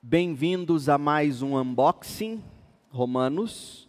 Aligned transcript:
Bem-vindos 0.00 0.88
a 0.88 0.96
mais 0.96 1.42
um 1.42 1.58
unboxing 1.58 2.40
Romanos. 2.88 3.88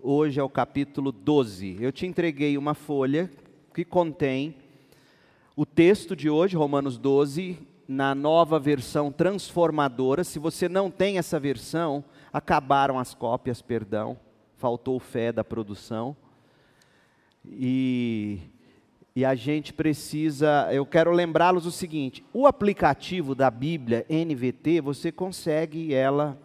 Hoje 0.00 0.40
é 0.40 0.42
o 0.42 0.48
capítulo 0.48 1.12
12. 1.12 1.76
Eu 1.80 1.92
te 1.92 2.06
entreguei 2.06 2.58
uma 2.58 2.74
folha 2.74 3.30
que 3.72 3.84
contém 3.84 4.56
o 5.54 5.64
texto 5.64 6.16
de 6.16 6.28
hoje, 6.28 6.56
Romanos 6.56 6.98
12, 6.98 7.56
na 7.86 8.16
nova 8.16 8.58
versão 8.58 9.12
transformadora. 9.12 10.24
Se 10.24 10.40
você 10.40 10.68
não 10.68 10.90
tem 10.90 11.18
essa 11.18 11.38
versão, 11.38 12.04
acabaram 12.32 12.98
as 12.98 13.14
cópias, 13.14 13.62
perdão, 13.62 14.18
faltou 14.56 14.98
fé 14.98 15.30
da 15.30 15.44
produção. 15.44 16.16
E 17.46 18.40
e 19.14 19.24
a 19.24 19.34
gente 19.34 19.72
precisa, 19.74 20.68
eu 20.72 20.86
quero 20.86 21.10
lembrá-los 21.12 21.66
o 21.66 21.70
seguinte: 21.70 22.24
o 22.32 22.46
aplicativo 22.46 23.34
da 23.34 23.50
Bíblia 23.50 24.06
NVT, 24.08 24.80
você 24.80 25.12
consegue 25.12 25.92
ela 25.92 26.38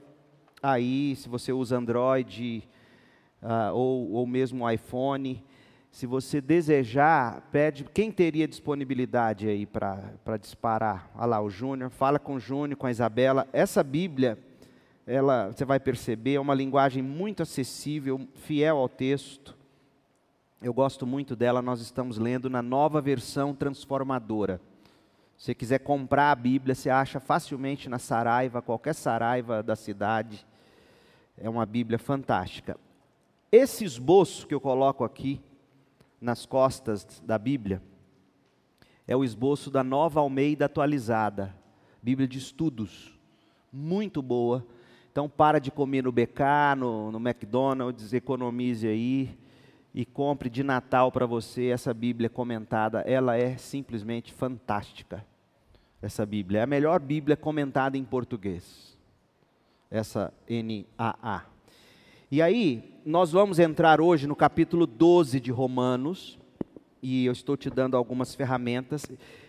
aí, 0.62 1.16
se 1.16 1.30
você 1.30 1.54
usa 1.54 1.78
Android 1.78 2.68
uh, 3.42 3.74
ou, 3.74 4.12
ou 4.12 4.28
mesmo 4.28 4.70
iPhone. 4.70 5.44
Se 5.90 6.06
você 6.06 6.40
desejar, 6.40 7.50
pede. 7.52 7.84
Quem 7.86 8.12
teria 8.12 8.48
disponibilidade 8.48 9.48
aí 9.48 9.66
para 9.66 10.38
disparar? 10.40 11.10
Olha 11.16 11.26
lá, 11.26 11.42
o 11.42 11.50
Júnior. 11.50 11.90
Fala 11.90 12.20
com 12.20 12.36
o 12.36 12.40
Júnior, 12.40 12.78
com 12.78 12.86
a 12.86 12.92
Isabela. 12.92 13.48
Essa 13.52 13.84
Bíblia, 13.84 14.38
ela, 15.08 15.48
você 15.48 15.66
vai 15.66 15.80
perceber, 15.80 16.36
é 16.36 16.40
uma 16.40 16.54
linguagem 16.54 17.02
muito 17.02 17.42
acessível, 17.42 18.28
fiel 18.36 18.78
ao 18.78 18.88
texto. 18.88 19.57
Eu 20.60 20.74
gosto 20.74 21.06
muito 21.06 21.36
dela, 21.36 21.62
nós 21.62 21.82
estamos 21.82 22.18
lendo 22.18 22.50
na 22.50 22.64
nova 22.64 23.00
versão 23.00 23.54
transformadora. 23.54 24.60
Se 25.38 25.46
você 25.46 25.56
quiser 25.56 25.78
comprar 25.78 26.32
a 26.32 26.36
Bíblia, 26.36 26.74
você 26.74 26.90
acha 26.90 27.20
facilmente 27.20 27.88
na 27.88 28.00
Saraiva, 28.00 28.60
qualquer 28.60 28.96
Saraiva 28.96 29.62
da 29.62 29.76
cidade. 29.76 30.44
É 31.38 31.48
uma 31.48 31.64
Bíblia 31.64 32.00
fantástica. 32.00 32.76
Esse 33.52 33.86
esboço 33.86 34.48
que 34.48 34.54
eu 34.56 34.60
coloco 34.60 35.04
aqui 35.04 35.40
nas 36.20 36.44
costas 36.44 37.22
da 37.24 37.38
Bíblia 37.38 37.80
é 39.08 39.16
o 39.16 39.24
esboço 39.24 39.70
da 39.70 39.84
Nova 39.84 40.22
Almeida 40.22 40.66
atualizada, 40.66 41.56
Bíblia 42.02 42.28
de 42.28 42.40
estudos, 42.40 43.16
muito 43.72 44.24
boa. 44.24 44.66
Então 45.12 45.30
para 45.30 45.60
de 45.60 45.70
comer 45.70 46.04
no 46.04 46.12
BK, 46.12 46.76
no, 46.80 47.12
no 47.12 47.20
McDonald's, 47.20 48.12
economize 48.12 48.88
aí 48.88 49.38
e 49.98 50.06
compre 50.06 50.48
de 50.48 50.62
Natal 50.62 51.12
para 51.12 51.26
você 51.26 51.70
essa 51.70 51.92
Bíblia 51.92 52.30
comentada. 52.30 53.00
Ela 53.00 53.36
é 53.36 53.58
simplesmente 53.58 54.32
fantástica. 54.32 55.26
Essa 56.00 56.24
Bíblia 56.24 56.60
é 56.60 56.62
a 56.62 56.68
melhor 56.68 57.00
Bíblia 57.00 57.36
comentada 57.36 57.98
em 57.98 58.04
português. 58.04 58.96
Essa 59.90 60.32
NAA. 60.48 61.46
E 62.30 62.44
aí, 62.44 62.94
nós 63.04 63.32
vamos 63.32 63.58
entrar 63.58 64.00
hoje 64.00 64.28
no 64.28 64.36
capítulo 64.36 64.86
12 64.86 65.40
de 65.40 65.50
Romanos, 65.50 66.38
e 67.02 67.26
eu 67.26 67.32
estou 67.32 67.58
te 67.58 67.68
dando 67.68 67.98
algumas 67.98 68.36
ferramentas. 68.36 69.04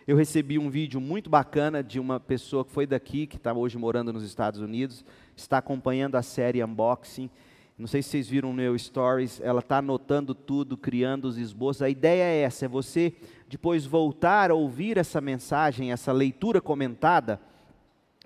Eu 0.07 0.17
recebi 0.17 0.59
um 0.59 0.71
vídeo 0.71 0.99
muito 0.99 1.29
bacana 1.29 1.85
de 1.85 2.01
uma 2.01 2.19
pessoa 2.19 2.65
que 2.65 2.73
foi 2.73 2.87
daqui, 2.87 3.27
que 3.27 3.37
está 3.37 3.53
hoje 3.53 3.77
morando 3.77 4.15
nos 4.15 4.23
Estados 4.23 4.61
Unidos, 4.61 5.05
está 5.37 5.59
acompanhando 5.59 6.15
a 6.15 6.23
série 6.23 6.65
Unboxing 6.65 7.29
não 7.79 7.87
sei 7.87 8.03
se 8.03 8.09
vocês 8.09 8.29
viram 8.29 8.49
no 8.49 8.57
meu 8.57 8.77
stories, 8.77 9.41
ela 9.41 9.61
está 9.61 9.79
anotando 9.79 10.35
tudo, 10.35 10.77
criando 10.77 11.27
os 11.27 11.39
esboços. 11.39 11.83
A 11.83 11.89
ideia 11.89 12.25
é 12.25 12.41
essa, 12.41 12.65
é 12.65 12.69
você 12.69 13.15
depois 13.49 13.87
voltar 13.87 14.51
a 14.51 14.55
ouvir 14.55 14.99
essa 14.99 15.21
mensagem, 15.21 15.93
essa 15.93 16.11
leitura 16.11 16.61
comentada 16.61 17.41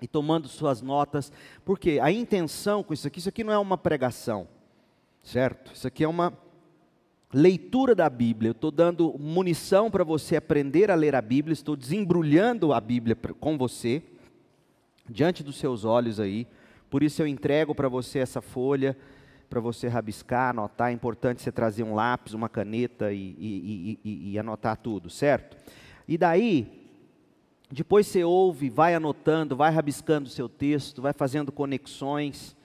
e 0.01 0.07
tomando 0.07 0.47
suas 0.47 0.81
notas, 0.81 1.31
porque 1.63 1.99
a 2.01 2.11
intenção 2.11 2.83
com 2.83 2.95
isso 2.95 3.07
aqui, 3.07 3.19
isso 3.19 3.29
aqui 3.29 3.43
não 3.43 3.53
é 3.53 3.57
uma 3.59 3.77
pregação, 3.77 4.47
certo? 5.21 5.71
Isso 5.73 5.87
aqui 5.87 6.03
é 6.03 6.07
uma 6.07 6.33
leitura 7.31 7.93
da 7.93 8.09
Bíblia. 8.09 8.49
Eu 8.49 8.53
estou 8.53 8.71
dando 8.71 9.15
munição 9.19 9.89
para 9.91 10.03
você 10.03 10.35
aprender 10.35 10.89
a 10.89 10.95
ler 10.95 11.13
a 11.13 11.21
Bíblia, 11.21 11.53
estou 11.53 11.75
desembrulhando 11.75 12.73
a 12.73 12.81
Bíblia 12.81 13.15
com 13.39 13.55
você, 13.55 14.01
diante 15.07 15.43
dos 15.43 15.57
seus 15.57 15.85
olhos 15.85 16.19
aí. 16.19 16.47
Por 16.89 17.03
isso 17.03 17.21
eu 17.21 17.27
entrego 17.27 17.75
para 17.75 17.87
você 17.87 18.17
essa 18.17 18.41
folha 18.41 18.97
para 19.49 19.59
você 19.59 19.87
rabiscar, 19.87 20.49
anotar. 20.49 20.89
É 20.89 20.93
importante 20.93 21.41
você 21.41 21.51
trazer 21.51 21.83
um 21.83 21.93
lápis, 21.93 22.33
uma 22.33 22.49
caneta 22.49 23.11
e, 23.11 23.35
e, 23.37 23.99
e, 24.03 24.31
e 24.31 24.39
anotar 24.39 24.77
tudo, 24.77 25.09
certo? 25.09 25.57
E 26.07 26.17
daí, 26.17 26.89
depois 27.71 28.07
você 28.07 28.23
ouve, 28.23 28.69
vai 28.69 28.93
anotando, 28.93 29.55
vai 29.55 29.71
rabiscando 29.71 30.27
o 30.27 30.31
seu 30.31 30.49
texto, 30.49 31.01
vai 31.01 31.13
fazendo 31.13 31.51
conexões. 31.51 32.55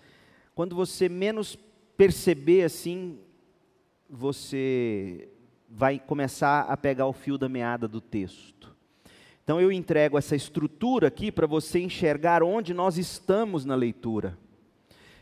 Quando 0.54 0.74
você 0.74 1.08
menos 1.08 1.56
perceber 1.96 2.64
assim, 2.64 3.18
você 4.08 5.28
vai 5.68 5.98
começar 5.98 6.62
a 6.62 6.76
pegar 6.76 7.06
o 7.06 7.12
fio 7.12 7.36
da 7.36 7.48
meada 7.48 7.86
do 7.86 8.00
texto. 8.00 8.74
Então 9.44 9.60
eu 9.60 9.72
entrego 9.72 10.18
essa 10.18 10.36
estrutura 10.36 11.08
aqui 11.08 11.32
para 11.32 11.46
você 11.46 11.80
enxergar 11.80 12.42
onde 12.42 12.74
nós 12.74 12.98
estamos 12.98 13.64
na 13.64 13.74
leitura. 13.74 14.36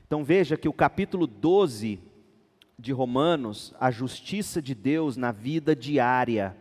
Então 0.07 0.23
veja 0.23 0.57
que 0.57 0.69
o 0.69 0.73
capítulo 0.73 1.27
12 1.27 1.99
de 2.79 2.93
Romanos, 2.93 3.75
a 3.81 3.91
justiça 3.91 4.63
de 4.63 4.73
Deus 4.73 5.17
na 5.17 5.33
vida 5.33 5.75
diária. 5.75 6.57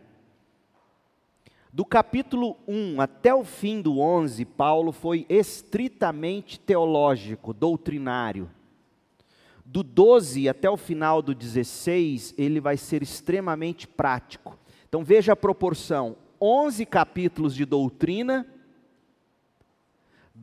Do 1.72 1.86
capítulo 1.86 2.58
1 2.68 3.00
até 3.00 3.36
o 3.36 3.44
fim 3.44 3.84
do 3.84 4.00
11, 4.00 4.46
Paulo 4.46 4.92
foi 4.92 5.28
estritamente 5.30 6.60
teológico, 6.60 7.54
doutrinário. 7.54 8.50
Do 9.64 9.84
12 9.84 10.50
até 10.50 10.68
o 10.68 10.78
final 10.78 11.22
do 11.22 11.36
16, 11.36 12.34
ele 12.40 12.60
vai 12.60 12.78
ser 12.78 13.04
extremamente 13.04 13.88
prático. 13.88 14.58
Então 14.90 15.04
veja 15.04 15.34
a 15.34 15.36
proporção: 15.36 16.16
11 16.42 16.84
capítulos 16.88 17.54
de 17.54 17.64
doutrina 17.64 18.48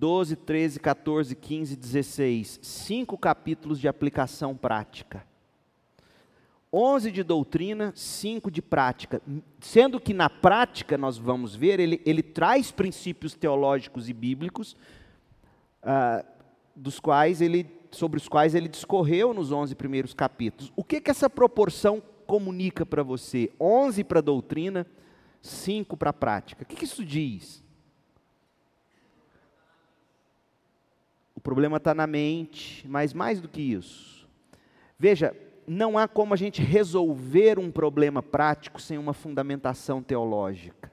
12, 0.02 0.34
13, 0.34 0.80
14, 0.80 1.36
15, 1.36 1.76
16. 1.76 2.58
Cinco 2.60 3.16
capítulos 3.16 3.78
de 3.78 3.86
aplicação 3.86 4.56
prática. 4.56 5.24
11 6.72 7.12
de 7.12 7.22
doutrina, 7.22 7.92
5 7.94 8.50
de 8.50 8.60
prática. 8.60 9.22
Sendo 9.60 10.00
que 10.00 10.12
na 10.12 10.28
prática, 10.28 10.98
nós 10.98 11.16
vamos 11.16 11.54
ver, 11.54 11.78
ele, 11.78 12.02
ele 12.04 12.20
traz 12.20 12.72
princípios 12.72 13.34
teológicos 13.34 14.08
e 14.08 14.12
bíblicos, 14.12 14.76
ah, 15.84 16.24
dos 16.74 16.98
quais 16.98 17.40
ele, 17.40 17.70
sobre 17.92 18.16
os 18.16 18.26
quais 18.26 18.56
ele 18.56 18.66
discorreu 18.66 19.32
nos 19.32 19.52
11 19.52 19.76
primeiros 19.76 20.12
capítulos. 20.12 20.72
O 20.74 20.82
que, 20.82 21.00
que 21.00 21.12
essa 21.12 21.30
proporção 21.30 22.02
comunica 22.26 22.84
para 22.84 23.04
você? 23.04 23.52
11 23.60 24.02
para 24.02 24.20
doutrina, 24.20 24.84
5 25.40 25.96
para 25.96 26.12
prática. 26.12 26.64
O 26.64 26.66
que, 26.66 26.74
que 26.74 26.86
isso 26.86 27.04
diz? 27.04 27.62
O 31.31 31.31
problema 31.42 31.76
está 31.76 31.94
na 31.94 32.06
mente, 32.06 32.86
mas 32.88 33.12
mais 33.12 33.40
do 33.40 33.48
que 33.48 33.60
isso. 33.60 34.28
Veja, 34.98 35.34
não 35.66 35.98
há 35.98 36.06
como 36.06 36.34
a 36.34 36.36
gente 36.36 36.62
resolver 36.62 37.58
um 37.58 37.70
problema 37.70 38.22
prático 38.22 38.80
sem 38.80 38.98
uma 38.98 39.12
fundamentação 39.12 40.02
teológica. 40.02 40.90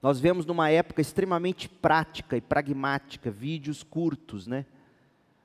Nós 0.00 0.18
vemos 0.18 0.44
numa 0.44 0.68
época 0.68 1.00
extremamente 1.00 1.68
prática 1.68 2.36
e 2.36 2.40
pragmática, 2.40 3.30
vídeos 3.30 3.82
curtos, 3.82 4.46
né? 4.46 4.66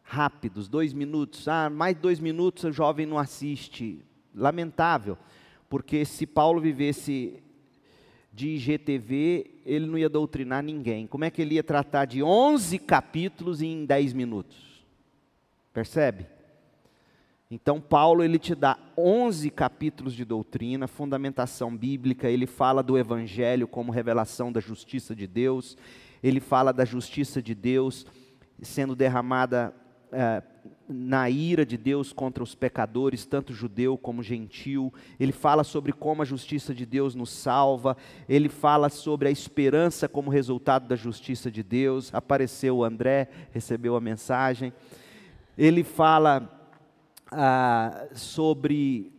rápidos, 0.07 0.69
dois 0.69 0.93
minutos. 0.93 1.47
Ah, 1.47 1.69
mais 1.69 1.95
dois 1.97 2.19
minutos 2.19 2.63
o 2.63 2.71
jovem 2.71 3.05
não 3.05 3.19
assiste. 3.19 4.03
Lamentável, 4.33 5.17
porque 5.69 6.05
se 6.05 6.25
Paulo 6.25 6.61
vivesse 6.61 7.43
de 8.37 8.49
IGTV, 8.49 9.49
ele 9.65 9.87
não 9.87 9.97
ia 9.97 10.07
doutrinar 10.07 10.61
ninguém. 10.61 11.07
Como 11.07 11.25
é 11.25 11.31
que 11.31 11.41
ele 11.41 11.55
ia 11.55 11.63
tratar 11.63 12.05
de 12.05 12.21
11 12.21 12.77
capítulos 12.77 13.63
em 13.63 13.83
10 13.83 14.13
minutos? 14.13 14.85
Percebe? 15.73 16.27
Então 17.49 17.81
Paulo 17.81 18.23
ele 18.23 18.37
te 18.37 18.53
dá 18.53 18.77
11 18.95 19.49
capítulos 19.49 20.13
de 20.13 20.23
doutrina, 20.23 20.87
fundamentação 20.87 21.75
bíblica, 21.75 22.29
ele 22.29 22.45
fala 22.45 22.83
do 22.83 22.95
evangelho 22.95 23.67
como 23.67 23.91
revelação 23.91 24.51
da 24.51 24.59
justiça 24.59 25.15
de 25.15 25.25
Deus, 25.25 25.75
ele 26.21 26.39
fala 26.39 26.71
da 26.71 26.85
justiça 26.85 27.41
de 27.41 27.55
Deus 27.55 28.05
sendo 28.61 28.95
derramada 28.95 29.73
é, 30.11 30.41
na 30.87 31.29
ira 31.29 31.65
de 31.65 31.77
Deus 31.77 32.13
contra 32.13 32.43
os 32.43 32.55
pecadores, 32.55 33.25
tanto 33.25 33.53
judeu 33.53 33.97
como 33.97 34.23
gentil. 34.23 34.93
Ele 35.19 35.31
fala 35.31 35.63
sobre 35.63 35.91
como 35.91 36.21
a 36.21 36.25
justiça 36.25 36.73
de 36.73 36.85
Deus 36.85 37.13
nos 37.13 37.29
salva. 37.29 37.97
Ele 38.27 38.49
fala 38.49 38.89
sobre 38.89 39.27
a 39.27 39.31
esperança 39.31 40.07
como 40.07 40.29
resultado 40.29 40.87
da 40.87 40.95
justiça 40.95 41.51
de 41.51 41.61
Deus. 41.61 42.13
Apareceu 42.13 42.77
o 42.77 42.83
André, 42.83 43.29
recebeu 43.51 43.95
a 43.95 44.01
mensagem. 44.01 44.71
Ele 45.57 45.83
fala 45.83 46.73
ah, 47.31 48.07
sobre 48.13 49.11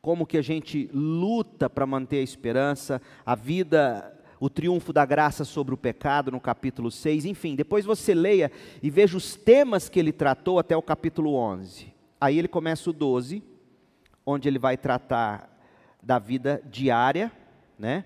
como 0.00 0.26
que 0.26 0.38
a 0.38 0.42
gente 0.42 0.88
luta 0.92 1.68
para 1.68 1.86
manter 1.86 2.18
a 2.18 2.22
esperança, 2.22 3.00
a 3.26 3.34
vida 3.34 4.17
o 4.40 4.48
triunfo 4.48 4.92
da 4.92 5.04
graça 5.04 5.44
sobre 5.44 5.74
o 5.74 5.76
pecado 5.76 6.30
no 6.30 6.40
capítulo 6.40 6.90
6, 6.90 7.24
enfim, 7.24 7.54
depois 7.54 7.84
você 7.84 8.14
leia 8.14 8.50
e 8.82 8.90
veja 8.90 9.16
os 9.16 9.34
temas 9.34 9.88
que 9.88 9.98
ele 9.98 10.12
tratou 10.12 10.58
até 10.58 10.76
o 10.76 10.82
capítulo 10.82 11.34
11. 11.34 11.92
Aí 12.20 12.38
ele 12.38 12.48
começa 12.48 12.90
o 12.90 12.92
12, 12.92 13.42
onde 14.24 14.48
ele 14.48 14.58
vai 14.58 14.76
tratar 14.76 15.56
da 16.02 16.18
vida 16.18 16.62
diária, 16.70 17.32
né? 17.78 18.04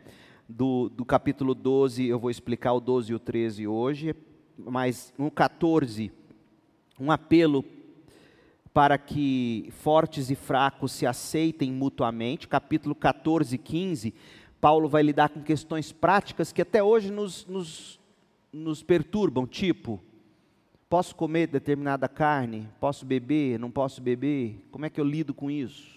Do, 0.48 0.88
do 0.90 1.04
capítulo 1.04 1.54
12, 1.54 2.06
eu 2.06 2.18
vou 2.18 2.30
explicar 2.30 2.72
o 2.74 2.80
12 2.80 3.12
e 3.12 3.14
o 3.14 3.18
13 3.18 3.66
hoje, 3.66 4.14
mas 4.58 5.12
no 5.16 5.30
14, 5.30 6.12
um 7.00 7.10
apelo 7.10 7.64
para 8.72 8.96
que 8.96 9.68
fortes 9.70 10.30
e 10.30 10.34
fracos 10.34 10.92
se 10.92 11.06
aceitem 11.06 11.70
mutuamente. 11.70 12.48
Capítulo 12.48 12.94
14 12.94 13.54
e 13.54 13.58
15, 13.58 14.14
Paulo 14.62 14.88
vai 14.88 15.02
lidar 15.02 15.28
com 15.28 15.42
questões 15.42 15.90
práticas 15.90 16.52
que 16.52 16.62
até 16.62 16.80
hoje 16.80 17.10
nos, 17.10 17.44
nos, 17.46 17.98
nos 18.52 18.80
perturbam, 18.80 19.44
tipo, 19.44 20.00
posso 20.88 21.16
comer 21.16 21.48
determinada 21.48 22.08
carne? 22.08 22.68
Posso 22.78 23.04
beber? 23.04 23.58
Não 23.58 23.72
posso 23.72 24.00
beber? 24.00 24.64
Como 24.70 24.86
é 24.86 24.88
que 24.88 25.00
eu 25.00 25.04
lido 25.04 25.34
com 25.34 25.50
isso? 25.50 25.90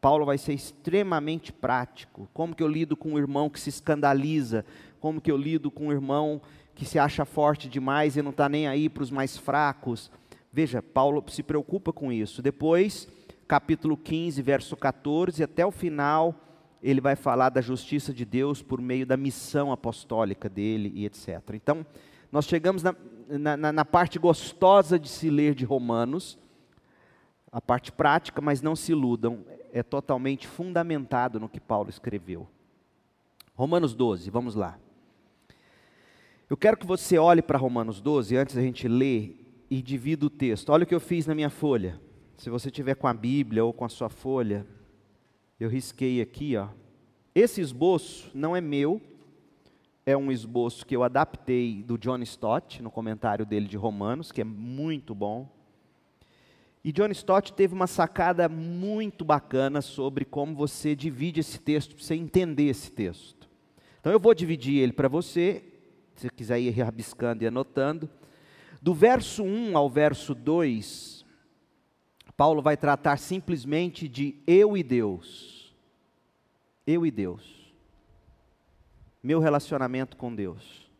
Paulo 0.00 0.24
vai 0.24 0.38
ser 0.38 0.52
extremamente 0.52 1.52
prático. 1.52 2.28
Como 2.32 2.54
que 2.54 2.62
eu 2.62 2.68
lido 2.68 2.96
com 2.96 3.14
um 3.14 3.18
irmão 3.18 3.50
que 3.50 3.58
se 3.58 3.68
escandaliza? 3.68 4.64
Como 5.00 5.20
que 5.20 5.32
eu 5.32 5.36
lido 5.36 5.72
com 5.72 5.88
um 5.88 5.92
irmão 5.92 6.40
que 6.72 6.84
se 6.84 7.00
acha 7.00 7.24
forte 7.24 7.68
demais 7.68 8.16
e 8.16 8.22
não 8.22 8.30
está 8.30 8.48
nem 8.48 8.68
aí 8.68 8.88
para 8.88 9.02
os 9.02 9.10
mais 9.10 9.36
fracos? 9.36 10.08
Veja, 10.52 10.80
Paulo 10.80 11.24
se 11.26 11.42
preocupa 11.42 11.92
com 11.92 12.12
isso. 12.12 12.42
Depois, 12.42 13.08
capítulo 13.48 13.96
15, 13.96 14.40
verso 14.40 14.76
14, 14.76 15.42
até 15.42 15.66
o 15.66 15.72
final, 15.72 16.46
ele 16.82 17.00
vai 17.00 17.14
falar 17.14 17.50
da 17.50 17.60
justiça 17.60 18.12
de 18.12 18.24
Deus 18.24 18.62
por 18.62 18.80
meio 18.80 19.06
da 19.06 19.16
missão 19.16 19.70
apostólica 19.70 20.48
dele 20.48 20.90
e 20.94 21.04
etc. 21.04 21.40
Então, 21.54 21.84
nós 22.32 22.46
chegamos 22.46 22.82
na, 22.82 22.94
na, 23.28 23.72
na 23.72 23.84
parte 23.84 24.18
gostosa 24.18 24.98
de 24.98 25.08
se 25.08 25.28
ler 25.28 25.54
de 25.54 25.64
Romanos, 25.64 26.38
a 27.52 27.60
parte 27.60 27.90
prática, 27.90 28.40
mas 28.40 28.62
não 28.62 28.76
se 28.76 28.92
iludam, 28.92 29.44
é 29.72 29.82
totalmente 29.82 30.46
fundamentado 30.46 31.38
no 31.38 31.48
que 31.48 31.60
Paulo 31.60 31.90
escreveu. 31.90 32.48
Romanos 33.54 33.94
12, 33.94 34.30
vamos 34.30 34.54
lá. 34.54 34.78
Eu 36.48 36.56
quero 36.56 36.76
que 36.76 36.86
você 36.86 37.18
olhe 37.18 37.42
para 37.42 37.58
Romanos 37.58 38.00
12, 38.00 38.36
antes 38.36 38.54
da 38.54 38.62
gente 38.62 38.88
ler 38.88 39.36
e 39.70 39.82
divida 39.82 40.26
o 40.26 40.30
texto. 40.30 40.70
Olha 40.70 40.84
o 40.84 40.86
que 40.86 40.94
eu 40.94 41.00
fiz 41.00 41.26
na 41.26 41.34
minha 41.34 41.50
folha. 41.50 42.00
Se 42.36 42.48
você 42.48 42.70
tiver 42.70 42.94
com 42.94 43.06
a 43.06 43.14
Bíblia 43.14 43.64
ou 43.64 43.72
com 43.72 43.84
a 43.84 43.88
sua 43.88 44.08
folha, 44.08 44.66
eu 45.60 45.68
risquei 45.68 46.22
aqui, 46.22 46.56
ó. 46.56 46.68
Esse 47.34 47.60
esboço 47.60 48.30
não 48.34 48.56
é 48.56 48.60
meu, 48.60 49.00
é 50.06 50.16
um 50.16 50.32
esboço 50.32 50.86
que 50.86 50.96
eu 50.96 51.02
adaptei 51.02 51.82
do 51.82 51.98
John 51.98 52.18
Stott, 52.22 52.82
no 52.82 52.90
comentário 52.90 53.44
dele 53.44 53.68
de 53.68 53.76
Romanos, 53.76 54.32
que 54.32 54.40
é 54.40 54.44
muito 54.44 55.14
bom. 55.14 55.48
E 56.82 56.90
John 56.90 57.08
Stott 57.08 57.52
teve 57.52 57.74
uma 57.74 57.86
sacada 57.86 58.48
muito 58.48 59.22
bacana 59.22 59.82
sobre 59.82 60.24
como 60.24 60.56
você 60.56 60.96
divide 60.96 61.40
esse 61.40 61.60
texto, 61.60 61.94
para 61.94 62.04
você 62.04 62.14
entender 62.14 62.64
esse 62.64 62.90
texto. 62.90 63.48
Então 64.00 64.10
eu 64.10 64.18
vou 64.18 64.34
dividir 64.34 64.78
ele 64.78 64.94
para 64.94 65.08
você, 65.08 65.62
se 66.16 66.22
você 66.22 66.30
quiser 66.30 66.58
ir 66.58 66.70
rabiscando 66.70 67.44
e 67.44 67.46
anotando. 67.46 68.08
Do 68.80 68.94
verso 68.94 69.42
1 69.42 69.76
ao 69.76 69.90
verso 69.90 70.34
2, 70.34 71.26
Paulo 72.34 72.62
vai 72.62 72.78
tratar 72.78 73.18
simplesmente 73.18 74.08
de 74.08 74.36
eu 74.46 74.74
e 74.74 74.82
Deus. 74.82 75.49
Eu 76.90 77.06
e 77.06 77.10
Deus. 77.10 77.72
Meu 79.22 79.38
relacionamento 79.38 80.16
com 80.16 80.34
Deus. 80.34 80.90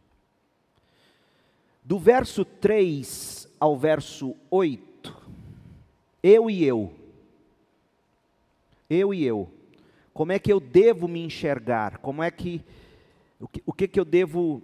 Do 1.82 1.98
verso 1.98 2.44
3 2.44 3.48
ao 3.58 3.76
verso 3.76 4.36
8, 4.48 5.16
eu 6.22 6.48
e 6.48 6.64
eu. 6.64 6.94
Eu 8.88 9.12
e 9.12 9.24
eu. 9.24 9.50
Como 10.14 10.30
é 10.30 10.38
que 10.38 10.52
eu 10.52 10.60
devo 10.60 11.08
me 11.08 11.24
enxergar? 11.24 11.98
Como 11.98 12.22
é 12.22 12.30
que 12.30 12.62
o 13.40 13.48
que, 13.48 13.62
o 13.66 13.72
que, 13.72 13.88
que 13.88 13.98
eu 13.98 14.04
devo 14.04 14.62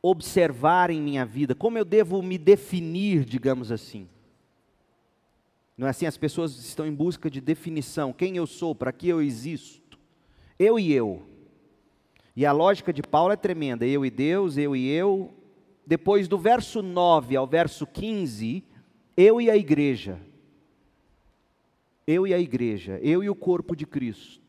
observar 0.00 0.90
em 0.90 1.02
minha 1.02 1.26
vida? 1.26 1.54
Como 1.54 1.76
eu 1.76 1.84
devo 1.84 2.22
me 2.22 2.38
definir, 2.38 3.26
digamos 3.26 3.70
assim? 3.70 4.08
Não 5.76 5.86
é 5.86 5.90
assim? 5.90 6.06
As 6.06 6.16
pessoas 6.16 6.56
estão 6.58 6.86
em 6.86 6.94
busca 6.94 7.28
de 7.28 7.42
definição. 7.42 8.12
Quem 8.12 8.36
eu 8.36 8.46
sou? 8.46 8.74
Para 8.74 8.92
que 8.92 9.08
eu 9.08 9.20
existo? 9.20 9.77
Eu 10.58 10.78
e 10.78 10.92
eu. 10.92 11.22
E 12.34 12.44
a 12.44 12.52
lógica 12.52 12.92
de 12.92 13.02
Paulo 13.02 13.32
é 13.32 13.36
tremenda. 13.36 13.86
Eu 13.86 14.04
e 14.04 14.10
Deus, 14.10 14.56
eu 14.56 14.74
e 14.74 14.88
eu. 14.88 15.34
Depois 15.86 16.28
do 16.28 16.38
verso 16.38 16.82
9 16.82 17.36
ao 17.36 17.46
verso 17.46 17.86
15, 17.86 18.64
eu 19.16 19.40
e 19.40 19.50
a 19.50 19.56
igreja. 19.56 20.20
Eu 22.06 22.26
e 22.26 22.34
a 22.34 22.38
igreja. 22.38 22.98
Eu 23.02 23.22
e 23.22 23.30
o 23.30 23.34
corpo 23.34 23.74
de 23.74 23.86
Cristo. 23.86 24.48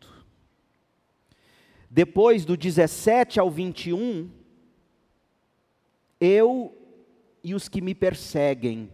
Depois 1.90 2.46
do 2.46 2.56
17 2.56 3.40
ao 3.40 3.50
21, 3.50 4.30
eu 6.22 6.78
e 7.44 7.56
os 7.56 7.68
que 7.68 7.82
me 7.82 7.96
perseguem. 7.96 8.92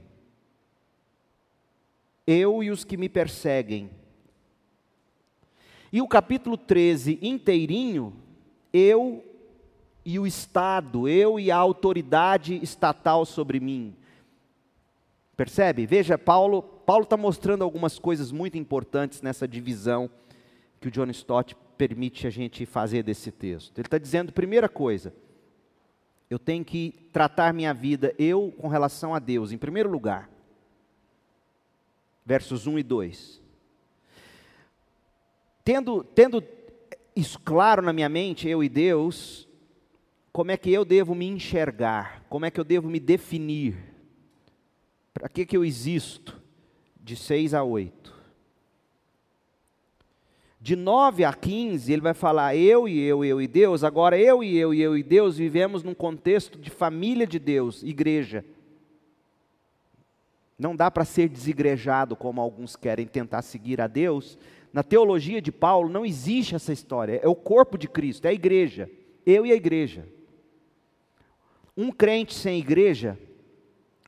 Eu 2.26 2.64
e 2.64 2.72
os 2.72 2.86
que 2.86 2.96
me 2.96 3.10
perseguem. 3.10 3.90
E 5.96 6.02
o 6.02 6.10
capítulo 6.10 6.58
13 6.58 7.20
inteirinho, 7.22 8.14
eu 8.74 9.24
e 10.04 10.20
o 10.20 10.28
Estado, 10.28 11.08
eu 11.08 11.40
e 11.40 11.50
a 11.50 11.56
autoridade 11.56 12.62
estatal 12.62 13.26
sobre 13.26 13.62
mim. 13.62 13.96
Percebe? 15.38 15.86
Veja, 15.86 16.18
Paulo 16.18 16.62
Paulo 16.62 17.06
está 17.06 17.16
mostrando 17.16 17.64
algumas 17.64 17.98
coisas 17.98 18.30
muito 18.30 18.58
importantes 18.58 19.22
nessa 19.22 19.48
divisão 19.48 20.10
que 20.82 20.90
o 20.90 20.92
John 20.92 21.10
Stott 21.12 21.56
permite 21.78 22.28
a 22.28 22.30
gente 22.30 22.66
fazer 22.66 23.02
desse 23.02 23.32
texto. 23.32 23.78
Ele 23.80 23.88
está 23.88 23.98
dizendo, 23.98 24.34
primeira 24.34 24.68
coisa, 24.68 25.14
eu 26.30 26.38
tenho 26.38 26.66
que 26.66 27.08
tratar 27.14 27.54
minha 27.54 27.74
vida, 27.74 28.14
eu 28.20 28.54
com 28.58 28.68
relação 28.68 29.16
a 29.16 29.20
Deus, 29.20 29.54
em 29.54 29.58
primeiro 29.58 29.90
lugar. 29.90 30.30
Versos 32.26 32.68
1 32.68 32.80
e 32.80 32.84
2. 32.84 33.45
Tendo, 35.66 36.04
tendo 36.04 36.44
isso 37.16 37.40
claro 37.40 37.82
na 37.82 37.92
minha 37.92 38.08
mente, 38.08 38.48
eu 38.48 38.64
e 38.64 38.70
Deus, 38.70 39.50
como 40.32 40.52
é 40.52 40.58
que 40.58 40.72
eu 40.72 40.86
devo 40.86 41.16
me 41.16 41.26
enxergar? 41.26 42.24
Como 42.30 42.46
é 42.46 42.52
que 42.52 42.60
eu 42.60 42.64
devo 42.64 42.88
me 42.88 43.00
definir? 43.00 43.76
Para 45.12 45.28
que, 45.28 45.44
que 45.44 45.58
eu 45.58 45.66
existo? 45.66 46.40
De 47.02 47.16
6 47.16 47.56
a 47.56 47.64
8. 47.64 48.14
De 50.62 50.76
9 50.76 51.24
a 51.24 51.34
15, 51.34 51.92
ele 51.92 52.02
vai 52.02 52.14
falar 52.14 52.56
eu 52.56 52.88
e 52.88 53.00
eu, 53.00 53.26
eu 53.26 53.42
e 53.42 53.48
Deus. 53.48 53.84
Agora, 53.84 54.20
eu 54.20 54.44
e 54.44 54.56
eu 54.58 54.72
e 54.72 54.82
eu 54.82 54.96
e 54.96 55.02
Deus 55.02 55.38
vivemos 55.38 55.82
num 55.82 55.96
contexto 55.96 56.60
de 56.60 56.70
família 56.70 57.26
de 57.26 57.40
Deus, 57.40 57.82
igreja. 57.82 58.46
Não 60.58 60.76
dá 60.76 60.92
para 60.92 61.06
ser 61.06 61.28
desigrejado 61.28 62.16
como 62.16 62.40
alguns 62.40 62.76
querem 62.76 63.08
tentar 63.08 63.42
seguir 63.42 63.82
a 63.82 63.88
Deus. 63.88 64.38
Na 64.76 64.84
teologia 64.84 65.42
de 65.42 65.54
Paulo 65.54 65.88
não 65.88 66.06
existe 66.06 66.54
essa 66.54 66.74
história. 66.74 67.22
É 67.24 67.28
o 67.30 67.34
corpo 67.34 67.78
de 67.78 67.88
Cristo, 67.88 68.26
é 68.26 68.32
a 68.32 68.34
igreja. 68.34 68.92
Eu 69.26 69.46
e 69.46 69.54
a 69.54 69.56
igreja. 69.56 70.06
Um 71.78 71.94
crente 71.94 72.34
sem 72.34 72.60
igreja 72.60 73.18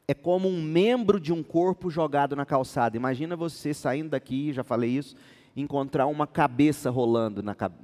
é 0.06 0.14
como 0.14 0.50
um 0.50 0.62
membro 0.62 1.22
de 1.22 1.32
um 1.32 1.42
corpo 1.42 1.90
jogado 1.90 2.36
na 2.36 2.46
calçada. 2.46 2.98
Imagina 2.98 3.34
você 3.34 3.74
saindo 3.74 4.10
daqui, 4.10 4.52
já 4.52 4.62
falei 4.62 4.90
isso, 4.90 5.16
encontrar 5.56 6.06
uma 6.08 6.28
cabeça 6.28 6.90
rolando 6.90 7.42
na 7.42 7.56
cabeça. 7.56 7.82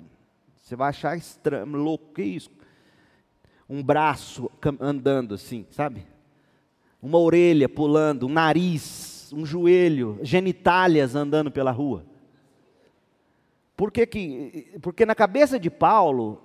Você 0.62 0.76
vai 0.76 0.90
achar 0.90 1.16
estranho, 1.16 1.66
louco, 1.78 2.14
que 2.14 2.22
isso? 2.22 2.50
Um 3.70 3.82
braço 3.82 4.52
andando 4.82 5.36
assim, 5.36 5.66
sabe? 5.72 6.06
Uma 7.02 7.18
orelha 7.18 7.70
pulando, 7.70 8.28
um 8.28 8.34
nariz, 8.34 9.32
um 9.34 9.46
joelho, 9.46 10.20
genitálias 10.22 11.16
andando 11.16 11.50
pela 11.50 11.72
rua. 11.72 12.12
Por 13.76 13.92
que 13.92 14.06
que, 14.06 14.80
porque 14.82 15.06
na 15.06 15.16
cabeça 15.16 15.60
de 15.60 15.70
Paulo, 15.70 16.42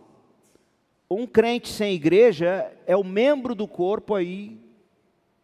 um 1.10 1.26
crente 1.26 1.68
sem 1.68 1.94
igreja 1.94 2.72
é 2.86 2.96
o 2.96 3.04
membro 3.04 3.54
do 3.54 3.68
corpo 3.68 4.14
aí, 4.14 4.58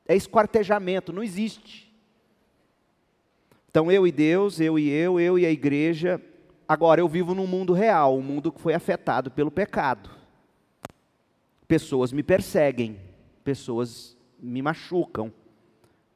é 0.06 0.14
esquartejamento, 0.14 1.12
não 1.12 1.22
existe. 1.22 1.92
Então 3.70 3.90
eu 3.90 4.06
e 4.06 4.12
Deus, 4.12 4.60
eu 4.60 4.78
e 4.78 4.88
eu, 4.88 5.18
eu 5.18 5.38
e 5.38 5.44
a 5.44 5.50
igreja. 5.50 6.20
Agora 6.66 7.00
eu 7.00 7.08
vivo 7.08 7.34
num 7.34 7.46
mundo 7.46 7.72
real, 7.72 8.16
um 8.16 8.22
mundo 8.22 8.52
que 8.52 8.60
foi 8.60 8.72
afetado 8.72 9.30
pelo 9.30 9.50
pecado. 9.50 10.10
Pessoas 11.66 12.12
me 12.12 12.22
perseguem, 12.22 12.98
pessoas 13.42 14.16
me 14.38 14.62
machucam. 14.62 15.32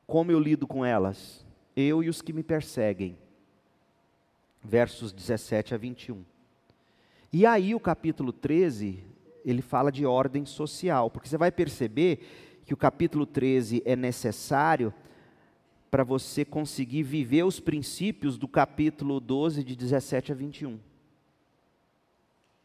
Como 0.06 0.30
eu 0.30 0.38
lido 0.38 0.66
com 0.66 0.84
elas? 0.84 1.44
Eu 1.74 2.02
e 2.02 2.08
os 2.08 2.22
que 2.22 2.32
me 2.32 2.42
perseguem. 2.42 3.18
Versos 4.62 5.12
17 5.12 5.74
a 5.74 5.78
21. 5.78 6.24
E 7.32 7.44
aí 7.44 7.74
o 7.74 7.80
capítulo 7.80 8.32
13, 8.32 9.02
ele 9.44 9.62
fala 9.62 9.92
de 9.92 10.06
ordem 10.06 10.46
social, 10.46 11.10
porque 11.10 11.28
você 11.28 11.36
vai 11.36 11.50
perceber 11.50 12.62
que 12.64 12.74
o 12.74 12.76
capítulo 12.76 13.26
13 13.26 13.82
é 13.84 13.96
necessário 13.96 14.92
para 15.90 16.04
você 16.04 16.44
conseguir 16.44 17.02
viver 17.02 17.44
os 17.44 17.60
princípios 17.60 18.36
do 18.36 18.46
capítulo 18.46 19.20
12, 19.20 19.64
de 19.64 19.74
17 19.74 20.32
a 20.32 20.34
21. 20.34 20.78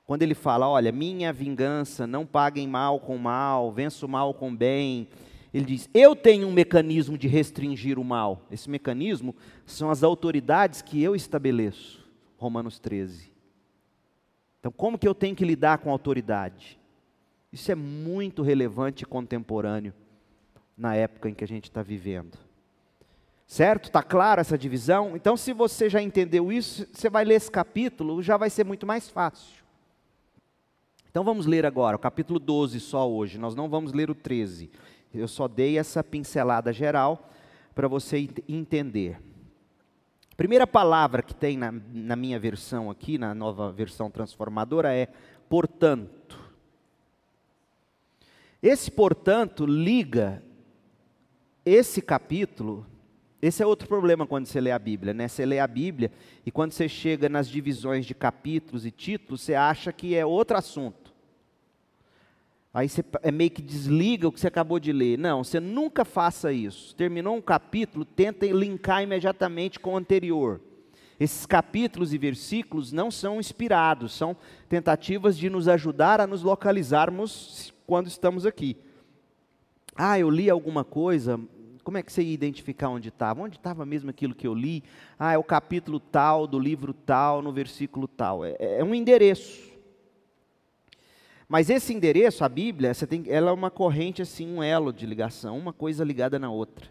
Quando 0.06 0.24
ele 0.24 0.36
fala, 0.36 0.68
olha, 0.68 0.92
minha 0.92 1.32
vingança, 1.32 2.06
não 2.06 2.26
paguem 2.26 2.68
mal 2.68 3.00
com 3.00 3.18
mal, 3.18 3.72
venço 3.72 4.08
mal 4.08 4.34
com 4.34 4.54
bem. 4.54 5.08
Ele 5.54 5.66
diz, 5.66 5.88
eu 5.94 6.16
tenho 6.16 6.48
um 6.48 6.52
mecanismo 6.52 7.18
de 7.18 7.28
restringir 7.28 8.00
o 8.00 8.04
mal. 8.04 8.42
Esse 8.50 8.70
mecanismo 8.70 9.36
são 9.66 9.92
as 9.92 10.02
autoridades 10.02 10.82
que 10.82 11.02
eu 11.02 11.16
estabeleço. 11.16 12.04
Romanos 12.38 12.80
13. 12.80 13.32
Então, 14.60 14.72
como 14.72 14.98
que 14.98 15.08
eu 15.08 15.14
tenho 15.14 15.36
que 15.36 15.46
lidar 15.46 15.78
com 15.78 15.90
a 15.90 15.92
autoridade? 15.92 16.80
Isso 17.52 17.72
é 17.72 17.76
muito 17.76 18.42
relevante 18.42 19.04
e 19.04 19.06
contemporâneo 19.06 19.94
na 20.76 20.96
época 20.96 21.30
em 21.30 21.34
que 21.34 21.44
a 21.44 21.48
gente 21.48 21.66
está 21.66 21.84
vivendo. 21.84 22.38
Certo? 23.46 23.86
Está 23.86 24.02
clara 24.02 24.42
essa 24.42 24.58
divisão? 24.58 25.16
Então, 25.16 25.38
se 25.38 25.54
você 25.54 25.88
já 25.88 26.02
entendeu 26.02 26.52
isso, 26.52 26.88
você 26.92 27.10
vai 27.10 27.24
ler 27.24 27.36
esse 27.36 27.52
capítulo, 27.52 28.24
já 28.24 28.38
vai 28.38 28.50
ser 28.50 28.66
muito 28.66 28.88
mais 28.88 29.08
fácil. 29.08 29.64
Então 31.14 31.24
vamos 31.24 31.46
ler 31.46 31.64
agora 31.64 31.96
o 31.96 32.00
capítulo 32.00 32.40
12 32.40 32.80
só 32.80 33.08
hoje, 33.08 33.38
nós 33.38 33.54
não 33.54 33.70
vamos 33.70 33.94
ler 33.94 34.10
o 34.10 34.16
13. 34.16 34.72
Eu 35.14 35.28
só 35.28 35.48
dei 35.48 35.78
essa 35.78 36.04
pincelada 36.04 36.74
geral 36.74 37.30
para 37.76 37.88
você 37.88 38.30
entender. 38.48 39.20
Primeira 40.36 40.66
palavra 40.66 41.22
que 41.22 41.34
tem 41.34 41.58
na, 41.58 41.72
na 41.72 42.16
minha 42.16 42.40
versão 42.40 42.90
aqui, 42.90 43.18
na 43.18 43.36
nova 43.36 43.72
versão 43.72 44.10
transformadora, 44.10 44.94
é 44.94 45.08
portanto. 45.48 46.40
Esse 48.62 48.90
portanto 48.90 49.66
liga 49.66 50.42
esse 51.66 52.02
capítulo 52.02 52.86
esse 53.44 53.62
é 53.62 53.66
outro 53.66 53.90
problema 53.90 54.26
quando 54.26 54.46
você 54.46 54.62
lê 54.62 54.72
a 54.72 54.80
Bíblia, 54.80 55.14
né? 55.14 55.28
Você 55.28 55.46
lê 55.46 55.60
a 55.60 55.68
Bíblia 55.68 56.10
e 56.46 56.50
quando 56.50 56.72
você 56.72 56.88
chega 56.88 57.28
nas 57.28 57.50
divisões 57.50 58.06
de 58.06 58.14
capítulos 58.14 58.86
e 58.86 58.92
títulos, 58.92 59.42
você 59.42 59.54
acha 59.54 59.92
que 59.92 60.16
é 60.16 60.26
outro 60.26 60.56
assunto. 60.56 61.03
Aí 62.74 62.90
você 62.90 63.06
é 63.22 63.32
meio 63.32 63.52
que 63.52 63.62
desliga 63.62 64.28
o 64.28 64.32
que 64.32 64.40
você 64.40 64.48
acabou 64.48 64.80
de 64.80 64.92
ler. 64.92 65.18
Não, 65.18 65.44
você 65.44 65.60
nunca 65.60 66.04
faça 66.04 66.52
isso. 66.52 66.96
Terminou 66.96 67.36
um 67.36 67.42
capítulo, 67.42 68.04
tenta 68.04 68.48
linkar 68.48 69.04
imediatamente 69.04 69.80
com 69.80 69.94
o 69.94 69.98
anterior. 69.98 70.60
Esses 71.20 71.46
capítulos 71.46 72.14
e 72.14 72.18
versículos 72.18 72.92
não 72.92 73.12
são 73.12 73.40
inspirados, 73.40 74.14
são 74.14 74.36
tentativas 74.68 75.38
de 75.38 75.50
nos 75.50 75.68
ajudar 75.68 76.20
a 76.20 76.26
nos 76.26 76.42
localizarmos 76.42 77.72
quando 77.86 78.08
estamos 78.08 78.46
aqui. 78.46 78.76
Ah, 79.96 80.18
eu 80.18 80.28
li 80.30 80.50
alguma 80.50 80.84
coisa, 80.84 81.40
como 81.84 82.00
é 82.00 82.02
que 82.02 82.12
você 82.12 82.24
ia 82.24 82.34
identificar 82.34 82.90
onde 82.90 83.10
estava? 83.10 83.44
Onde 83.44 83.58
estava 83.58 83.86
mesmo 83.86 84.10
aquilo 84.10 84.34
que 84.34 84.48
eu 84.48 84.56
li? 84.56 84.84
Ah, 85.20 85.34
é 85.34 85.38
o 85.38 85.44
capítulo 85.44 86.00
tal, 86.00 86.48
do 86.48 86.58
livro 86.58 86.94
tal, 86.94 87.42
no 87.44 87.54
versículo 87.54 88.08
tal. 88.08 88.44
É, 88.44 88.56
é 88.60 88.84
um 88.84 88.96
endereço. 88.96 89.73
Mas 91.48 91.70
esse 91.70 91.94
endereço, 91.94 92.44
a 92.44 92.50
Bíblia, 92.50 92.94
você 92.94 93.06
tem, 93.06 93.24
ela 93.28 93.50
é 93.50 93.54
uma 93.54 93.70
corrente 93.70 94.22
assim, 94.22 94.48
um 94.48 94.64
elo 94.64 94.92
de 94.94 95.06
ligação, 95.06 95.58
uma 95.58 95.74
coisa 95.74 96.04
ligada 96.04 96.40
na 96.40 96.50
outra. 96.50 96.88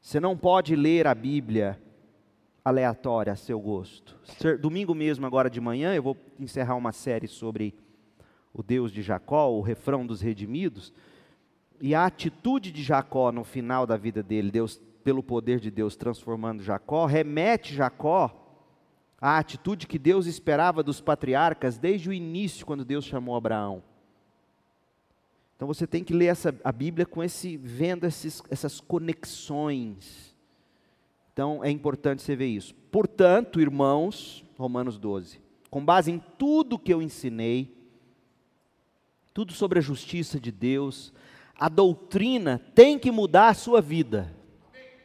Você 0.00 0.18
não 0.20 0.36
pode 0.36 0.74
ler 0.74 1.06
a 1.06 1.14
Bíblia 1.14 1.80
aleatória 2.64 3.32
a 3.32 3.36
seu 3.36 3.60
gosto. 3.60 4.16
Domingo 4.60 4.94
mesmo, 4.94 5.26
agora 5.26 5.48
de 5.48 5.60
manhã, 5.60 5.94
eu 5.94 6.02
vou 6.02 6.16
encerrar 6.38 6.76
uma 6.76 6.92
série 6.92 7.28
sobre 7.28 7.74
o 8.52 8.62
Deus 8.62 8.92
de 8.92 9.02
Jacó, 9.02 9.50
o 9.50 9.60
refrão 9.60 10.06
dos 10.06 10.20
redimidos. 10.20 10.92
E 11.80 11.94
a 11.94 12.04
atitude 12.04 12.72
de 12.72 12.82
Jacó 12.82 13.30
no 13.30 13.44
final 13.44 13.86
da 13.86 13.96
vida 13.96 14.22
dele, 14.22 14.50
Deus, 14.50 14.80
pelo 15.04 15.22
poder 15.22 15.60
de 15.60 15.70
Deus 15.70 15.96
transformando 15.96 16.62
Jacó, 16.62 17.06
remete 17.06 17.74
Jacó 17.74 18.47
à 19.20 19.38
atitude 19.38 19.86
que 19.86 19.98
Deus 19.98 20.26
esperava 20.26 20.82
dos 20.82 21.00
patriarcas 21.00 21.78
desde 21.78 22.08
o 22.08 22.12
início, 22.12 22.64
quando 22.64 22.84
Deus 22.84 23.04
chamou 23.04 23.36
Abraão. 23.36 23.82
Então 25.56 25.66
você 25.66 25.86
tem 25.88 26.04
que 26.04 26.14
ler 26.14 26.26
essa, 26.26 26.54
a 26.62 26.70
Bíblia 26.70 27.04
com 27.04 27.22
esse, 27.22 27.56
vendo 27.56 28.06
esses, 28.06 28.40
essas 28.48 28.80
conexões. 28.80 30.36
Então 31.32 31.64
é 31.64 31.70
importante 31.70 32.22
você 32.22 32.36
ver 32.36 32.46
isso. 32.46 32.74
Portanto, 32.92 33.60
irmãos, 33.60 34.44
Romanos 34.56 34.98
12, 34.98 35.40
com 35.68 35.84
base 35.84 36.12
em 36.12 36.22
tudo 36.38 36.78
que 36.78 36.94
eu 36.94 37.02
ensinei, 37.02 37.76
tudo 39.34 39.52
sobre 39.52 39.80
a 39.80 39.82
justiça 39.82 40.38
de 40.38 40.52
Deus, 40.52 41.12
a 41.58 41.68
doutrina 41.68 42.60
tem 42.72 42.96
que 42.98 43.10
mudar 43.10 43.48
a 43.48 43.54
sua 43.54 43.80
vida. 43.80 44.32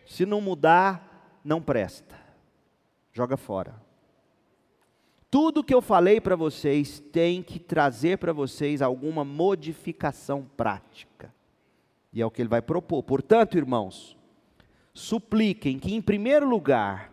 Se 0.05 0.23
não 0.23 0.39
mudar, 0.39 1.39
não 1.43 1.59
presta. 1.61 2.15
Joga 3.11 3.37
fora. 3.37 3.82
Tudo 5.33 5.63
que 5.63 5.73
eu 5.73 5.81
falei 5.81 6.21
para 6.21 6.35
vocês 6.35 6.99
tem 7.11 7.41
que 7.41 7.57
trazer 7.57 8.19
para 8.19 8.31
vocês 8.31 8.83
alguma 8.83 9.25
modificação 9.25 10.47
prática. 10.55 11.33
E 12.13 12.21
é 12.21 12.25
o 12.25 12.29
que 12.29 12.39
ele 12.39 12.49
vai 12.49 12.61
propor. 12.61 13.01
Portanto, 13.01 13.57
irmãos, 13.57 14.15
supliquem 14.93 15.79
que, 15.79 15.95
em 15.95 16.03
primeiro 16.03 16.47
lugar, 16.47 17.11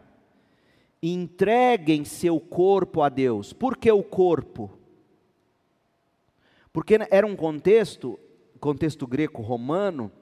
entreguem 1.03 2.05
seu 2.05 2.39
corpo 2.39 3.01
a 3.01 3.09
Deus. 3.09 3.55
Por 3.55 3.75
que 3.75 3.91
o 3.91 4.03
corpo? 4.03 4.71
Porque 6.75 6.99
era 7.11 7.27
um 7.27 7.35
contexto 7.35 8.21
contexto 8.61 9.07
greco-romano, 9.07 10.13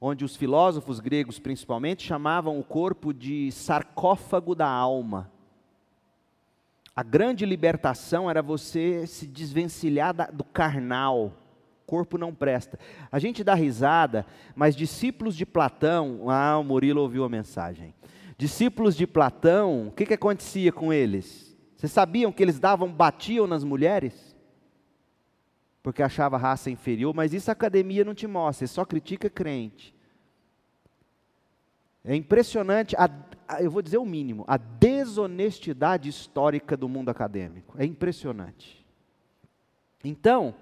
onde 0.00 0.24
os 0.24 0.36
filósofos 0.36 1.00
gregos 1.00 1.40
principalmente 1.40 2.04
chamavam 2.04 2.60
o 2.60 2.62
corpo 2.62 3.12
de 3.12 3.50
sarcófago 3.50 4.54
da 4.54 4.68
alma. 4.68 5.31
A 6.94 7.02
grande 7.02 7.46
libertação 7.46 8.28
era 8.28 8.42
você 8.42 9.06
se 9.06 9.26
desvencilhar 9.26 10.14
do 10.32 10.44
carnal. 10.44 11.32
Corpo 11.86 12.18
não 12.18 12.34
presta. 12.34 12.78
A 13.10 13.18
gente 13.18 13.42
dá 13.42 13.54
risada, 13.54 14.26
mas 14.54 14.76
discípulos 14.76 15.34
de 15.34 15.44
Platão, 15.46 16.30
ah, 16.30 16.58
o 16.58 16.64
Murilo 16.64 17.00
ouviu 17.00 17.24
a 17.24 17.28
mensagem. 17.28 17.94
Discípulos 18.36 18.96
de 18.96 19.06
Platão, 19.06 19.88
o 19.88 19.92
que, 19.92 20.06
que 20.06 20.14
acontecia 20.14 20.72
com 20.72 20.92
eles? 20.92 21.56
Vocês 21.76 21.92
sabiam 21.92 22.32
que 22.32 22.42
eles 22.42 22.58
davam, 22.58 22.92
batiam 22.92 23.46
nas 23.46 23.64
mulheres? 23.64 24.32
porque 25.82 26.02
achava 26.02 26.36
raça 26.36 26.70
inferior, 26.70 27.12
mas 27.12 27.34
isso 27.34 27.50
a 27.50 27.52
academia 27.52 28.04
não 28.04 28.14
te 28.14 28.26
mostra, 28.26 28.66
só 28.66 28.84
critica 28.84 29.28
crente. 29.28 29.94
É 32.04 32.16
impressionante, 32.16 32.96
a, 32.96 33.08
a, 33.46 33.62
eu 33.62 33.70
vou 33.70 33.80
dizer 33.80 33.98
o 33.98 34.06
mínimo, 34.06 34.44
a 34.48 34.56
desonestidade 34.56 36.08
histórica 36.08 36.76
do 36.76 36.88
mundo 36.88 37.10
acadêmico. 37.10 37.76
É 37.78 37.84
impressionante. 37.84 38.84
Então, 40.02 40.54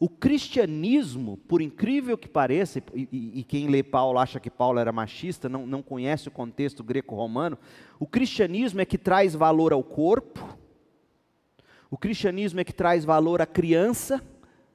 o 0.00 0.08
cristianismo, 0.08 1.36
por 1.36 1.60
incrível 1.60 2.16
que 2.18 2.28
pareça, 2.28 2.82
e, 2.94 3.08
e, 3.12 3.40
e, 3.40 3.44
quem 3.44 3.68
lê 3.68 3.82
Paulo 3.82 4.18
acha 4.18 4.40
que 4.40 4.50
Paulo 4.50 4.78
era 4.78 4.90
machista, 4.90 5.48
não, 5.48 5.66
não 5.66 5.82
conhece 5.82 6.26
o 6.26 6.32
contexto 6.32 6.82
greco-romano, 6.82 7.58
o 7.98 8.06
cristianismo 8.06 8.80
é 8.80 8.84
que 8.84 8.98
traz 8.98 9.34
valor 9.34 9.72
ao 9.72 9.84
corpo, 9.84 10.58
o 11.90 11.98
cristianismo 11.98 12.60
é 12.60 12.64
que 12.64 12.72
traz 12.72 13.04
valor 13.04 13.42
à 13.42 13.46
criança, 13.46 14.22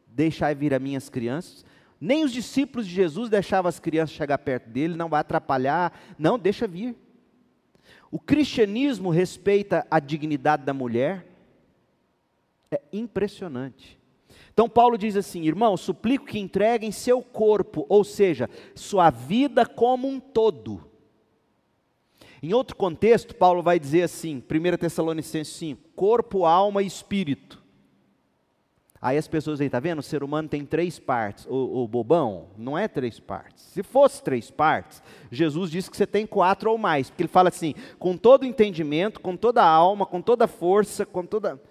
deixai 0.05 0.53
vir 0.53 0.73
a 0.73 0.79
minhas 0.79 1.09
crianças. 1.09 1.65
Nem 1.99 2.23
os 2.23 2.31
discípulos 2.31 2.87
de 2.87 2.93
Jesus 2.93 3.29
deixavam 3.29 3.69
as 3.69 3.79
crianças 3.79 4.15
chegar 4.15 4.37
perto 4.37 4.69
dele, 4.69 4.95
não 4.95 5.09
vai 5.09 5.21
atrapalhar, 5.21 5.97
não, 6.17 6.37
deixa 6.37 6.67
vir. 6.67 6.95
O 8.11 8.19
cristianismo 8.19 9.09
respeita 9.09 9.85
a 9.89 9.99
dignidade 9.99 10.63
da 10.63 10.73
mulher. 10.73 11.27
É 12.71 12.81
impressionante. 12.93 13.99
Então 14.53 14.69
Paulo 14.69 14.97
diz 14.97 15.15
assim: 15.15 15.43
irmão, 15.43 15.75
suplico 15.75 16.25
que 16.25 16.39
entreguem 16.39 16.91
seu 16.91 17.21
corpo, 17.21 17.85
ou 17.89 18.03
seja, 18.03 18.49
sua 18.73 19.09
vida 19.09 19.65
como 19.65 20.07
um 20.07 20.19
todo. 20.19 20.89
Em 22.41 22.53
outro 22.53 22.75
contexto, 22.75 23.35
Paulo 23.35 23.63
vai 23.63 23.79
dizer 23.79 24.03
assim, 24.03 24.37
1 24.37 24.77
Tessalonicenses 24.77 25.53
5: 25.55 25.81
corpo, 25.95 26.45
alma 26.45 26.83
e 26.83 26.87
espírito. 26.87 27.64
Aí 29.05 29.19
as 29.19 29.27
pessoas 29.27 29.61
aí, 29.61 29.69
tá 29.69 29.79
vendo? 29.79 29.99
O 29.99 30.01
ser 30.01 30.23
humano 30.23 30.49
tem 30.49 30.65
três 30.65 30.97
partes. 30.97 31.45
O, 31.45 31.83
o, 31.83 31.87
bobão, 31.87 32.47
não 32.57 32.75
é 32.75 32.87
três 32.87 33.19
partes. 33.19 33.63
Se 33.65 33.83
fosse 33.83 34.23
três 34.23 34.49
partes, 34.49 34.99
Jesus 35.29 35.69
disse 35.69 35.91
que 35.91 35.95
você 35.95 36.07
tem 36.07 36.25
quatro 36.25 36.71
ou 36.71 36.77
mais. 36.79 37.11
Porque 37.11 37.21
ele 37.21 37.27
fala 37.29 37.49
assim: 37.49 37.75
com 37.99 38.17
todo 38.17 38.47
entendimento, 38.47 39.21
com 39.21 39.37
toda 39.37 39.61
a 39.61 39.69
alma, 39.69 40.07
com 40.07 40.23
toda 40.23 40.45
a 40.45 40.47
força, 40.47 41.05
com 41.05 41.23
toda. 41.23 41.61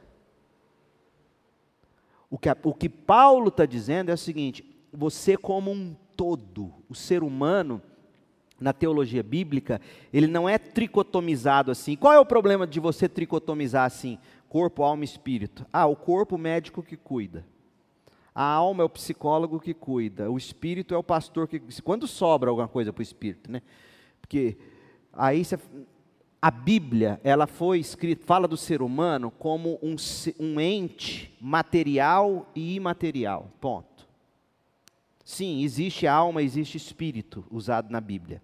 O 2.30 2.38
que, 2.38 2.48
o 2.62 2.72
que 2.72 2.88
Paulo 2.88 3.48
está 3.48 3.66
dizendo 3.66 4.12
é 4.12 4.14
o 4.14 4.18
seguinte: 4.18 4.64
você, 4.92 5.36
como 5.36 5.72
um 5.72 5.96
todo, 6.16 6.72
o 6.88 6.94
ser 6.94 7.24
humano, 7.24 7.82
na 8.60 8.72
teologia 8.72 9.24
bíblica, 9.24 9.80
ele 10.12 10.28
não 10.28 10.48
é 10.48 10.56
tricotomizado 10.56 11.72
assim. 11.72 11.96
Qual 11.96 12.12
é 12.12 12.20
o 12.20 12.24
problema 12.24 12.64
de 12.64 12.78
você 12.78 13.08
tricotomizar 13.08 13.84
assim? 13.84 14.18
Corpo, 14.54 14.84
alma 14.84 15.02
e 15.02 15.04
espírito. 15.04 15.66
Ah, 15.72 15.84
o 15.84 15.96
corpo, 15.96 16.36
o 16.36 16.38
médico 16.38 16.80
que 16.80 16.96
cuida. 16.96 17.44
A 18.32 18.44
alma 18.44 18.84
é 18.84 18.86
o 18.86 18.88
psicólogo 18.88 19.58
que 19.58 19.74
cuida. 19.74 20.30
O 20.30 20.38
espírito 20.38 20.94
é 20.94 20.96
o 20.96 21.02
pastor 21.02 21.48
que. 21.48 21.58
Quando 21.82 22.06
sobra 22.06 22.50
alguma 22.50 22.68
coisa 22.68 22.92
para 22.92 23.00
o 23.00 23.02
espírito, 23.02 23.50
né? 23.50 23.62
Porque 24.20 24.56
aí 25.12 25.44
você, 25.44 25.58
a 26.40 26.52
Bíblia, 26.52 27.20
ela 27.24 27.48
foi 27.48 27.80
escrita, 27.80 28.24
fala 28.24 28.46
do 28.46 28.56
ser 28.56 28.80
humano 28.80 29.28
como 29.28 29.76
um, 29.82 29.96
um 30.38 30.60
ente 30.60 31.36
material 31.40 32.48
e 32.54 32.76
imaterial. 32.76 33.50
Ponto. 33.60 34.06
Sim, 35.24 35.64
existe 35.64 36.06
alma, 36.06 36.40
existe 36.40 36.76
espírito 36.76 37.44
usado 37.50 37.90
na 37.90 38.00
Bíblia. 38.00 38.40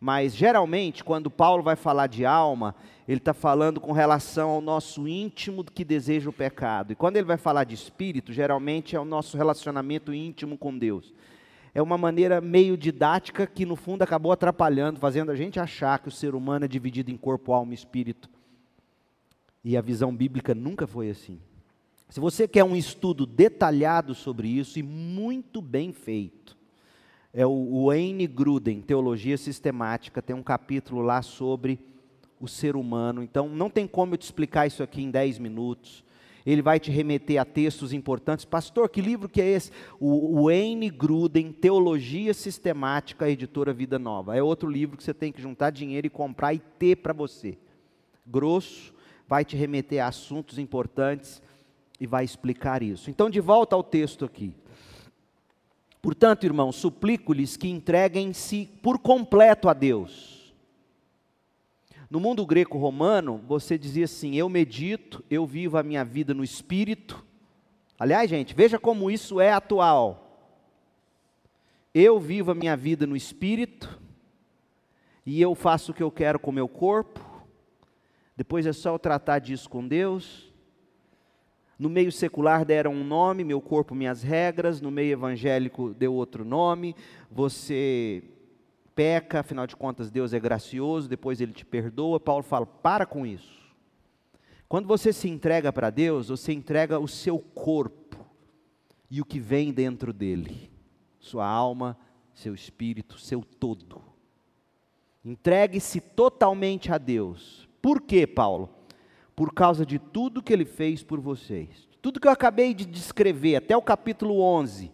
Mas 0.00 0.34
geralmente, 0.34 1.04
quando 1.04 1.30
Paulo 1.30 1.62
vai 1.62 1.76
falar 1.76 2.06
de 2.06 2.24
alma, 2.24 2.74
ele 3.06 3.18
está 3.18 3.34
falando 3.34 3.78
com 3.78 3.92
relação 3.92 4.48
ao 4.48 4.60
nosso 4.62 5.06
íntimo 5.06 5.62
que 5.62 5.84
deseja 5.84 6.30
o 6.30 6.32
pecado. 6.32 6.92
E 6.92 6.96
quando 6.96 7.18
ele 7.18 7.26
vai 7.26 7.36
falar 7.36 7.64
de 7.64 7.74
espírito, 7.74 8.32
geralmente 8.32 8.96
é 8.96 9.00
o 9.00 9.04
nosso 9.04 9.36
relacionamento 9.36 10.14
íntimo 10.14 10.56
com 10.56 10.76
Deus. 10.78 11.12
É 11.74 11.82
uma 11.82 11.98
maneira 11.98 12.40
meio 12.40 12.78
didática 12.78 13.46
que, 13.46 13.66
no 13.66 13.76
fundo, 13.76 14.02
acabou 14.02 14.32
atrapalhando, 14.32 14.98
fazendo 14.98 15.30
a 15.30 15.36
gente 15.36 15.60
achar 15.60 15.98
que 15.98 16.08
o 16.08 16.12
ser 16.12 16.34
humano 16.34 16.64
é 16.64 16.68
dividido 16.68 17.10
em 17.10 17.16
corpo, 17.16 17.52
alma 17.52 17.72
e 17.72 17.74
espírito. 17.74 18.30
E 19.62 19.76
a 19.76 19.82
visão 19.82 20.16
bíblica 20.16 20.54
nunca 20.54 20.86
foi 20.86 21.10
assim. 21.10 21.38
Se 22.08 22.18
você 22.18 22.48
quer 22.48 22.64
um 22.64 22.74
estudo 22.74 23.26
detalhado 23.26 24.14
sobre 24.14 24.48
isso 24.48 24.78
e 24.78 24.82
muito 24.82 25.60
bem 25.60 25.92
feito, 25.92 26.56
é 27.32 27.46
o 27.46 27.86
Wayne 27.86 28.26
Gruden, 28.26 28.80
Teologia 28.80 29.36
Sistemática, 29.36 30.20
tem 30.20 30.34
um 30.34 30.42
capítulo 30.42 31.00
lá 31.00 31.22
sobre 31.22 31.78
o 32.40 32.48
ser 32.48 32.74
humano. 32.74 33.22
Então, 33.22 33.48
não 33.48 33.70
tem 33.70 33.86
como 33.86 34.14
eu 34.14 34.18
te 34.18 34.22
explicar 34.22 34.66
isso 34.66 34.82
aqui 34.82 35.02
em 35.02 35.10
10 35.10 35.38
minutos. 35.38 36.02
Ele 36.44 36.62
vai 36.62 36.80
te 36.80 36.90
remeter 36.90 37.40
a 37.40 37.44
textos 37.44 37.92
importantes. 37.92 38.44
Pastor, 38.44 38.88
que 38.88 39.00
livro 39.00 39.28
que 39.28 39.42
é 39.42 39.46
esse? 39.46 39.70
O 40.00 40.46
Wayne 40.46 40.88
Gruden, 40.88 41.52
Teologia 41.52 42.32
Sistemática, 42.32 43.28
editora 43.28 43.72
Vida 43.72 43.98
Nova. 43.98 44.36
É 44.36 44.42
outro 44.42 44.68
livro 44.68 44.96
que 44.96 45.04
você 45.04 45.12
tem 45.12 45.30
que 45.30 45.42
juntar 45.42 45.70
dinheiro 45.70 46.06
e 46.06 46.10
comprar 46.10 46.54
e 46.54 46.58
ter 46.58 46.96
para 46.96 47.12
você. 47.12 47.58
Grosso, 48.26 48.94
vai 49.28 49.44
te 49.44 49.54
remeter 49.54 50.02
a 50.02 50.08
assuntos 50.08 50.58
importantes 50.58 51.42
e 52.00 52.06
vai 52.06 52.24
explicar 52.24 52.82
isso. 52.82 53.10
Então, 53.10 53.28
de 53.28 53.40
volta 53.40 53.76
ao 53.76 53.84
texto 53.84 54.24
aqui. 54.24 54.54
Portanto, 56.02 56.44
irmãos, 56.44 56.76
suplico-lhes 56.76 57.56
que 57.56 57.68
entreguem-se 57.68 58.66
por 58.82 58.98
completo 58.98 59.68
a 59.68 59.74
Deus. 59.74 60.54
No 62.08 62.18
mundo 62.18 62.44
greco-romano, 62.44 63.40
você 63.46 63.78
dizia 63.78 64.06
assim: 64.06 64.34
eu 64.34 64.48
medito, 64.48 65.24
eu 65.30 65.46
vivo 65.46 65.76
a 65.76 65.82
minha 65.82 66.04
vida 66.04 66.34
no 66.34 66.42
espírito. 66.42 67.24
Aliás, 67.98 68.28
gente, 68.28 68.54
veja 68.54 68.78
como 68.78 69.10
isso 69.10 69.40
é 69.40 69.52
atual. 69.52 70.26
Eu 71.94 72.18
vivo 72.18 72.50
a 72.50 72.54
minha 72.54 72.76
vida 72.76 73.06
no 73.06 73.14
espírito, 73.14 74.00
e 75.26 75.40
eu 75.40 75.54
faço 75.54 75.92
o 75.92 75.94
que 75.94 76.02
eu 76.02 76.10
quero 76.10 76.38
com 76.38 76.50
o 76.50 76.54
meu 76.54 76.66
corpo. 76.66 77.20
Depois 78.36 78.64
é 78.64 78.72
só 78.72 78.94
eu 78.94 78.98
tratar 78.98 79.38
disso 79.38 79.68
com 79.68 79.86
Deus. 79.86 80.49
No 81.80 81.88
meio 81.88 82.12
secular 82.12 82.62
deram 82.62 82.92
um 82.92 83.02
nome, 83.02 83.42
meu 83.42 83.58
corpo, 83.58 83.94
minhas 83.94 84.22
regras. 84.22 84.82
No 84.82 84.90
meio 84.90 85.12
evangélico 85.12 85.94
deu 85.94 86.12
outro 86.12 86.44
nome. 86.44 86.94
Você 87.30 88.22
peca, 88.94 89.40
afinal 89.40 89.66
de 89.66 89.74
contas, 89.74 90.10
Deus 90.10 90.34
é 90.34 90.38
gracioso, 90.38 91.08
depois 91.08 91.40
ele 91.40 91.54
te 91.54 91.64
perdoa. 91.64 92.20
Paulo 92.20 92.42
fala: 92.42 92.66
para 92.66 93.06
com 93.06 93.24
isso. 93.24 93.58
Quando 94.68 94.86
você 94.86 95.10
se 95.10 95.26
entrega 95.26 95.72
para 95.72 95.88
Deus, 95.88 96.28
você 96.28 96.52
entrega 96.52 96.98
o 96.98 97.08
seu 97.08 97.38
corpo 97.38 98.26
e 99.10 99.22
o 99.22 99.24
que 99.24 99.40
vem 99.40 99.72
dentro 99.72 100.12
dele, 100.12 100.70
sua 101.18 101.46
alma, 101.46 101.96
seu 102.34 102.54
espírito, 102.54 103.18
seu 103.18 103.42
todo. 103.42 104.02
Entregue-se 105.24 105.98
totalmente 105.98 106.92
a 106.92 106.98
Deus. 106.98 107.66
Por 107.80 108.02
quê, 108.02 108.26
Paulo? 108.26 108.68
Por 109.40 109.54
causa 109.54 109.86
de 109.86 109.98
tudo 109.98 110.42
que 110.42 110.52
ele 110.52 110.66
fez 110.66 111.02
por 111.02 111.18
vocês. 111.18 111.88
Tudo 112.02 112.20
que 112.20 112.28
eu 112.28 112.30
acabei 112.30 112.74
de 112.74 112.84
descrever, 112.84 113.56
até 113.56 113.74
o 113.74 113.80
capítulo 113.80 114.42
11. 114.42 114.92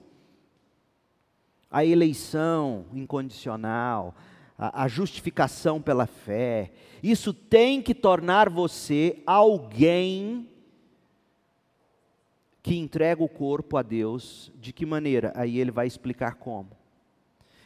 A 1.69 1.85
eleição 1.85 2.87
incondicional, 2.93 4.15
a, 4.57 4.85
a 4.85 4.87
justificação 4.87 5.83
pela 5.83 6.07
fé. 6.07 6.71
Isso 7.03 7.35
tem 7.35 7.83
que 7.83 7.93
tornar 7.93 8.49
você 8.49 9.21
alguém 9.27 10.49
que 12.63 12.77
entrega 12.77 13.25
o 13.25 13.29
corpo 13.29 13.77
a 13.77 13.83
Deus. 13.83 14.53
De 14.55 14.73
que 14.73 14.87
maneira? 14.87 15.33
Aí 15.35 15.59
ele 15.59 15.73
vai 15.73 15.89
explicar 15.89 16.37
como. 16.37 16.71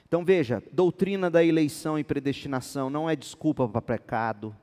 Então 0.08 0.24
veja, 0.24 0.62
doutrina 0.72 1.28
da 1.28 1.44
eleição 1.44 1.98
e 1.98 2.04
predestinação 2.04 2.88
não 2.88 3.10
é 3.10 3.14
desculpa 3.14 3.68
para 3.68 3.82
pecado. 3.82 4.56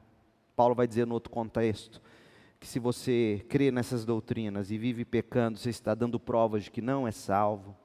Paulo 0.56 0.74
vai 0.74 0.88
dizer 0.88 1.06
no 1.06 1.14
outro 1.14 1.30
contexto 1.30 2.02
que 2.60 2.68
se 2.68 2.80
você 2.80 3.46
crê 3.50 3.72
nessas 3.72 4.06
doutrinas 4.06 4.72
e 4.72 4.78
vive 4.78 5.06
pecando, 5.06 5.58
você 5.58 5.70
está 5.70 5.94
dando 5.94 6.20
provas 6.20 6.64
de 6.64 6.72
que 6.72 6.82
não 6.82 7.08
é 7.08 7.12
salvo. 7.12 7.76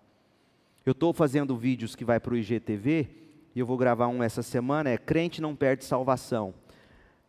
Eu 0.85 0.93
estou 0.93 1.13
fazendo 1.13 1.57
vídeos 1.57 1.95
que 1.95 2.05
vai 2.05 2.19
para 2.19 2.35
o 2.35 2.37
IGTV, 2.37 3.09
e 3.55 3.61
eu 3.61 3.67
vou 3.67 3.77
gravar 3.77 4.09
um 4.09 4.23
essa 4.23 4.43
semana, 4.43 4.91
é 4.91 4.97
crente 4.97 5.43
não 5.43 5.55
perde 5.55 5.85
salvação. 5.85 6.55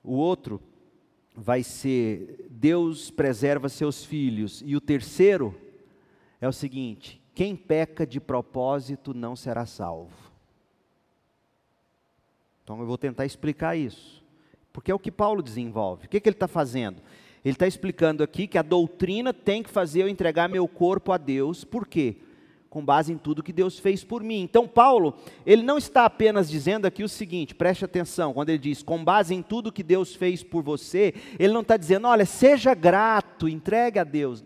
O 0.03 0.13
outro 0.13 0.61
vai 1.35 1.63
ser 1.63 2.47
Deus 2.49 3.11
preserva 3.11 3.67
seus 3.67 4.05
filhos. 4.05 4.63
E 4.65 4.75
o 4.75 4.81
terceiro 4.81 5.55
é 6.39 6.47
o 6.47 6.53
seguinte: 6.53 7.21
quem 7.35 7.55
peca 7.55 8.05
de 8.05 8.19
propósito 8.19 9.13
não 9.13 9.35
será 9.35 9.65
salvo. 9.65 10.31
Então 12.63 12.79
eu 12.79 12.85
vou 12.85 12.97
tentar 12.97 13.25
explicar 13.25 13.75
isso. 13.75 14.23
Porque 14.71 14.89
é 14.89 14.95
o 14.95 14.99
que 14.99 15.11
Paulo 15.11 15.43
desenvolve. 15.43 16.05
O 16.05 16.09
que, 16.09 16.19
que 16.19 16.27
ele 16.27 16.35
está 16.35 16.47
fazendo? 16.47 17.01
Ele 17.43 17.55
está 17.55 17.67
explicando 17.67 18.23
aqui 18.23 18.47
que 18.47 18.57
a 18.57 18.61
doutrina 18.61 19.33
tem 19.33 19.61
que 19.61 19.69
fazer 19.69 20.03
eu 20.03 20.07
entregar 20.07 20.47
meu 20.47 20.67
corpo 20.67 21.11
a 21.11 21.17
Deus. 21.17 21.63
Por 21.63 21.85
quê? 21.87 22.15
Com 22.69 22.83
base 22.83 23.11
em 23.11 23.17
tudo 23.17 23.43
que 23.43 23.51
Deus 23.51 23.77
fez 23.77 24.03
por 24.03 24.23
mim. 24.23 24.41
Então, 24.41 24.67
Paulo, 24.67 25.15
ele 25.45 25.61
não 25.61 25.77
está 25.77 26.05
apenas 26.05 26.49
dizendo 26.49 26.85
aqui 26.85 27.03
o 27.03 27.09
seguinte, 27.09 27.53
preste 27.53 27.85
atenção, 27.85 28.33
quando 28.33 28.49
ele 28.49 28.57
diz, 28.57 28.81
com 28.81 29.03
base 29.03 29.35
em 29.35 29.41
tudo 29.41 29.71
que 29.71 29.83
Deus 29.83 30.15
fez 30.15 30.41
por 30.41 30.63
você, 30.63 31.13
ele 31.37 31.53
não 31.53 31.61
está 31.61 31.75
dizendo, 31.77 32.07
olha, 32.07 32.25
seja 32.25 32.73
grato, 32.73 33.47
entregue 33.47 33.99
a 33.99 34.03
Deus. 34.03 34.43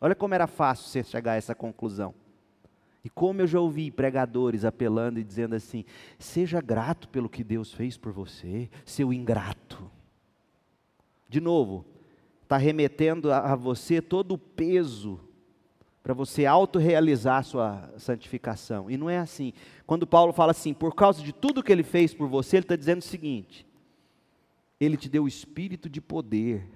Olha 0.00 0.14
como 0.14 0.34
era 0.34 0.46
fácil 0.46 0.88
você 0.88 1.04
chegar 1.04 1.32
a 1.32 1.36
essa 1.36 1.54
conclusão. 1.54 2.14
E 3.04 3.10
como 3.10 3.42
eu 3.42 3.46
já 3.46 3.60
ouvi 3.60 3.90
pregadores 3.90 4.64
apelando 4.64 5.20
e 5.20 5.24
dizendo 5.24 5.54
assim: 5.54 5.84
seja 6.18 6.60
grato 6.62 7.06
pelo 7.08 7.28
que 7.28 7.44
Deus 7.44 7.72
fez 7.72 7.98
por 7.98 8.12
você, 8.12 8.70
seu 8.84 9.12
ingrato. 9.12 9.90
De 11.28 11.38
novo, 11.38 11.84
está 12.54 12.56
remetendo 12.56 13.32
a, 13.32 13.52
a 13.52 13.56
você 13.56 14.00
todo 14.00 14.32
o 14.32 14.38
peso 14.38 15.20
para 16.02 16.14
você 16.14 16.44
autorrealizar 16.44 17.42
sua 17.44 17.90
santificação. 17.96 18.90
E 18.90 18.96
não 18.96 19.08
é 19.08 19.18
assim. 19.18 19.52
Quando 19.86 20.06
Paulo 20.06 20.32
fala 20.32 20.50
assim, 20.50 20.74
por 20.74 20.94
causa 20.94 21.22
de 21.22 21.32
tudo 21.32 21.62
que 21.62 21.72
ele 21.72 21.82
fez 21.82 22.14
por 22.14 22.28
você, 22.28 22.58
ele 22.58 22.64
está 22.64 22.76
dizendo 22.76 23.00
o 23.00 23.04
seguinte: 23.04 23.66
ele 24.78 24.96
te 24.96 25.08
deu 25.08 25.24
o 25.24 25.28
espírito 25.28 25.88
de 25.88 26.00
poder 26.00 26.68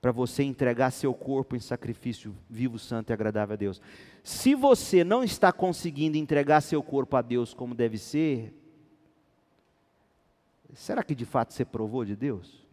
para 0.00 0.12
você 0.12 0.42
entregar 0.44 0.90
seu 0.90 1.12
corpo 1.12 1.56
em 1.56 1.60
sacrifício 1.60 2.36
vivo, 2.48 2.78
santo 2.78 3.10
e 3.10 3.12
agradável 3.12 3.54
a 3.54 3.56
Deus. 3.56 3.80
Se 4.22 4.54
você 4.54 5.02
não 5.02 5.24
está 5.24 5.52
conseguindo 5.52 6.16
entregar 6.16 6.60
seu 6.60 6.82
corpo 6.82 7.16
a 7.16 7.22
Deus 7.22 7.54
como 7.54 7.74
deve 7.74 7.98
ser, 7.98 8.54
será 10.72 11.02
que 11.02 11.14
de 11.14 11.24
fato 11.24 11.52
você 11.52 11.64
provou 11.64 12.04
de 12.04 12.14
Deus? 12.14 12.67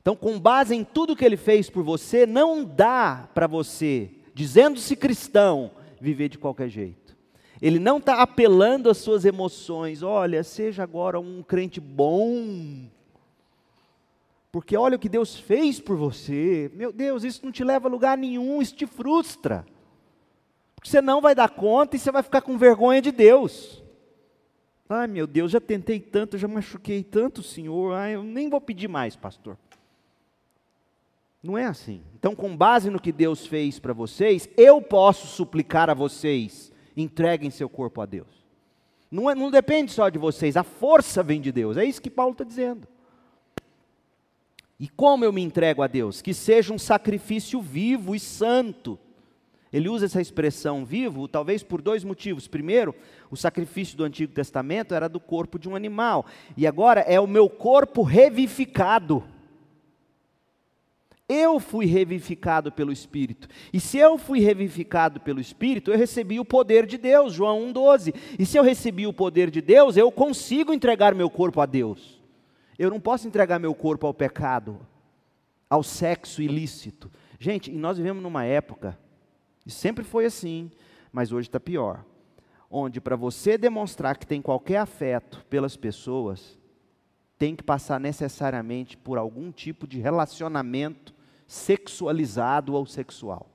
Então, 0.00 0.16
com 0.16 0.38
base 0.38 0.74
em 0.74 0.82
tudo 0.82 1.16
que 1.16 1.24
ele 1.24 1.36
fez 1.36 1.68
por 1.68 1.82
você, 1.82 2.26
não 2.26 2.64
dá 2.64 3.28
para 3.34 3.46
você, 3.46 4.10
dizendo-se 4.34 4.96
cristão, 4.96 5.70
viver 6.00 6.28
de 6.28 6.38
qualquer 6.38 6.68
jeito. 6.68 7.16
Ele 7.60 7.78
não 7.78 7.98
está 7.98 8.22
apelando 8.22 8.88
às 8.88 8.96
suas 8.96 9.24
emoções. 9.26 10.02
Olha, 10.02 10.42
seja 10.42 10.82
agora 10.82 11.20
um 11.20 11.42
crente 11.42 11.78
bom 11.78 12.88
porque 14.52 14.76
olha 14.76 14.96
o 14.96 14.98
que 14.98 15.08
Deus 15.08 15.36
fez 15.36 15.78
por 15.78 15.96
você. 15.96 16.70
Meu 16.74 16.92
Deus, 16.92 17.22
isso 17.22 17.44
não 17.44 17.52
te 17.52 17.62
leva 17.62 17.88
a 17.88 17.90
lugar 17.90 18.18
nenhum, 18.18 18.60
isso 18.60 18.74
te 18.74 18.86
frustra. 18.86 19.64
Porque 20.74 20.90
você 20.90 21.00
não 21.00 21.20
vai 21.20 21.34
dar 21.34 21.50
conta 21.50 21.94
e 21.94 21.98
você 21.98 22.10
vai 22.10 22.22
ficar 22.22 22.40
com 22.40 22.58
vergonha 22.58 23.00
de 23.00 23.12
Deus. 23.12 23.82
Ai 24.88 25.06
meu 25.06 25.26
Deus, 25.26 25.52
já 25.52 25.60
tentei 25.60 26.00
tanto, 26.00 26.36
já 26.36 26.48
machuquei 26.48 27.04
tanto, 27.04 27.44
Senhor. 27.44 27.94
Ai, 27.94 28.16
eu 28.16 28.24
nem 28.24 28.50
vou 28.50 28.60
pedir 28.60 28.88
mais, 28.88 29.14
pastor. 29.14 29.56
Não 31.42 31.56
é 31.56 31.64
assim. 31.64 32.02
Então, 32.14 32.34
com 32.34 32.54
base 32.56 32.90
no 32.90 33.00
que 33.00 33.12
Deus 33.12 33.46
fez 33.46 33.78
para 33.78 33.92
vocês, 33.92 34.48
eu 34.56 34.82
posso 34.82 35.26
suplicar 35.26 35.88
a 35.88 35.94
vocês: 35.94 36.70
entreguem 36.96 37.50
seu 37.50 37.68
corpo 37.68 38.00
a 38.00 38.06
Deus. 38.06 38.44
Não, 39.10 39.28
é, 39.28 39.34
não 39.34 39.50
depende 39.50 39.90
só 39.90 40.08
de 40.08 40.18
vocês, 40.18 40.56
a 40.56 40.62
força 40.62 41.22
vem 41.22 41.40
de 41.40 41.50
Deus. 41.50 41.76
É 41.76 41.84
isso 41.84 42.02
que 42.02 42.10
Paulo 42.10 42.32
está 42.32 42.44
dizendo. 42.44 42.86
E 44.78 44.88
como 44.88 45.24
eu 45.24 45.32
me 45.32 45.42
entrego 45.42 45.82
a 45.82 45.86
Deus? 45.86 46.22
Que 46.22 46.32
seja 46.32 46.72
um 46.72 46.78
sacrifício 46.78 47.60
vivo 47.60 48.14
e 48.14 48.20
santo. 48.20 48.98
Ele 49.72 49.88
usa 49.88 50.06
essa 50.06 50.20
expressão 50.20 50.84
vivo, 50.84 51.28
talvez 51.28 51.62
por 51.62 51.80
dois 51.80 52.02
motivos. 52.02 52.48
Primeiro, 52.48 52.94
o 53.30 53.36
sacrifício 53.36 53.96
do 53.96 54.04
Antigo 54.04 54.32
Testamento 54.32 54.94
era 54.94 55.08
do 55.08 55.20
corpo 55.20 55.58
de 55.58 55.68
um 55.68 55.76
animal, 55.76 56.26
e 56.56 56.66
agora 56.66 57.00
é 57.02 57.20
o 57.20 57.26
meu 57.26 57.48
corpo 57.48 58.02
revivificado. 58.02 59.22
Eu 61.32 61.60
fui 61.60 61.86
revivificado 61.86 62.72
pelo 62.72 62.90
Espírito. 62.90 63.46
E 63.72 63.78
se 63.78 63.98
eu 63.98 64.18
fui 64.18 64.40
revivificado 64.40 65.20
pelo 65.20 65.40
Espírito, 65.40 65.92
eu 65.92 65.96
recebi 65.96 66.40
o 66.40 66.44
poder 66.44 66.86
de 66.86 66.98
Deus, 66.98 67.32
João 67.32 67.72
1,12. 67.72 68.12
E 68.36 68.44
se 68.44 68.58
eu 68.58 68.64
recebi 68.64 69.06
o 69.06 69.12
poder 69.12 69.48
de 69.48 69.60
Deus, 69.60 69.96
eu 69.96 70.10
consigo 70.10 70.72
entregar 70.72 71.14
meu 71.14 71.30
corpo 71.30 71.60
a 71.60 71.66
Deus. 71.66 72.20
Eu 72.76 72.90
não 72.90 72.98
posso 72.98 73.28
entregar 73.28 73.60
meu 73.60 73.72
corpo 73.76 74.08
ao 74.08 74.12
pecado, 74.12 74.80
ao 75.68 75.84
sexo 75.84 76.42
ilícito. 76.42 77.08
Gente, 77.38 77.70
e 77.70 77.76
nós 77.76 77.96
vivemos 77.96 78.20
numa 78.20 78.44
época, 78.44 78.98
e 79.64 79.70
sempre 79.70 80.02
foi 80.02 80.24
assim, 80.24 80.68
mas 81.12 81.30
hoje 81.30 81.46
está 81.46 81.60
pior. 81.60 82.04
Onde 82.68 83.00
para 83.00 83.14
você 83.14 83.56
demonstrar 83.56 84.18
que 84.18 84.26
tem 84.26 84.42
qualquer 84.42 84.78
afeto 84.78 85.46
pelas 85.48 85.76
pessoas, 85.76 86.58
tem 87.38 87.54
que 87.54 87.62
passar 87.62 88.00
necessariamente 88.00 88.96
por 88.96 89.16
algum 89.16 89.52
tipo 89.52 89.86
de 89.86 90.00
relacionamento 90.00 91.19
sexualizado 91.50 92.74
ou 92.74 92.86
sexual. 92.86 93.50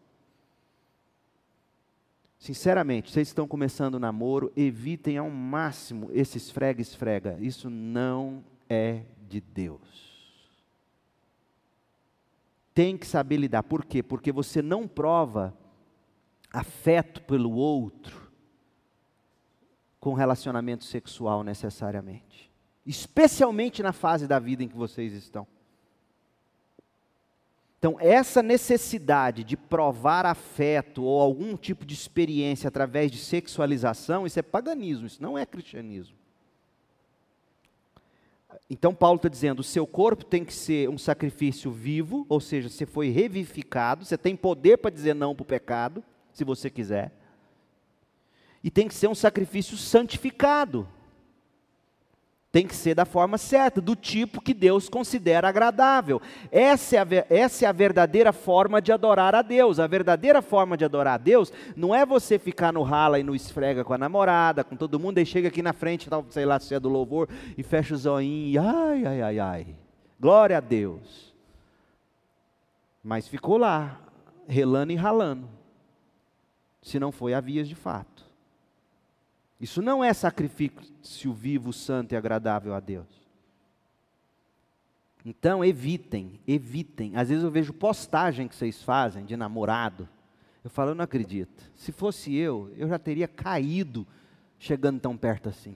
Sinceramente, 2.38 3.10
vocês 3.10 3.30
estão 3.30 3.48
começando 3.48 3.96
o 3.96 4.00
namoro, 4.00 4.52
evitem 4.54 5.18
ao 5.18 5.30
máximo 5.30 6.10
esse 6.12 6.38
esfrega-esfrega. 6.38 7.38
Isso 7.40 7.70
não 7.70 8.44
é 8.70 9.04
de 9.30 9.40
Deus. 9.40 9.80
Tem 12.74 12.98
que 12.98 13.08
saber 13.08 13.38
lidar. 13.38 13.64
Por 13.64 13.86
quê? 13.86 14.04
Porque 14.04 14.30
você 14.30 14.62
não 14.62 14.90
prova 14.90 15.58
afeto 16.52 17.22
pelo 17.22 17.54
outro 17.54 18.30
com 20.02 20.14
relacionamento 20.14 20.84
sexual 20.84 21.46
necessariamente. 21.46 22.52
Especialmente 22.86 23.82
na 23.82 23.94
fase 23.94 24.28
da 24.28 24.38
vida 24.38 24.66
em 24.66 24.68
que 24.68 24.76
vocês 24.76 25.14
estão. 25.14 25.48
Então, 27.86 28.00
essa 28.00 28.41
necessidade 28.41 29.43
de 29.43 29.56
provar 29.56 30.26
afeto 30.26 31.04
ou 31.04 31.21
algum 31.21 31.56
tipo 31.56 31.86
de 31.86 31.93
experiência 31.93 32.67
através 32.67 33.12
de 33.12 33.19
sexualização, 33.19 34.26
isso 34.26 34.39
é 34.39 34.41
paganismo, 34.41 35.06
isso 35.06 35.21
não 35.21 35.38
é 35.38 35.45
cristianismo. 35.45 36.15
Então, 38.67 38.95
Paulo 38.95 39.17
está 39.17 39.30
dizendo: 39.30 39.60
o 39.60 39.63
seu 39.63 39.86
corpo 39.86 40.26
tem 40.26 40.43
que 40.43 40.52
ser 40.52 40.89
um 40.89 40.98
sacrifício 40.98 41.69
vivo, 41.69 42.26
ou 42.28 42.39
seja, 42.39 42.69
você 42.69 42.88
foi 42.88 43.10
revivificado, 43.10 44.04
você 44.04 44.17
tem 44.17 44.36
poder 44.36 44.80
para 44.80 44.89
dizer 44.89 45.13
não 45.13 45.36
para 45.36 45.43
o 45.43 45.45
pecado, 45.45 46.04
se 46.34 46.43
você 46.43 46.71
quiser, 46.71 47.12
e 48.63 48.71
tem 48.71 48.88
que 48.88 48.95
ser 48.95 49.10
um 49.10 49.13
sacrifício 49.13 49.78
santificado, 49.78 50.89
tem 52.56 52.65
que 52.65 52.74
ser 52.74 52.96
da 52.96 53.04
forma 53.04 53.38
certa, 53.38 53.82
do 53.82 53.98
tipo 53.98 54.39
que 54.39 54.54
Deus 54.54 54.88
considera 54.88 55.50
agradável. 55.50 56.22
Essa 56.50 56.96
é, 56.96 57.00
a, 57.00 57.06
essa 57.30 57.65
é 57.65 57.68
a 57.68 57.74
verdadeira 57.74 58.32
forma 58.32 58.82
de 58.82 58.94
adorar 58.94 59.36
a 59.36 59.41
Deus. 59.41 59.78
A 59.78 59.86
verdadeira 59.86 60.41
forma 60.41 60.78
de 60.78 60.86
adorar 60.86 61.15
a 61.15 61.18
Deus 61.18 61.52
não 61.76 61.94
é 61.94 62.06
você 62.06 62.39
ficar 62.39 62.72
no 62.72 62.82
rala 62.82 63.20
e 63.20 63.24
no 63.24 63.36
esfrega 63.36 63.84
com 63.84 63.91
a 63.91 63.98
namorada, 63.98 64.63
com 64.63 64.78
todo 64.78 64.98
mundo, 64.98 65.18
e 65.18 65.26
chega 65.26 65.50
aqui 65.50 65.62
na 65.62 65.74
frente, 65.74 66.08
sei 66.30 66.46
lá 66.46 66.58
se 66.58 66.74
é 66.74 66.80
do 66.80 66.88
louvor, 66.88 67.28
e 67.58 67.62
fecha 67.62 67.94
o 67.94 67.98
zoinho, 67.98 68.48
e 68.48 68.58
ai, 68.58 69.06
ai, 69.06 69.22
ai, 69.22 69.39
ai. 69.39 69.68
Glória 70.18 70.56
a 70.56 70.62
Deus. 70.62 71.36
Mas 73.04 73.28
ficou 73.28 73.58
lá, 73.58 74.00
relando 74.48 74.94
e 74.94 74.96
ralando. 74.96 75.50
Se 76.82 77.02
não 77.02 77.12
foi 77.12 77.34
a 77.34 77.41
vias 77.41 77.68
de 77.68 77.76
fato. 77.76 78.14
Isso 79.60 79.82
não 79.82 80.04
é 80.04 80.13
sacrifício 80.13 81.34
vivo, 81.34 81.72
santo 81.72 82.13
e 82.13 82.15
agradável 82.15 82.74
a 82.74 82.80
Deus. 82.80 83.08
Então 85.26 85.65
evitem, 85.65 86.39
evitem. 86.48 87.15
Às 87.15 87.30
vezes 87.30 87.44
eu 87.44 87.50
vejo 87.50 87.74
postagem 87.74 88.48
que 88.48 88.56
vocês 88.56 88.84
fazem 88.84 89.26
de 89.26 89.36
namorado. 89.36 90.08
Eu 90.63 90.70
falo, 90.70 90.91
eu 90.91 90.96
não 90.96 91.04
acredito. 91.04 91.72
Se 91.76 91.91
fosse 91.91 92.36
eu, 92.36 92.72
eu 92.78 92.88
já 92.88 93.00
teria 93.00 93.28
caído 93.28 94.06
chegando 94.60 95.00
tão 95.00 95.18
perto 95.18 95.50
assim. 95.50 95.76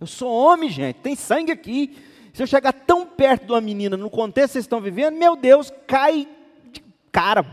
Eu 0.00 0.06
sou 0.06 0.32
homem, 0.32 0.68
gente, 0.68 0.96
tem 0.96 1.14
sangue 1.14 1.52
aqui. 1.52 1.96
Se 2.32 2.42
eu 2.42 2.46
chegar 2.46 2.72
tão 2.72 3.06
perto 3.06 3.46
de 3.46 3.52
uma 3.52 3.60
menina 3.60 3.96
no 3.96 4.10
contexto 4.10 4.48
que 4.48 4.52
vocês 4.54 4.64
estão 4.64 4.80
vivendo, 4.80 5.16
meu 5.16 5.36
Deus, 5.36 5.72
cai 5.86 6.28
de 6.72 6.82
cara. 7.10 7.44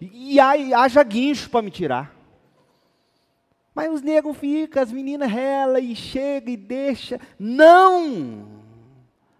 E 0.00 0.38
haja 0.40 1.02
guincho 1.02 1.50
para 1.50 1.60
me 1.60 1.70
tirar. 1.70 2.13
Mas 3.74 3.92
os 3.92 4.02
negros 4.02 4.36
ficam, 4.36 4.82
as 4.82 4.92
meninas 4.92 5.30
rela 5.30 5.80
e 5.80 5.96
chega 5.96 6.50
e 6.50 6.56
deixa. 6.56 7.20
Não! 7.38 8.62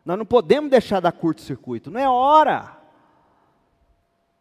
Nós 0.05 0.19
não 0.19 0.27
podemos 0.27 0.71
deixar 0.71 1.01
dar 1.01 1.13
curto-circuito, 1.13 1.91
não 1.91 2.01
é 2.01 2.09
hora. 2.09 2.77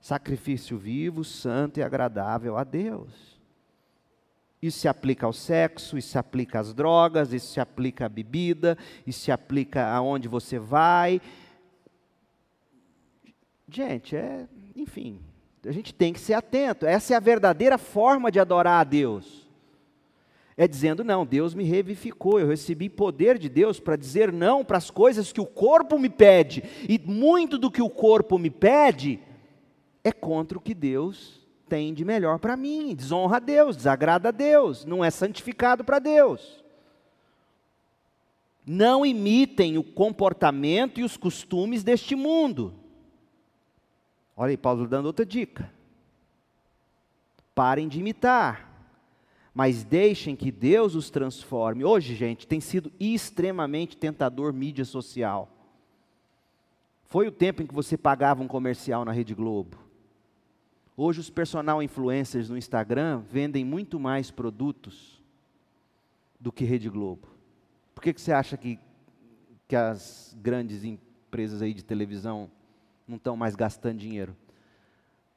Sacrifício 0.02 0.78
vivo, 0.78 1.24
santo 1.24 1.80
e 1.80 1.84
agradável 1.84 2.58
a 2.58 2.64
Deus. 2.64 3.40
Isso 4.62 4.80
se 4.80 4.88
aplica 4.88 5.26
ao 5.26 5.34
sexo, 5.34 5.98
isso 5.98 6.10
se 6.10 6.18
aplica 6.18 6.60
às 6.60 6.74
drogas, 6.74 7.32
isso 7.32 7.54
se 7.54 7.60
aplica 7.60 8.06
à 8.06 8.10
bebida, 8.10 8.78
isso 9.06 9.20
se 9.20 9.32
aplica 9.32 9.88
aonde 9.88 10.28
você 10.28 10.58
vai. 10.58 11.22
Gente, 13.70 14.16
é, 14.16 14.48
enfim, 14.76 15.22
a 15.66 15.72
gente 15.72 15.94
tem 15.94 16.14
que 16.14 16.20
ser 16.20 16.34
atento. 16.34 16.86
Essa 16.86 17.14
é 17.14 17.18
a 17.18 17.20
verdadeira 17.20 17.78
forma 17.78 18.32
de 18.32 18.40
adorar 18.40 18.82
a 18.82 18.84
Deus. 18.84 19.43
É 20.56 20.68
dizendo, 20.68 21.04
não, 21.04 21.26
Deus 21.26 21.56
me 21.56 21.64
revivificou, 21.64 22.40
eu 22.40 22.48
recebi 22.48 22.88
poder 22.88 23.40
de 23.40 23.50
Deus 23.50 23.80
para 23.80 23.96
dizer 23.96 24.32
não 24.32 24.64
para 24.64 24.78
as 24.78 24.92
coisas 24.92 25.32
que 25.32 25.42
o 25.42 25.46
corpo 25.46 25.98
me 25.98 26.10
pede, 26.10 26.64
e 26.88 27.00
muito 27.00 27.58
do 27.58 27.72
que 27.72 27.82
o 27.82 27.90
corpo 27.90 28.38
me 28.38 28.52
pede 28.52 29.20
é 30.04 30.12
contra 30.12 30.58
o 30.58 30.62
que 30.62 30.76
Deus 30.76 31.42
tem 31.68 31.94
de 31.94 32.06
melhor 32.06 32.38
para 32.38 32.56
mim, 32.56 32.94
desonra 32.94 33.38
a 33.38 33.40
Deus, 33.40 33.76
desagrada 33.76 34.30
a 34.30 34.32
Deus, 34.32 34.86
não 34.86 35.04
é 35.04 35.10
santificado 35.10 35.84
para 35.84 35.98
Deus. 35.98 36.64
Não 38.66 39.06
imitem 39.06 39.78
o 39.78 39.84
comportamento 39.84 41.00
e 41.00 41.04
os 41.04 41.18
costumes 41.18 41.84
deste 41.84 42.16
mundo. 42.16 42.74
Olha 44.38 44.52
aí, 44.52 44.58
Paulo 44.58 44.88
dando 44.88 45.08
outra 45.08 45.26
dica. 45.26 45.70
Parem 47.54 47.88
de 47.88 48.00
imitar 48.00 48.73
mas 49.54 49.84
deixem 49.84 50.36
que 50.36 50.52
Deus 50.52 50.96
os 50.96 51.10
transforme. 51.10 51.84
Hoje, 51.84 52.16
gente, 52.16 52.48
tem 52.48 52.60
sido 52.60 52.92
extremamente 53.00 53.96
tentador 53.96 54.52
mídia 54.52 54.84
social. 54.84 55.50
Foi 57.06 57.28
o 57.28 57.32
tempo 57.32 57.62
em 57.62 57.68
que 57.68 57.74
você 57.74 57.96
pagava 57.96 58.42
um 58.42 58.48
comercial 58.48 59.06
na 59.06 59.12
Rede 59.12 59.36
Globo. 59.36 59.78
Hoje, 60.98 61.20
os 61.20 61.30
personal 61.30 61.84
influencers 61.84 62.50
no 62.50 62.58
Instagram 62.58 63.22
vendem 63.30 63.64
muito 63.64 64.00
mais 64.00 64.32
produtos 64.32 65.22
do 66.40 66.52
que 66.52 66.66
Rede 66.66 66.90
Globo. 66.90 67.28
Por 67.94 68.02
que, 68.02 68.14
que 68.14 68.22
você 68.22 68.32
acha 68.32 68.58
que, 68.58 68.80
que 69.68 69.76
as 69.76 70.36
grandes 70.42 70.84
empresas 70.84 71.62
aí 71.62 71.74
de 71.74 71.84
televisão 71.84 72.50
não 73.08 73.18
estão 73.18 73.38
mais 73.38 73.56
gastando 73.56 74.00
dinheiro? 74.00 74.36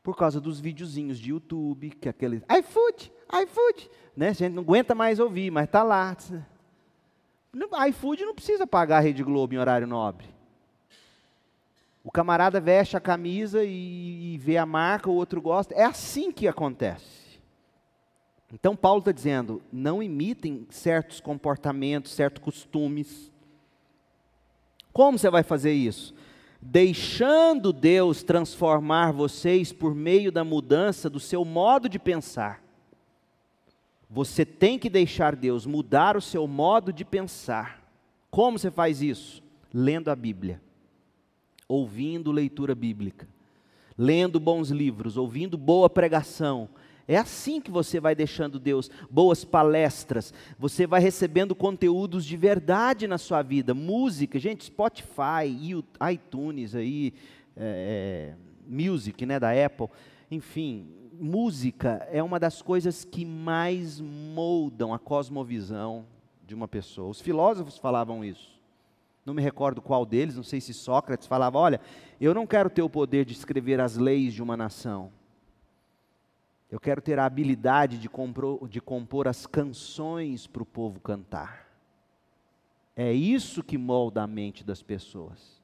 Por 0.02 0.16
causa 0.16 0.40
dos 0.40 0.58
videozinhos 0.58 1.18
de 1.18 1.30
YouTube, 1.30 1.90
que 1.90 2.08
é 2.08 2.10
aquele 2.10 2.42
iFood, 2.58 3.12
iFood, 3.42 3.90
né? 4.16 4.28
A 4.28 4.32
gente 4.32 4.52
não 4.52 4.62
aguenta 4.62 4.94
mais 4.94 5.18
ouvir, 5.18 5.50
mas 5.50 5.64
está 5.64 5.82
lá. 5.82 6.16
iFood 7.88 8.24
não 8.24 8.34
precisa 8.34 8.66
pagar 8.66 8.98
a 8.98 9.00
Rede 9.00 9.22
Globo 9.22 9.54
em 9.54 9.58
horário 9.58 9.86
nobre. 9.86 10.26
O 12.04 12.10
camarada 12.10 12.60
veste 12.60 12.96
a 12.96 13.00
camisa 13.00 13.64
e, 13.64 14.34
e 14.34 14.38
vê 14.38 14.56
a 14.56 14.64
marca, 14.64 15.10
o 15.10 15.14
outro 15.14 15.42
gosta. 15.42 15.74
É 15.74 15.82
assim 15.82 16.30
que 16.30 16.46
acontece. 16.46 17.40
Então 18.52 18.76
Paulo 18.76 19.00
está 19.00 19.10
dizendo: 19.10 19.60
não 19.72 20.00
imitem 20.00 20.66
certos 20.70 21.20
comportamentos, 21.20 22.12
certos 22.12 22.42
costumes. 22.42 23.32
Como 24.92 25.18
você 25.18 25.28
vai 25.28 25.42
fazer 25.42 25.72
isso? 25.72 26.14
Deixando 26.62 27.72
Deus 27.72 28.22
transformar 28.22 29.12
vocês 29.12 29.72
por 29.72 29.94
meio 29.94 30.30
da 30.30 30.44
mudança 30.44 31.10
do 31.10 31.20
seu 31.20 31.44
modo 31.44 31.88
de 31.88 31.98
pensar. 31.98 32.62
Você 34.08 34.44
tem 34.44 34.78
que 34.78 34.88
deixar 34.88 35.34
Deus 35.34 35.66
mudar 35.66 36.16
o 36.16 36.20
seu 36.20 36.46
modo 36.46 36.92
de 36.92 37.04
pensar. 37.04 37.82
Como 38.30 38.58
você 38.58 38.70
faz 38.70 39.02
isso? 39.02 39.42
Lendo 39.72 40.10
a 40.10 40.16
Bíblia, 40.16 40.60
ouvindo 41.68 42.30
leitura 42.30 42.74
bíblica, 42.74 43.28
lendo 43.98 44.38
bons 44.38 44.70
livros, 44.70 45.16
ouvindo 45.16 45.58
boa 45.58 45.90
pregação, 45.90 46.68
É 47.08 47.16
assim 47.16 47.60
que 47.60 47.70
você 47.70 48.00
vai 48.00 48.16
deixando 48.16 48.58
Deus, 48.58 48.90
boas 49.08 49.44
palestras, 49.44 50.34
você 50.58 50.88
vai 50.88 51.00
recebendo 51.00 51.54
conteúdos 51.54 52.24
de 52.24 52.36
verdade 52.36 53.06
na 53.06 53.16
sua 53.16 53.42
vida, 53.42 53.72
música, 53.74 54.40
gente, 54.40 54.64
Spotify, 54.64 55.46
iTunes 56.12 56.74
aí, 56.74 57.14
é, 57.56 58.34
é, 58.34 58.34
Music, 58.68 59.24
né, 59.24 59.38
da 59.38 59.52
Apple, 59.52 59.86
enfim, 60.28 60.88
música 61.18 62.06
é 62.10 62.22
uma 62.22 62.38
das 62.38 62.62
coisas 62.62 63.04
que 63.04 63.24
mais 63.24 64.00
moldam 64.00 64.92
a 64.92 64.98
cosmovisão 64.98 66.06
de 66.46 66.54
uma 66.54 66.68
pessoa. 66.68 67.10
Os 67.10 67.20
filósofos 67.20 67.78
falavam 67.78 68.24
isso. 68.24 68.56
Não 69.24 69.34
me 69.34 69.42
recordo 69.42 69.82
qual 69.82 70.06
deles, 70.06 70.36
não 70.36 70.44
sei 70.44 70.60
se 70.60 70.72
Sócrates 70.72 71.26
falava: 71.26 71.58
olha, 71.58 71.80
eu 72.20 72.32
não 72.32 72.46
quero 72.46 72.70
ter 72.70 72.82
o 72.82 72.90
poder 72.90 73.24
de 73.24 73.32
escrever 73.32 73.80
as 73.80 73.96
leis 73.96 74.32
de 74.32 74.42
uma 74.42 74.56
nação. 74.56 75.10
Eu 76.70 76.78
quero 76.78 77.00
ter 77.00 77.18
a 77.18 77.24
habilidade 77.24 77.98
de 77.98 78.08
compor, 78.08 78.68
de 78.68 78.80
compor 78.80 79.28
as 79.28 79.46
canções 79.46 80.46
para 80.46 80.62
o 80.62 80.66
povo 80.66 81.00
cantar. 81.00 81.66
É 82.94 83.12
isso 83.12 83.62
que 83.62 83.76
molda 83.76 84.22
a 84.22 84.26
mente 84.26 84.64
das 84.64 84.82
pessoas. 84.82 85.62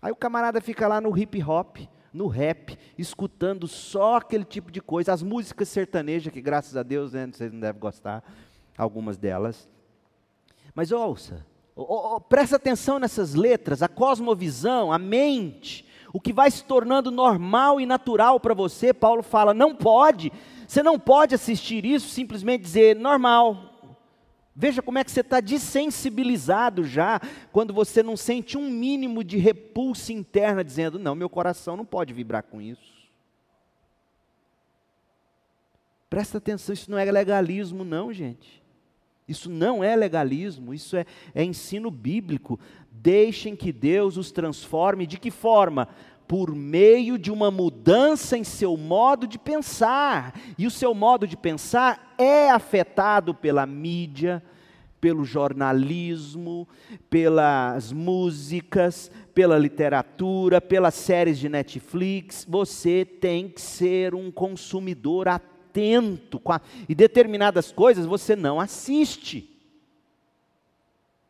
Aí 0.00 0.12
o 0.12 0.16
camarada 0.16 0.60
fica 0.60 0.86
lá 0.86 1.00
no 1.00 1.16
hip 1.16 1.42
hop, 1.42 1.78
no 2.14 2.28
rap, 2.28 2.78
escutando 2.96 3.66
só 3.66 4.18
aquele 4.18 4.44
tipo 4.44 4.70
de 4.70 4.80
coisa, 4.80 5.12
as 5.12 5.20
músicas 5.20 5.68
sertanejas, 5.68 6.32
que 6.32 6.40
graças 6.40 6.76
a 6.76 6.84
Deus 6.84 7.12
né, 7.12 7.26
vocês 7.26 7.52
não 7.52 7.58
devem 7.58 7.80
gostar, 7.80 8.22
algumas 8.78 9.18
delas. 9.18 9.68
Mas 10.72 10.92
ouça, 10.92 11.44
oh, 11.74 12.20
presta 12.20 12.54
atenção 12.54 13.00
nessas 13.00 13.34
letras, 13.34 13.82
a 13.82 13.88
cosmovisão, 13.88 14.92
a 14.92 14.98
mente, 14.98 15.84
o 16.12 16.20
que 16.20 16.32
vai 16.32 16.48
se 16.52 16.62
tornando 16.64 17.10
normal 17.10 17.80
e 17.80 17.86
natural 17.86 18.38
para 18.38 18.54
você, 18.54 18.94
Paulo 18.94 19.22
fala, 19.22 19.52
não 19.52 19.74
pode, 19.74 20.32
você 20.68 20.84
não 20.84 21.00
pode 21.00 21.34
assistir 21.34 21.84
isso 21.84 22.08
simplesmente 22.08 22.62
dizer 22.62 22.94
normal. 22.94 23.73
Veja 24.56 24.80
como 24.80 24.98
é 24.98 25.04
que 25.04 25.10
você 25.10 25.20
está 25.20 25.40
desensibilizado 25.40 26.84
já, 26.84 27.20
quando 27.50 27.74
você 27.74 28.02
não 28.02 28.16
sente 28.16 28.56
um 28.56 28.70
mínimo 28.70 29.24
de 29.24 29.36
repulsa 29.36 30.12
interna, 30.12 30.62
dizendo: 30.62 30.98
não, 30.98 31.14
meu 31.14 31.28
coração 31.28 31.76
não 31.76 31.84
pode 31.84 32.14
vibrar 32.14 32.44
com 32.44 32.62
isso. 32.62 32.94
Presta 36.08 36.38
atenção, 36.38 36.72
isso 36.72 36.88
não 36.88 36.98
é 36.98 37.10
legalismo, 37.10 37.84
não, 37.84 38.12
gente. 38.12 38.62
Isso 39.26 39.50
não 39.50 39.82
é 39.82 39.96
legalismo, 39.96 40.74
isso 40.74 40.96
é, 40.96 41.04
é 41.34 41.42
ensino 41.42 41.90
bíblico. 41.90 42.60
Deixem 42.92 43.56
que 43.56 43.72
Deus 43.72 44.16
os 44.16 44.30
transforme. 44.30 45.06
De 45.06 45.18
que 45.18 45.30
forma? 45.30 45.88
Por 46.26 46.54
meio 46.54 47.18
de 47.18 47.30
uma 47.30 47.50
mudança 47.50 48.36
em 48.36 48.44
seu 48.44 48.76
modo 48.76 49.26
de 49.26 49.38
pensar. 49.38 50.38
E 50.58 50.66
o 50.66 50.70
seu 50.70 50.94
modo 50.94 51.26
de 51.26 51.36
pensar 51.36 52.14
é 52.18 52.50
afetado 52.50 53.34
pela 53.34 53.66
mídia, 53.66 54.42
pelo 55.00 55.22
jornalismo, 55.22 56.66
pelas 57.10 57.92
músicas, 57.92 59.10
pela 59.34 59.58
literatura, 59.58 60.62
pelas 60.62 60.94
séries 60.94 61.38
de 61.38 61.48
Netflix. 61.48 62.46
Você 62.48 63.04
tem 63.04 63.48
que 63.48 63.60
ser 63.60 64.14
um 64.14 64.30
consumidor 64.30 65.28
atento. 65.28 66.40
E 66.88 66.94
determinadas 66.94 67.70
coisas 67.70 68.06
você 68.06 68.34
não 68.34 68.58
assiste. 68.58 69.50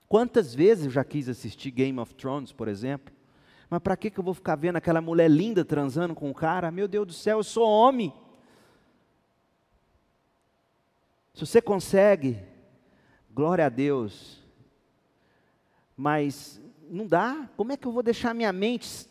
Quantas 0.09 0.55
vezes 0.55 0.85
eu 0.85 0.91
já 0.93 1.03
quis 1.03 1.29
assistir 1.29 1.73
Game 1.73 1.99
of 1.99 2.15
Thrones, 2.15 2.53
por 2.53 2.69
exemplo? 2.69 3.13
Mas 3.69 3.81
para 3.81 3.97
que, 3.97 4.11
que 4.11 4.19
eu 4.19 4.25
vou 4.25 4.35
ficar 4.35 4.57
vendo 4.57 4.77
aquela 4.77 5.01
mulher 5.01 5.31
linda 5.31 5.65
transando 5.65 6.15
com 6.15 6.31
o 6.31 6.35
cara? 6.35 6.71
Meu 6.71 6.87
Deus 6.87 7.07
do 7.07 7.13
céu, 7.13 7.39
eu 7.39 7.45
sou 7.45 7.69
homem. 7.69 8.13
Se 11.35 11.45
você 11.45 11.61
consegue, 11.61 12.39
glória 13.33 13.67
a 13.67 13.69
Deus. 13.69 14.41
Mas 15.97 16.61
não 16.89 17.07
dá. 17.07 17.49
Como 17.57 17.73
é 17.73 17.77
que 17.77 17.87
eu 17.87 17.93
vou 17.93 18.03
deixar 18.03 18.35
minha 18.35 18.53
mente 18.53 19.09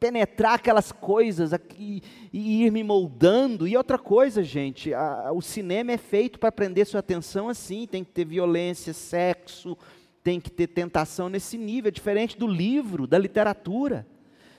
penetrar 0.00 0.54
aquelas 0.54 0.90
coisas 0.90 1.52
aqui 1.52 2.02
e 2.32 2.64
ir 2.64 2.72
me 2.72 2.82
moldando? 2.82 3.68
E 3.68 3.76
outra 3.76 3.98
coisa, 3.98 4.42
gente, 4.42 4.92
a, 4.92 5.30
o 5.32 5.40
cinema 5.40 5.92
é 5.92 5.96
feito 5.96 6.40
para 6.40 6.50
prender 6.50 6.86
sua 6.86 7.00
atenção 7.00 7.48
assim, 7.48 7.86
tem 7.86 8.02
que 8.02 8.10
ter 8.10 8.24
violência, 8.24 8.92
sexo, 8.92 9.78
tem 10.22 10.40
que 10.40 10.50
ter 10.50 10.68
tentação 10.68 11.28
nesse 11.28 11.58
nível, 11.58 11.88
é 11.88 11.92
diferente 11.92 12.38
do 12.38 12.46
livro, 12.46 13.06
da 13.06 13.18
literatura. 13.18 14.06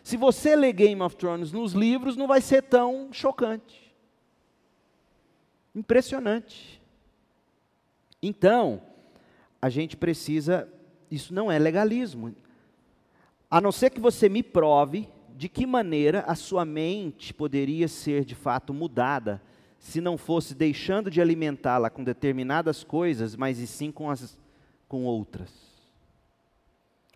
Se 0.03 0.17
você 0.17 0.55
lê 0.55 0.73
Game 0.73 1.01
of 1.01 1.15
Thrones 1.15 1.51
nos 1.51 1.73
livros, 1.73 2.17
não 2.17 2.27
vai 2.27 2.41
ser 2.41 2.63
tão 2.63 3.09
chocante. 3.11 3.93
Impressionante. 5.73 6.81
Então, 8.21 8.81
a 9.61 9.69
gente 9.69 9.95
precisa, 9.95 10.67
isso 11.09 11.33
não 11.33 11.51
é 11.51 11.57
legalismo. 11.57 12.35
A 13.49 13.61
não 13.61 13.71
ser 13.71 13.89
que 13.89 13.99
você 13.99 14.27
me 14.27 14.43
prove 14.43 15.07
de 15.35 15.47
que 15.47 15.65
maneira 15.65 16.21
a 16.27 16.35
sua 16.35 16.65
mente 16.65 17.33
poderia 17.33 17.87
ser 17.87 18.25
de 18.25 18.35
fato 18.35 18.73
mudada, 18.73 19.41
se 19.79 19.99
não 19.99 20.17
fosse 20.17 20.53
deixando 20.53 21.09
de 21.09 21.21
alimentá-la 21.21 21.89
com 21.89 22.03
determinadas 22.03 22.83
coisas, 22.83 23.35
mas 23.35 23.59
e 23.59 23.67
sim 23.67 23.91
com, 23.91 24.09
as, 24.09 24.37
com 24.93 25.05
outras. 25.05 25.49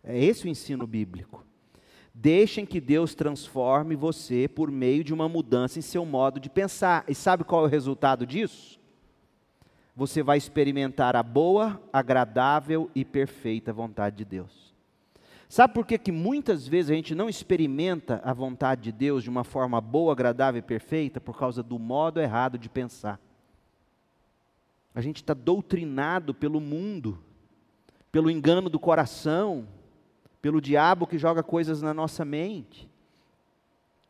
É 0.04 0.18
esse 0.18 0.48
o 0.48 0.50
ensino 0.50 0.88
bíblico. 0.88 1.46
Deixem 2.12 2.66
que 2.66 2.82
Deus 2.82 3.14
transforme 3.14 3.96
você 3.96 4.48
por 4.48 4.72
meio 4.72 5.04
de 5.04 5.14
uma 5.14 5.30
mudança 5.30 5.78
em 5.78 5.84
seu 5.84 6.04
modo 6.04 6.40
de 6.40 6.50
pensar. 6.50 7.06
E 7.08 7.14
sabe 7.14 7.44
qual 7.44 7.62
é 7.62 7.68
o 7.68 7.70
resultado 7.70 8.26
disso? 8.26 8.80
Você 9.96 10.24
vai 10.24 10.40
experimentar 10.40 11.16
a 11.16 11.22
boa, 11.22 11.80
agradável 11.94 12.90
e 12.96 13.06
perfeita 13.06 13.72
vontade 13.72 14.16
de 14.16 14.26
Deus. 14.26 14.74
Sabe 15.48 15.76
por 15.76 15.86
que, 15.86 16.00
que 16.00 16.12
muitas 16.12 16.68
vezes 16.68 16.90
a 16.90 16.96
gente 16.96 17.14
não 17.14 17.30
experimenta 17.30 18.20
a 18.24 18.34
vontade 18.34 18.82
de 18.82 18.92
Deus 18.92 19.22
de 19.22 19.30
uma 19.30 19.44
forma 19.44 19.80
boa, 19.80 20.14
agradável 20.14 20.58
e 20.58 20.64
perfeita? 20.64 21.22
Por 21.22 21.38
causa 21.38 21.62
do 21.62 21.78
modo 21.78 22.20
errado 22.20 22.58
de 22.58 22.70
pensar. 22.70 23.20
A 24.96 25.00
gente 25.00 25.18
está 25.18 25.36
doutrinado 25.36 26.34
pelo 26.34 26.60
mundo, 26.60 27.20
pelo 28.18 28.32
engano 28.32 28.68
do 28.68 28.80
coração, 28.80 29.68
pelo 30.42 30.60
diabo 30.60 31.06
que 31.06 31.20
joga 31.20 31.44
coisas 31.44 31.84
na 31.84 31.94
nossa 31.94 32.26
mente. 32.26 32.90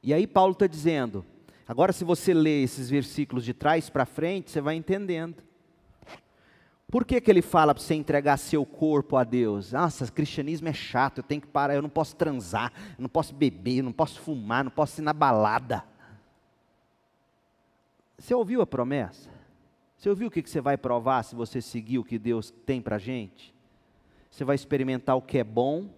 E 0.01 0.13
aí 0.13 0.25
Paulo 0.25 0.53
está 0.53 0.65
dizendo, 0.65 1.25
agora 1.67 1.91
se 1.91 2.05
você 2.05 2.33
ler 2.33 2.63
esses 2.63 2.89
versículos 2.89 3.43
de 3.43 3.53
trás 3.53 3.89
para 3.89 4.05
frente, 4.05 4.49
você 4.49 4.61
vai 4.61 4.75
entendendo. 4.75 5.43
Por 6.89 7.03
que, 7.03 7.19
que 7.19 7.29
ele 7.29 7.41
fala 7.41 7.75
para 7.75 7.83
você 7.83 7.95
entregar 7.95 8.37
seu 8.37 8.65
corpo 8.65 9.17
a 9.17 9.25
Deus? 9.25 9.73
Nossa, 9.73 10.09
cristianismo 10.09 10.69
é 10.69 10.73
chato, 10.73 11.17
eu 11.17 11.23
tenho 11.23 11.41
que 11.41 11.47
parar, 11.47 11.75
eu 11.75 11.81
não 11.81 11.89
posso 11.89 12.15
transar, 12.15 12.71
eu 12.97 13.01
não 13.01 13.09
posso 13.09 13.35
beber, 13.35 13.79
eu 13.79 13.83
não 13.83 13.91
posso 13.91 14.21
fumar, 14.21 14.63
não 14.63 14.71
posso 14.71 15.01
ir 15.01 15.03
na 15.03 15.11
balada. 15.11 15.83
Você 18.17 18.33
ouviu 18.33 18.61
a 18.61 18.65
promessa? 18.65 19.29
Você 19.97 20.09
ouviu 20.09 20.29
o 20.29 20.31
que, 20.31 20.41
que 20.41 20.49
você 20.49 20.61
vai 20.61 20.77
provar 20.77 21.23
se 21.23 21.35
você 21.35 21.59
seguir 21.61 21.99
o 21.99 22.05
que 22.05 22.17
Deus 22.17 22.51
tem 22.65 22.81
para 22.81 22.95
a 22.95 22.99
gente? 22.99 23.56
Você 24.29 24.43
vai 24.43 24.55
experimentar 24.55 25.15
o 25.15 25.21
que 25.21 25.37
é 25.37 25.43
bom, 25.43 25.89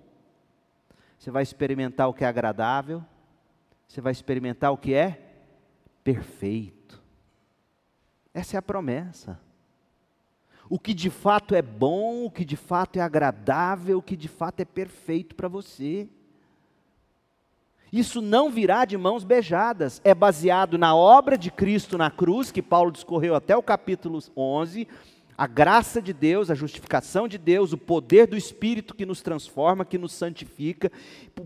você 1.17 1.29
vai 1.31 1.43
experimentar 1.43 2.07
o 2.07 2.13
que 2.13 2.23
é 2.23 2.27
agradável, 2.27 3.03
você 3.87 3.99
vai 3.99 4.11
experimentar 4.11 4.71
o 4.71 4.77
que 4.77 4.93
é 4.93 5.19
perfeito. 6.03 7.01
Essa 8.33 8.55
é 8.55 8.59
a 8.59 8.61
promessa. 8.61 9.39
O 10.69 10.79
que 10.79 10.93
de 10.93 11.09
fato 11.09 11.55
é 11.55 11.61
bom, 11.61 12.25
o 12.25 12.31
que 12.31 12.45
de 12.45 12.55
fato 12.55 12.97
é 12.97 13.01
agradável, 13.01 13.97
o 13.97 14.01
que 14.01 14.15
de 14.15 14.27
fato 14.27 14.59
é 14.59 14.65
perfeito 14.65 15.35
para 15.35 15.47
você. 15.47 16.07
Isso 17.91 18.21
não 18.21 18.51
virá 18.51 18.85
de 18.85 18.95
mãos 18.95 19.23
beijadas, 19.23 19.99
é 20.03 20.13
baseado 20.13 20.77
na 20.77 20.95
obra 20.95 21.35
de 21.35 21.49
Cristo 21.49 21.97
na 21.97 22.11
cruz, 22.11 22.51
que 22.51 22.61
Paulo 22.61 22.91
discorreu 22.91 23.33
até 23.33 23.57
o 23.57 23.63
capítulo 23.63 24.19
11, 24.37 24.87
a 25.39 25.47
graça 25.47 26.01
de 26.01 26.11
Deus, 26.11 26.51
a 26.51 26.53
justificação 26.53 27.25
de 27.25 27.37
Deus, 27.37 27.71
o 27.71 27.77
poder 27.77 28.27
do 28.27 28.35
Espírito 28.35 28.93
que 28.93 29.05
nos 29.05 29.21
transforma, 29.21 29.85
que 29.85 29.97
nos 29.97 30.11
santifica, 30.11 30.91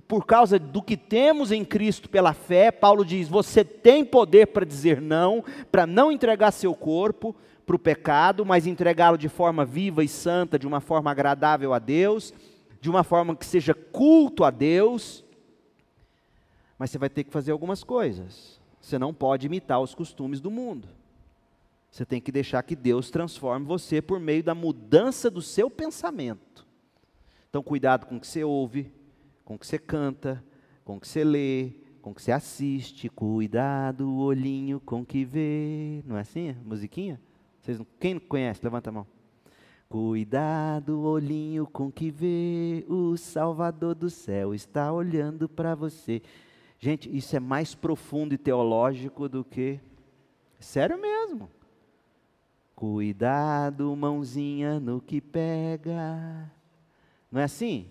por 0.08 0.25
causa 0.25 0.58
do 0.58 0.82
que 0.82 0.97
temos 0.97 1.51
em 1.51 1.63
Cristo 1.63 2.10
pela 2.10 2.34
fé, 2.34 2.71
Paulo 2.71 3.06
diz: 3.06 3.27
você 3.27 3.63
tem 3.63 4.03
poder 4.03 4.47
para 4.47 4.65
dizer 4.65 4.99
não, 4.99 5.45
para 5.71 5.86
não 5.86 6.12
entregar 6.12 6.49
seu 6.49 6.73
corpo 6.73 7.36
para 7.67 7.75
o 7.75 7.79
pecado, 7.79 8.43
mas 8.43 8.65
entregá-lo 8.65 9.15
de 9.15 9.29
forma 9.29 9.63
viva 9.63 10.03
e 10.03 10.08
santa, 10.08 10.58
de 10.58 10.65
uma 10.65 10.82
forma 10.82 11.12
agradável 11.12 11.71
a 11.71 11.77
Deus, 11.77 12.34
de 12.82 12.89
uma 12.89 13.03
forma 13.03 13.36
que 13.36 13.45
seja 13.45 13.75
culto 13.75 14.43
a 14.43 14.49
Deus. 14.49 15.23
Mas 16.79 16.89
você 16.89 16.97
vai 16.97 17.10
ter 17.10 17.23
que 17.25 17.32
fazer 17.32 17.51
algumas 17.51 17.84
coisas. 17.84 18.60
Você 18.82 18.97
não 18.97 19.13
pode 19.13 19.45
imitar 19.45 19.79
os 19.79 19.93
costumes 19.93 20.41
do 20.41 20.49
mundo. 20.49 20.88
Você 21.93 22.08
tem 22.08 22.19
que 22.19 22.32
deixar 22.32 22.63
que 22.63 22.75
Deus 22.75 23.12
transforme 23.12 23.67
você 23.67 24.01
por 24.01 24.19
meio 24.19 24.41
da 24.41 24.56
mudança 24.56 25.29
do 25.29 25.43
seu 25.43 25.69
pensamento. 25.69 26.65
Então, 27.47 27.62
cuidado 27.62 28.08
com 28.08 28.17
o 28.17 28.19
que 28.19 28.25
você 28.25 28.43
ouve, 28.43 28.91
com 29.45 29.53
o 29.53 29.60
que 29.60 29.67
você 29.67 29.77
canta, 29.77 30.43
com 30.84 30.95
o 30.95 30.99
que 30.99 31.08
você 31.08 31.23
lê, 31.23 31.73
com 32.01 32.12
que 32.12 32.19
você 32.19 32.32
assiste, 32.32 33.10
cuidado 33.10 34.10
o 34.10 34.17
olhinho 34.21 34.79
com 34.79 35.06
que 35.06 35.23
vê. 35.23 36.01
Não 36.08 36.17
é 36.17 36.21
assim? 36.21 36.56
Musiquinha? 36.65 37.21
Vocês 37.62 37.77
não, 37.77 37.86
quem 37.99 38.17
conhece? 38.17 38.62
Levanta 38.63 38.89
a 38.89 38.93
mão. 38.93 39.08
Cuidado 39.88 40.97
o 40.97 41.03
olhinho 41.03 41.67
com 41.67 41.91
que 41.91 42.10
vê, 42.10 42.84
o 42.89 43.15
Salvador 43.17 43.93
do 43.93 44.10
céu 44.10 44.56
está 44.56 44.91
olhando 44.91 45.47
para 45.47 45.75
você. 45.75 46.23
Gente, 46.79 47.15
isso 47.15 47.36
é 47.36 47.39
mais 47.39 47.75
profundo 47.75 48.34
e 48.34 48.38
teológico 48.39 49.29
do 49.29 49.43
que. 49.43 49.79
Sério 50.60 50.99
mesmo. 50.99 51.51
Cuidado, 52.84 53.96
mãozinha 53.96 54.78
no 54.78 55.00
que 55.00 55.22
pega. 55.22 56.52
Não 57.32 57.39
é 57.39 57.46
assim? 57.46 57.88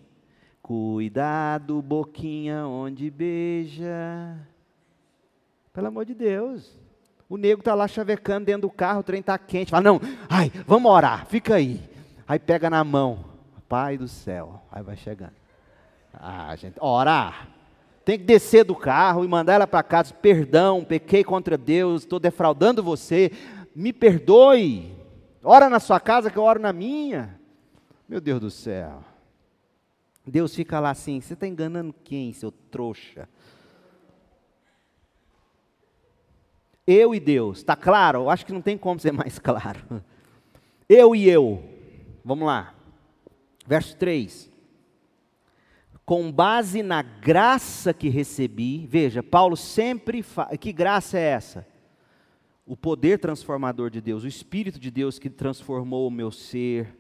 Cuidado, 0.61 1.81
boquinha 1.81 2.67
onde 2.67 3.11
beija. 3.11 4.37
Pelo 5.73 5.87
amor 5.87 6.05
de 6.05 6.13
Deus. 6.13 6.79
O 7.27 7.39
nego 7.39 7.63
está 7.63 7.75
lá 7.75 7.89
chavecando 7.89 8.45
dentro 8.45 8.69
do 8.69 8.71
carro, 8.71 9.01
o 9.01 9.03
trem 9.03 9.21
está 9.21 9.39
quente. 9.39 9.71
Fala, 9.71 9.83
não, 9.83 9.99
ai, 10.29 10.53
vamos 10.67 10.93
orar, 10.93 11.25
fica 11.25 11.55
aí. 11.55 11.81
Aí 12.29 12.39
pega 12.39 12.69
na 12.69 12.85
mão, 12.85 13.25
Pai 13.71 13.97
do 13.97 14.07
céu. 14.07 14.61
Aí 14.71 14.83
vai 14.83 14.99
chegando. 14.99 15.33
Ah, 16.13 16.55
gente, 16.55 16.77
orar. 16.79 17.49
Tem 18.05 18.19
que 18.19 18.25
descer 18.25 18.63
do 18.63 18.75
carro 18.75 19.25
e 19.25 19.29
mandar 19.29 19.55
ela 19.55 19.67
para 19.67 19.83
casa. 19.83 20.13
Perdão, 20.13 20.85
pequei 20.85 21.25
contra 21.25 21.57
Deus, 21.57 22.03
estou 22.03 22.21
defraudando 22.21 22.83
você. 22.83 23.31
Me 23.75 23.93
perdoe. 23.93 24.97
Ora 25.43 25.69
na 25.69 25.81
sua 25.81 25.99
casa 25.99 26.31
que 26.31 26.37
eu 26.37 26.43
oro 26.43 26.61
na 26.61 26.73
minha. 26.73 27.41
Meu 28.09 28.21
Deus 28.21 28.41
do 28.41 28.51
céu. 28.51 29.03
Deus 30.27 30.55
fica 30.55 30.79
lá 30.79 30.91
assim: 30.91 31.21
você 31.21 31.35
está 31.35 31.47
enganando 31.47 31.95
quem, 32.05 32.33
seu 32.33 32.53
trouxa? 32.53 33.29
Eu 36.87 37.15
e 37.15 37.21
Deus, 37.21 37.59
está 37.59 37.77
claro? 37.77 38.21
Eu 38.21 38.31
acho 38.31 38.45
que 38.45 38.53
não 38.53 38.61
tem 38.61 38.77
como 38.77 38.99
ser 38.99 39.13
mais 39.13 39.39
claro. 39.41 40.03
Eu 40.89 41.15
e 41.15 41.29
eu. 41.29 41.63
Vamos 42.25 42.47
lá. 42.47 42.75
Verso 43.67 43.97
3 43.97 44.53
com 46.05 46.31
base 46.31 46.83
na 46.83 47.01
graça 47.01 47.95
que 47.95 48.09
recebi, 48.09 48.87
veja, 48.87 49.23
Paulo 49.23 49.57
sempre 49.57 50.23
fala, 50.23 50.57
que 50.57 50.73
graça 50.73 51.19
é 51.19 51.23
essa? 51.23 51.67
O 52.67 52.77
poder 52.77 53.19
transformador 53.19 53.91
de 53.91 54.01
Deus, 54.01 54.23
o 54.23 54.29
Espírito 54.29 54.79
de 54.79 54.91
Deus 54.91 55.19
que 55.19 55.29
transformou 55.29 56.07
o 56.07 56.11
meu 56.11 56.31
ser, 56.31 56.97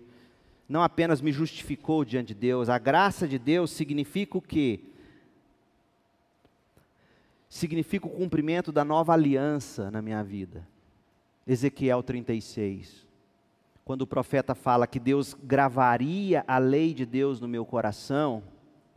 não 0.68 0.82
apenas 0.82 1.20
me 1.20 1.30
justificou 1.30 2.04
diante 2.04 2.28
de 2.28 2.34
Deus, 2.34 2.68
a 2.68 2.78
graça 2.78 3.28
de 3.28 3.38
Deus 3.38 3.70
significa 3.70 4.38
o 4.38 4.42
quê? 4.42 4.80
Significa 7.48 8.06
o 8.06 8.10
cumprimento 8.10 8.72
da 8.72 8.84
nova 8.84 9.12
aliança 9.12 9.90
na 9.90 10.00
minha 10.00 10.22
vida. 10.24 10.66
Ezequiel 11.46 12.02
36. 12.02 13.06
Quando 13.84 14.02
o 14.02 14.06
profeta 14.06 14.54
fala 14.54 14.86
que 14.86 14.98
Deus 14.98 15.34
gravaria 15.34 16.44
a 16.46 16.58
lei 16.58 16.94
de 16.94 17.04
Deus 17.04 17.40
no 17.40 17.48
meu 17.48 17.66
coração, 17.66 18.42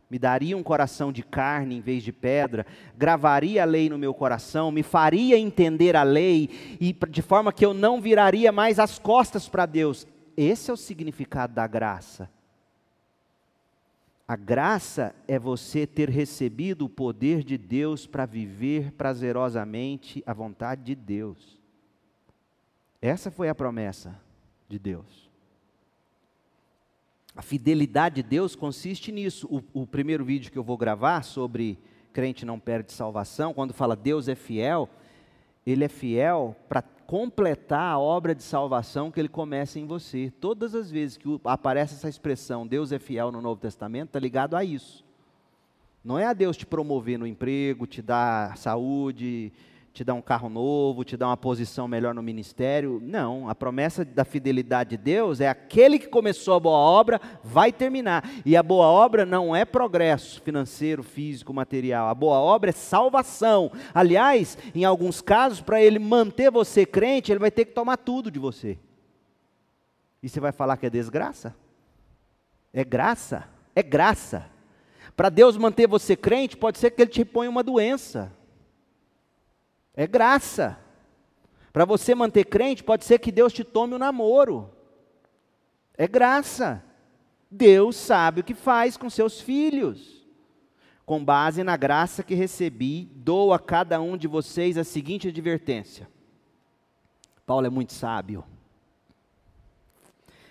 me 0.10 0.20
daria 0.20 0.56
um 0.56 0.64
coração 0.64 1.12
de 1.12 1.24
carne 1.24 1.78
em 1.78 1.82
vez 1.82 2.04
de 2.04 2.12
pedra, 2.12 2.66
gravaria 2.98 3.64
a 3.64 3.66
lei 3.66 3.90
no 3.90 3.98
meu 3.98 4.14
coração, 4.14 4.72
me 4.72 4.84
faria 4.84 5.38
entender 5.38 5.96
a 5.96 6.04
lei, 6.04 6.78
e 6.80 6.96
de 7.10 7.22
forma 7.22 7.52
que 7.52 7.66
eu 7.66 7.74
não 7.74 8.00
viraria 8.00 8.52
mais 8.52 8.80
as 8.80 9.00
costas 9.00 9.50
para 9.50 9.66
Deus. 9.66 10.08
Esse 10.38 10.70
é 10.70 10.74
o 10.74 10.78
significado 10.78 11.54
da 11.54 11.66
graça. 11.66 12.30
A 14.28 14.36
graça 14.36 15.14
é 15.28 15.38
você 15.38 15.86
ter 15.86 16.10
recebido 16.10 16.86
o 16.86 16.90
poder 16.90 17.44
de 17.44 17.58
Deus 17.58 18.08
para 18.08 18.26
viver 18.26 18.92
prazerosamente 18.92 20.24
a 20.26 20.34
vontade 20.34 20.84
de 20.84 20.96
Deus. 20.96 21.60
Essa 23.00 23.30
foi 23.30 23.50
a 23.50 23.56
promessa 23.56 24.20
de 24.68 24.80
Deus. 24.80 25.25
A 27.36 27.42
fidelidade 27.42 28.16
de 28.16 28.24
Deus 28.24 28.56
consiste 28.56 29.12
nisso. 29.12 29.48
O, 29.52 29.82
o, 29.82 29.88
primeiro 29.88 30.24
vídeo 30.24 30.52
que 30.52 30.58
eu 30.58 30.64
vou 30.64 30.78
gravar 30.78 31.22
sobre 31.24 31.78
crente 32.14 32.46
não 32.46 32.58
perde 32.58 32.94
salvação, 32.94 33.54
quando 33.54 33.74
fala 33.74 33.94
Deus 33.94 34.30
é 34.30 34.36
fiel, 34.36 34.90
ele 35.68 35.84
é 35.84 35.90
fiel 35.90 36.56
para 36.70 36.82
completar 36.82 37.94
a 37.94 38.00
obra 38.00 38.34
de 38.34 38.42
salvação 38.42 39.12
que 39.12 39.20
ele 39.20 39.28
começa 39.28 39.78
em 39.78 39.86
você. 39.86 40.32
Todas 40.40 40.74
as 40.74 40.90
vezes 40.90 41.18
que 41.18 41.28
aparece 41.44 41.96
essa 41.96 42.08
expressão 42.08 42.66
Deus 42.66 42.94
é 42.94 43.00
fiel 43.00 43.34
no 43.34 43.42
Novo 43.42 43.60
Testamento, 43.60 44.08
está 44.08 44.20
ligado 44.20 44.56
a 44.56 44.64
isso. 44.64 45.04
Não 46.04 46.18
é 46.18 46.26
a 46.26 46.34
Deus 46.34 46.56
te 46.56 46.66
promover 46.66 47.20
no 47.20 47.28
emprego, 47.28 47.86
te 47.86 48.02
dar 48.02 48.56
saúde, 48.58 49.52
te 49.96 50.04
dar 50.04 50.14
um 50.14 50.22
carro 50.22 50.50
novo, 50.50 51.06
te 51.06 51.16
dar 51.16 51.28
uma 51.28 51.38
posição 51.38 51.88
melhor 51.88 52.14
no 52.14 52.22
ministério. 52.22 53.00
Não, 53.02 53.48
a 53.48 53.56
promessa 53.56 54.04
da 54.04 54.26
fidelidade 54.26 54.90
de 54.90 54.98
Deus 54.98 55.40
é 55.40 55.48
aquele 55.48 55.98
que 55.98 56.10
começou 56.10 56.54
a 56.54 56.60
boa 56.60 56.78
obra 56.78 57.22
vai 57.42 57.72
terminar. 57.72 58.30
E 58.46 58.58
a 58.58 58.62
boa 58.62 58.88
obra 58.88 59.26
não 59.26 59.56
é 59.56 59.64
progresso 59.64 60.42
financeiro, 60.42 61.02
físico, 61.02 61.54
material. 61.54 62.10
A 62.10 62.14
boa 62.14 62.38
obra 62.40 62.72
é 62.72 62.74
salvação. 62.74 63.72
Aliás, 63.94 64.58
em 64.76 64.84
alguns 64.84 65.22
casos, 65.22 65.62
para 65.62 65.82
ele 65.82 65.98
manter 65.98 66.52
você 66.52 66.86
crente, 66.86 67.32
ele 67.32 67.40
vai 67.40 67.50
ter 67.50 67.64
que 67.64 67.72
tomar 67.72 67.96
tudo 67.96 68.30
de 68.30 68.38
você. 68.38 68.78
E 70.22 70.28
você 70.28 70.42
vai 70.42 70.52
falar 70.52 70.76
que 70.76 70.88
é 70.88 70.90
desgraça? 70.90 71.56
É 72.74 72.84
graça? 72.84 73.48
É 73.74 73.82
graça. 73.82 74.46
Para 75.16 75.30
Deus 75.30 75.56
manter 75.56 75.88
você 75.88 76.18
crente, 76.18 76.58
pode 76.58 76.80
ser 76.80 76.92
que 76.92 77.02
ele 77.02 77.12
te 77.12 77.24
ponha 77.24 77.50
uma 77.50 77.64
doença. 77.64 78.30
É 79.96 80.06
graça. 80.06 80.78
Para 81.72 81.86
você 81.86 82.14
manter 82.14 82.46
crente, 82.46 82.84
pode 82.84 83.06
ser 83.06 83.20
que 83.20 83.32
Deus 83.32 83.54
te 83.54 83.64
tome 83.64 83.94
o 83.94 83.96
um 83.96 84.00
namoro. 84.00 84.70
É 85.98 86.08
graça. 86.08 86.84
Deus 87.50 87.96
sabe 87.96 88.42
o 88.42 88.44
que 88.44 88.54
faz 88.54 88.98
com 88.98 89.10
seus 89.10 89.40
filhos. 89.40 90.26
Com 91.06 91.24
base 91.24 91.64
na 91.64 91.78
graça 91.78 92.24
que 92.24 92.34
recebi, 92.34 93.10
dou 93.14 93.54
a 93.54 93.60
cada 93.60 94.02
um 94.02 94.18
de 94.18 94.28
vocês 94.28 94.78
a 94.78 94.84
seguinte 94.84 95.28
advertência. 95.28 96.10
Paulo 97.46 97.68
é 97.68 97.70
muito 97.70 97.94
sábio. 97.94 98.44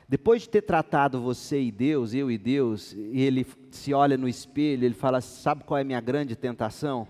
Depois 0.09 0.43
de 0.43 0.49
ter 0.49 0.63
tratado 0.63 1.21
você 1.21 1.61
e 1.61 1.73
Deus, 1.73 2.15
eu 2.15 2.31
e 2.31 2.39
Deus, 2.39 2.93
e 2.93 3.23
ele 3.23 3.47
se 3.71 3.93
olha 3.93 4.17
no 4.17 4.29
espelho, 4.29 4.85
ele 4.85 4.95
fala: 4.95 5.21
Sabe 5.21 5.65
qual 5.65 5.79
é 5.79 5.81
a 5.81 5.85
minha 5.85 6.01
grande 6.01 6.37
tentação? 6.37 7.09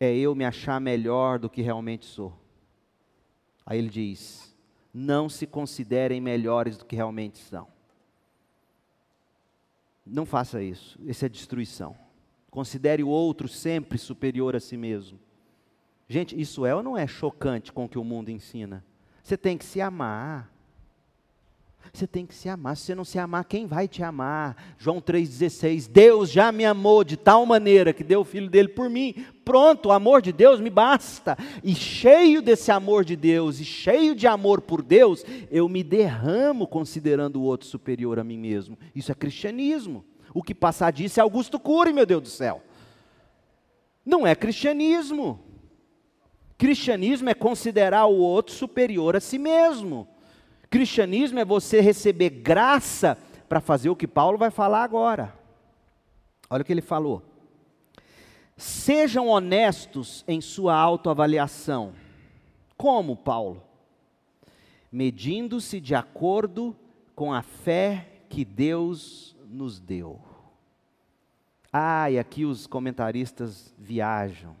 É 0.00 0.14
eu 0.16 0.34
me 0.34 0.44
achar 0.44 0.80
melhor 0.80 1.38
do 1.38 1.50
que 1.50 1.62
realmente 1.62 2.06
sou. 2.06 2.32
Aí 3.66 3.78
ele 3.78 3.88
diz: 3.88 4.54
não 4.92 5.28
se 5.28 5.46
considerem 5.46 6.20
melhores 6.20 6.76
do 6.76 6.84
que 6.84 6.96
realmente 6.96 7.38
são. 7.38 7.68
Não 10.06 10.24
faça 10.24 10.62
isso, 10.62 10.98
isso 11.04 11.24
é 11.24 11.28
destruição. 11.28 11.94
Considere 12.50 13.02
o 13.02 13.08
outro 13.08 13.46
sempre 13.46 13.98
superior 13.98 14.56
a 14.56 14.60
si 14.60 14.76
mesmo. 14.76 15.18
Gente, 16.08 16.40
isso 16.40 16.64
é 16.64 16.74
ou 16.74 16.82
não 16.82 16.96
é 16.96 17.06
chocante 17.06 17.70
com 17.70 17.84
o 17.84 17.88
que 17.88 17.98
o 17.98 18.04
mundo 18.04 18.30
ensina? 18.30 18.82
Você 19.22 19.36
tem 19.36 19.58
que 19.58 19.64
se 19.64 19.80
amar. 19.80 20.50
Você 21.92 22.06
tem 22.06 22.24
que 22.24 22.34
se 22.34 22.48
amar. 22.48 22.76
Se 22.76 22.84
você 22.84 22.94
não 22.94 23.04
se 23.04 23.18
amar, 23.18 23.44
quem 23.44 23.66
vai 23.66 23.86
te 23.86 24.02
amar? 24.02 24.74
João 24.78 25.00
3,16. 25.00 25.86
Deus 25.88 26.30
já 26.30 26.50
me 26.50 26.64
amou 26.64 27.04
de 27.04 27.16
tal 27.16 27.44
maneira 27.44 27.92
que 27.92 28.02
deu 28.02 28.20
o 28.20 28.24
filho 28.24 28.48
dele 28.48 28.68
por 28.68 28.88
mim. 28.88 29.26
Pronto, 29.48 29.88
o 29.88 29.92
amor 29.92 30.20
de 30.20 30.30
Deus 30.30 30.60
me 30.60 30.68
basta. 30.68 31.34
E 31.64 31.74
cheio 31.74 32.42
desse 32.42 32.70
amor 32.70 33.02
de 33.02 33.16
Deus, 33.16 33.58
e 33.58 33.64
cheio 33.64 34.14
de 34.14 34.26
amor 34.26 34.60
por 34.60 34.82
Deus, 34.82 35.24
eu 35.50 35.66
me 35.70 35.82
derramo 35.82 36.66
considerando 36.66 37.36
o 37.36 37.44
outro 37.44 37.66
superior 37.66 38.18
a 38.18 38.24
mim 38.24 38.36
mesmo. 38.36 38.78
Isso 38.94 39.10
é 39.10 39.14
cristianismo. 39.14 40.04
O 40.34 40.42
que 40.42 40.54
passar 40.54 40.92
disso 40.92 41.18
é 41.18 41.22
Augusto 41.22 41.58
Cury, 41.58 41.94
meu 41.94 42.04
Deus 42.04 42.22
do 42.24 42.28
céu. 42.28 42.62
Não 44.04 44.26
é 44.26 44.34
cristianismo. 44.34 45.40
Cristianismo 46.58 47.30
é 47.30 47.34
considerar 47.34 48.04
o 48.04 48.18
outro 48.18 48.54
superior 48.54 49.16
a 49.16 49.20
si 49.20 49.38
mesmo. 49.38 50.06
Cristianismo 50.68 51.38
é 51.38 51.44
você 51.46 51.80
receber 51.80 52.28
graça 52.28 53.16
para 53.48 53.62
fazer 53.62 53.88
o 53.88 53.96
que 53.96 54.06
Paulo 54.06 54.36
vai 54.36 54.50
falar 54.50 54.82
agora. 54.82 55.32
Olha 56.50 56.60
o 56.60 56.64
que 56.66 56.72
ele 56.74 56.82
falou. 56.82 57.37
Sejam 58.58 59.28
honestos 59.28 60.24
em 60.26 60.40
sua 60.40 60.74
autoavaliação. 60.74 61.92
Como, 62.76 63.16
Paulo? 63.16 63.62
Medindo-se 64.90 65.80
de 65.80 65.94
acordo 65.94 66.74
com 67.14 67.32
a 67.32 67.40
fé 67.40 68.24
que 68.28 68.44
Deus 68.44 69.36
nos 69.48 69.78
deu. 69.78 70.20
Ah, 71.72 72.10
e 72.10 72.18
aqui 72.18 72.44
os 72.44 72.66
comentaristas 72.66 73.72
viajam. 73.78 74.56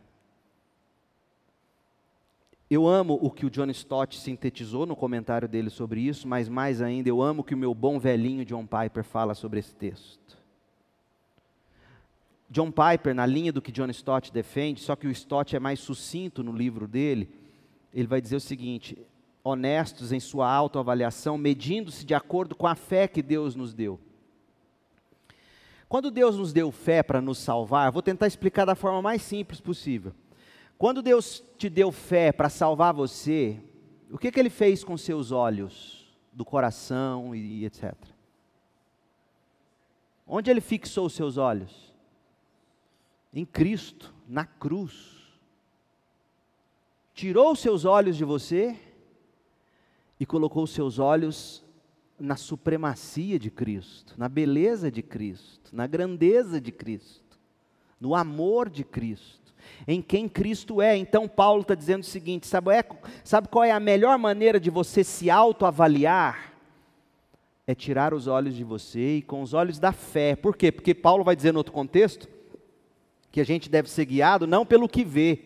Eu 2.70 2.86
amo 2.86 3.18
o 3.20 3.32
que 3.32 3.46
o 3.46 3.50
John 3.50 3.70
Stott 3.70 4.16
sintetizou 4.16 4.86
no 4.86 4.94
comentário 4.94 5.48
dele 5.48 5.70
sobre 5.70 6.02
isso, 6.02 6.28
mas 6.28 6.48
mais 6.48 6.80
ainda, 6.80 7.08
eu 7.08 7.20
amo 7.20 7.40
o 7.40 7.44
que 7.44 7.54
o 7.54 7.58
meu 7.58 7.74
bom 7.74 7.98
velhinho 7.98 8.44
John 8.44 8.64
Piper 8.64 9.02
fala 9.02 9.34
sobre 9.34 9.58
esse 9.58 9.74
texto. 9.74 10.37
John 12.50 12.70
Piper, 12.70 13.14
na 13.14 13.26
linha 13.26 13.52
do 13.52 13.60
que 13.60 13.70
John 13.70 13.90
Stott 13.90 14.32
defende, 14.32 14.80
só 14.80 14.96
que 14.96 15.06
o 15.06 15.10
Stott 15.10 15.54
é 15.54 15.60
mais 15.60 15.80
sucinto 15.80 16.42
no 16.42 16.52
livro 16.52 16.88
dele, 16.88 17.28
ele 17.92 18.06
vai 18.06 18.20
dizer 18.20 18.36
o 18.36 18.40
seguinte: 18.40 18.96
honestos 19.44 20.12
em 20.12 20.20
sua 20.20 20.50
autoavaliação, 20.50 21.36
medindo-se 21.36 22.04
de 22.04 22.14
acordo 22.14 22.54
com 22.54 22.66
a 22.66 22.74
fé 22.74 23.06
que 23.06 23.22
Deus 23.22 23.54
nos 23.54 23.74
deu. 23.74 24.00
Quando 25.88 26.10
Deus 26.10 26.36
nos 26.36 26.52
deu 26.52 26.70
fé 26.70 27.02
para 27.02 27.20
nos 27.20 27.38
salvar, 27.38 27.90
vou 27.90 28.02
tentar 28.02 28.26
explicar 28.26 28.64
da 28.64 28.74
forma 28.74 29.00
mais 29.00 29.22
simples 29.22 29.60
possível. 29.60 30.12
Quando 30.76 31.02
Deus 31.02 31.42
te 31.56 31.68
deu 31.68 31.90
fé 31.90 32.30
para 32.30 32.48
salvar 32.48 32.92
você, 32.92 33.58
o 34.10 34.18
que, 34.18 34.30
que 34.30 34.38
Ele 34.38 34.50
fez 34.50 34.84
com 34.84 34.96
seus 34.96 35.32
olhos, 35.32 36.06
do 36.32 36.44
coração 36.44 37.34
e, 37.34 37.60
e 37.60 37.64
etc? 37.64 37.94
Onde 40.26 40.50
Ele 40.50 40.60
fixou 40.60 41.06
os 41.06 41.14
seus 41.14 41.36
olhos? 41.36 41.87
Em 43.32 43.44
Cristo, 43.44 44.14
na 44.26 44.44
cruz. 44.44 45.18
Tirou 47.14 47.52
os 47.52 47.58
seus 47.58 47.84
olhos 47.84 48.16
de 48.16 48.24
você 48.24 48.76
e 50.20 50.26
colocou 50.26 50.64
os 50.64 50.70
seus 50.70 50.98
olhos 50.98 51.64
na 52.18 52.36
supremacia 52.36 53.38
de 53.38 53.50
Cristo, 53.50 54.14
na 54.16 54.28
beleza 54.28 54.90
de 54.90 55.02
Cristo, 55.02 55.74
na 55.74 55.86
grandeza 55.86 56.60
de 56.60 56.72
Cristo, 56.72 57.38
no 58.00 58.14
amor 58.14 58.68
de 58.68 58.82
Cristo, 58.84 59.54
em 59.86 60.02
quem 60.02 60.28
Cristo 60.28 60.82
é. 60.82 60.96
Então, 60.96 61.28
Paulo 61.28 61.62
está 61.62 61.74
dizendo 61.74 62.02
o 62.02 62.06
seguinte: 62.06 62.46
sabe, 62.46 62.72
é, 62.72 62.84
sabe 63.22 63.48
qual 63.48 63.64
é 63.64 63.70
a 63.70 63.80
melhor 63.80 64.18
maneira 64.18 64.58
de 64.58 64.70
você 64.70 65.04
se 65.04 65.30
autoavaliar? 65.30 66.54
É 67.66 67.74
tirar 67.74 68.14
os 68.14 68.26
olhos 68.26 68.54
de 68.54 68.64
você 68.64 69.16
e 69.16 69.22
com 69.22 69.42
os 69.42 69.52
olhos 69.52 69.78
da 69.78 69.92
fé. 69.92 70.34
Por 70.34 70.56
quê? 70.56 70.72
Porque 70.72 70.94
Paulo 70.94 71.22
vai 71.22 71.36
dizer 71.36 71.52
no 71.52 71.58
outro 71.58 71.72
contexto 71.72 72.26
que 73.30 73.40
a 73.40 73.44
gente 73.44 73.68
deve 73.68 73.90
ser 73.90 74.04
guiado 74.04 74.46
não 74.46 74.64
pelo 74.64 74.88
que 74.88 75.04
vê, 75.04 75.38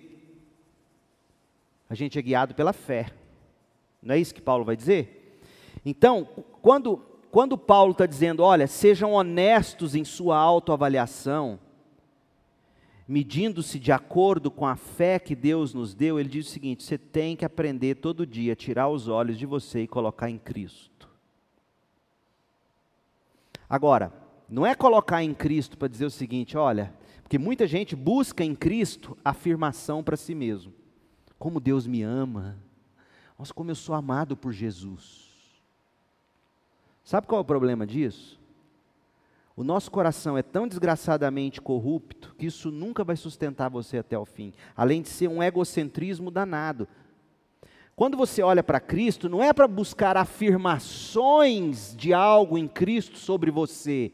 a 1.88 1.94
gente 1.94 2.18
é 2.18 2.22
guiado 2.22 2.54
pela 2.54 2.72
fé. 2.72 3.12
Não 4.02 4.14
é 4.14 4.18
isso 4.18 4.34
que 4.34 4.40
Paulo 4.40 4.64
vai 4.64 4.74
dizer? 4.74 5.40
Então, 5.84 6.26
quando, 6.60 6.96
quando 7.30 7.58
Paulo 7.58 7.92
está 7.92 8.06
dizendo, 8.06 8.42
olha, 8.42 8.66
sejam 8.66 9.12
honestos 9.12 9.94
em 9.94 10.04
sua 10.04 10.38
autoavaliação, 10.38 11.58
medindo-se 13.06 13.78
de 13.78 13.92
acordo 13.92 14.50
com 14.50 14.66
a 14.66 14.76
fé 14.76 15.18
que 15.18 15.34
Deus 15.34 15.74
nos 15.74 15.94
deu, 15.94 16.18
ele 16.18 16.28
diz 16.28 16.46
o 16.48 16.50
seguinte: 16.50 16.82
você 16.82 16.96
tem 16.96 17.36
que 17.36 17.44
aprender 17.44 17.96
todo 17.96 18.26
dia 18.26 18.54
a 18.54 18.56
tirar 18.56 18.88
os 18.88 19.08
olhos 19.08 19.38
de 19.38 19.44
você 19.44 19.82
e 19.82 19.88
colocar 19.88 20.30
em 20.30 20.38
Cristo. 20.38 21.08
Agora, 23.68 24.12
não 24.48 24.66
é 24.66 24.74
colocar 24.74 25.22
em 25.22 25.32
Cristo 25.32 25.78
para 25.78 25.88
dizer 25.88 26.04
o 26.04 26.10
seguinte, 26.10 26.56
olha, 26.56 26.92
porque 27.32 27.38
muita 27.38 27.66
gente 27.66 27.96
busca 27.96 28.44
em 28.44 28.54
Cristo 28.54 29.16
afirmação 29.24 30.04
para 30.04 30.18
si 30.18 30.34
mesmo. 30.34 30.70
Como 31.38 31.60
Deus 31.60 31.86
me 31.86 32.02
ama, 32.02 32.58
nossa, 33.38 33.54
como 33.54 33.70
eu 33.70 33.74
sou 33.74 33.94
amado 33.94 34.36
por 34.36 34.52
Jesus. 34.52 35.30
Sabe 37.02 37.26
qual 37.26 37.38
é 37.38 37.40
o 37.40 37.46
problema 37.46 37.86
disso? 37.86 38.38
O 39.56 39.64
nosso 39.64 39.90
coração 39.90 40.36
é 40.36 40.42
tão 40.42 40.68
desgraçadamente 40.68 41.58
corrupto 41.58 42.34
que 42.36 42.44
isso 42.44 42.70
nunca 42.70 43.02
vai 43.02 43.16
sustentar 43.16 43.70
você 43.70 43.96
até 43.96 44.18
o 44.18 44.26
fim, 44.26 44.52
além 44.76 45.00
de 45.00 45.08
ser 45.08 45.28
um 45.28 45.42
egocentrismo 45.42 46.30
danado. 46.30 46.86
Quando 47.96 48.14
você 48.14 48.42
olha 48.42 48.62
para 48.62 48.78
Cristo, 48.78 49.30
não 49.30 49.42
é 49.42 49.54
para 49.54 49.66
buscar 49.66 50.18
afirmações 50.18 51.96
de 51.96 52.12
algo 52.12 52.58
em 52.58 52.68
Cristo 52.68 53.16
sobre 53.16 53.50
você. 53.50 54.12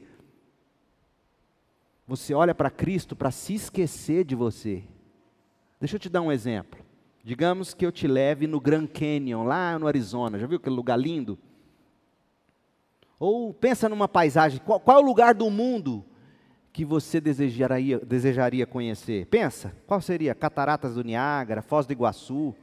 Você 2.09 2.33
olha 2.33 2.55
para 2.55 2.71
Cristo 2.71 3.15
para 3.15 3.31
se 3.31 3.55
esquecer 3.55 4.25
de 4.25 4.35
você. 4.35 4.83
Deixa 5.79 5.97
eu 5.97 6.01
te 6.01 6.09
dar 6.09 6.23
um 6.23 6.33
exemplo. 6.33 6.81
Digamos 7.23 7.75
que 7.75 7.85
eu 7.85 7.93
te 7.93 8.09
leve 8.09 8.47
no 8.47 8.59
Grand 8.59 8.87
Canyon, 8.87 9.45
lá 9.45 9.79
no 9.79 9.87
Arizona. 9.87 10.39
Já 10.39 10.47
viu 10.47 10.57
aquele 10.57 10.75
lugar 10.75 10.99
lindo? 10.99 11.39
Ou 13.21 13.53
pensa 13.53 13.91
numa 13.91 14.09
paisagem. 14.09 14.59
Qual, 14.65 14.81
qual 14.81 14.97
é 14.97 15.03
o 15.03 15.05
lugar 15.05 15.35
do 15.35 15.51
mundo 15.51 16.03
que 16.73 16.83
você 16.83 17.21
desejaria, 17.21 17.99
desejaria 17.99 18.67
conhecer? 18.67 19.27
Pensa. 19.27 19.75
Qual 19.87 20.01
seria? 20.01 20.35
Cataratas 20.35 20.95
do 20.95 21.05
Niágara, 21.05 21.61
Foz 21.61 21.85
do 21.85 21.93
Iguaçu, 21.93 22.55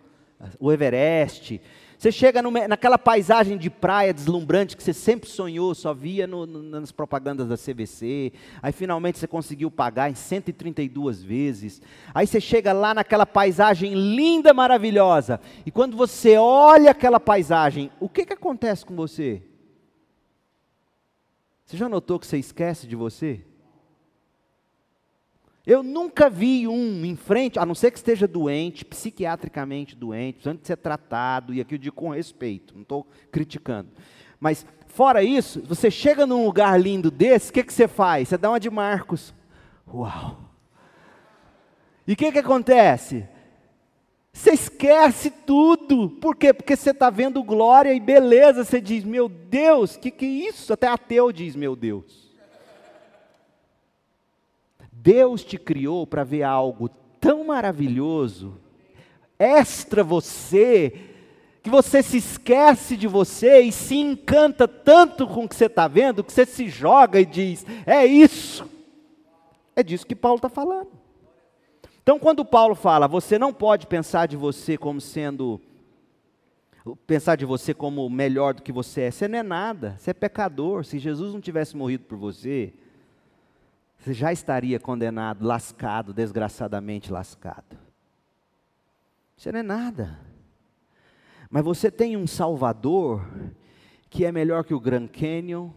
o 0.59 0.71
Everest, 0.71 1.61
você 1.97 2.11
chega 2.11 2.41
no, 2.41 2.51
naquela 2.51 2.97
paisagem 2.97 3.57
de 3.57 3.69
praia 3.69 4.13
deslumbrante 4.13 4.75
que 4.75 4.83
você 4.83 4.93
sempre 4.93 5.29
sonhou, 5.29 5.73
só 5.73 5.93
via 5.93 6.27
no, 6.27 6.45
no, 6.45 6.61
nas 6.61 6.91
propagandas 6.91 7.47
da 7.47 7.57
CVC. 7.57 8.33
Aí 8.61 8.71
finalmente 8.71 9.17
você 9.17 9.27
conseguiu 9.27 9.71
pagar 9.71 10.09
em 10.09 10.15
132 10.15 11.23
vezes. 11.23 11.81
Aí 12.13 12.27
você 12.27 12.41
chega 12.41 12.73
lá 12.73 12.93
naquela 12.93 13.25
paisagem 13.25 13.93
linda, 13.93 14.53
maravilhosa. 14.53 15.39
E 15.65 15.71
quando 15.71 15.95
você 15.95 16.37
olha 16.37 16.91
aquela 16.91 17.19
paisagem, 17.19 17.89
o 17.99 18.09
que, 18.09 18.25
que 18.25 18.33
acontece 18.33 18.85
com 18.85 18.95
você? 18.95 19.41
Você 21.65 21.77
já 21.77 21.89
notou 21.89 22.19
que 22.19 22.27
você 22.27 22.37
esquece 22.37 22.85
de 22.85 22.95
você? 22.95 23.41
Eu 25.65 25.81
nunca 25.81 26.29
vi 26.29 26.67
um 26.67 27.03
em 27.03 27.15
frente, 27.15 27.57
a 27.57 27.65
não 27.65 27.73
ser 27.73 27.89
que 27.89 27.97
esteja 27.97 28.27
doente, 28.27 28.85
psiquiatricamente 28.85 29.95
doente, 29.95 30.35
precisando 30.35 30.61
de 30.61 30.67
ser 30.67 30.77
tratado, 30.77 31.53
e 31.53 31.61
aqui 31.61 31.75
eu 31.75 31.79
digo 31.79 31.95
com 31.95 32.09
respeito, 32.09 32.75
não 32.75 32.83
estou 32.83 33.07
criticando. 33.31 33.89
Mas, 34.39 34.65
fora 34.87 35.23
isso, 35.23 35.63
você 35.63 35.89
chega 35.89 36.25
num 36.27 36.45
lugar 36.45 36.79
lindo 36.79 37.09
desse, 37.09 37.49
o 37.49 37.53
que, 37.53 37.63
que 37.63 37.73
você 37.73 37.87
faz? 37.87 38.29
Você 38.29 38.37
dá 38.37 38.49
uma 38.49 38.59
de 38.59 38.69
Marcos. 38.69 39.33
Uau! 39.91 40.45
E 42.07 42.13
o 42.13 42.15
que, 42.15 42.31
que 42.31 42.39
acontece? 42.39 43.27
Você 44.31 44.51
esquece 44.51 45.31
tudo. 45.31 46.09
Por 46.09 46.35
quê? 46.35 46.53
Porque 46.53 46.75
você 46.75 46.91
está 46.91 47.09
vendo 47.09 47.41
glória 47.41 47.93
e 47.93 47.99
beleza. 47.99 48.63
Você 48.63 48.81
diz, 48.81 49.03
meu 49.03 49.29
Deus, 49.29 49.95
o 49.95 49.99
que, 49.99 50.11
que 50.11 50.25
é 50.25 50.49
isso? 50.49 50.73
Até 50.73 50.87
ateu 50.87 51.31
diz, 51.31 51.55
meu 51.55 51.75
Deus. 51.75 52.24
Deus 55.05 55.43
te 55.43 55.55
criou 55.55 56.07
para 56.07 56.23
ver 56.23 56.41
algo 56.41 56.89
tão 57.19 57.43
maravilhoso, 57.43 58.57
extra 59.37 60.03
você, 60.03 60.99
que 61.61 61.69
você 61.69 62.01
se 62.01 62.17
esquece 62.17 62.97
de 62.97 63.05
você 63.05 63.59
e 63.61 63.71
se 63.71 63.95
encanta 63.97 64.67
tanto 64.67 65.27
com 65.27 65.43
o 65.43 65.47
que 65.47 65.55
você 65.55 65.67
está 65.67 65.87
vendo, 65.87 66.23
que 66.23 66.33
você 66.33 66.43
se 66.43 66.67
joga 66.67 67.21
e 67.21 67.25
diz: 67.25 67.63
é 67.85 68.03
isso. 68.03 68.67
É 69.75 69.83
disso 69.83 70.07
que 70.07 70.15
Paulo 70.15 70.37
está 70.37 70.49
falando. 70.49 70.89
Então, 72.01 72.17
quando 72.17 72.43
Paulo 72.43 72.73
fala, 72.73 73.07
você 73.07 73.37
não 73.37 73.53
pode 73.53 73.85
pensar 73.85 74.27
de 74.27 74.35
você 74.35 74.75
como 74.75 74.99
sendo 74.99 75.61
pensar 77.05 77.35
de 77.35 77.45
você 77.45 77.75
como 77.75 78.09
melhor 78.09 78.55
do 78.55 78.63
que 78.63 78.71
você 78.71 79.01
é. 79.01 79.11
Você 79.11 79.27
não 79.27 79.37
é 79.37 79.43
nada, 79.43 79.97
você 79.99 80.09
é 80.09 80.13
pecador. 80.15 80.83
Se 80.83 80.97
Jesus 80.97 81.31
não 81.31 81.41
tivesse 81.41 81.77
morrido 81.77 82.05
por 82.05 82.17
você, 82.17 82.73
você 84.05 84.13
já 84.13 84.31
estaria 84.31 84.79
condenado, 84.79 85.43
lascado, 85.43 86.13
desgraçadamente 86.13 87.11
lascado. 87.11 87.75
Você 89.35 89.51
não 89.51 89.61
é 89.61 89.63
nada. 89.63 90.19
Mas 91.49 91.63
você 91.63 91.89
tem 91.89 92.15
um 92.15 92.27
Salvador 92.27 93.27
que 94.07 94.23
é 94.23 94.31
melhor 94.31 94.63
que 94.63 94.75
o 94.75 94.79
Grand 94.79 95.07
Canyon, 95.07 95.71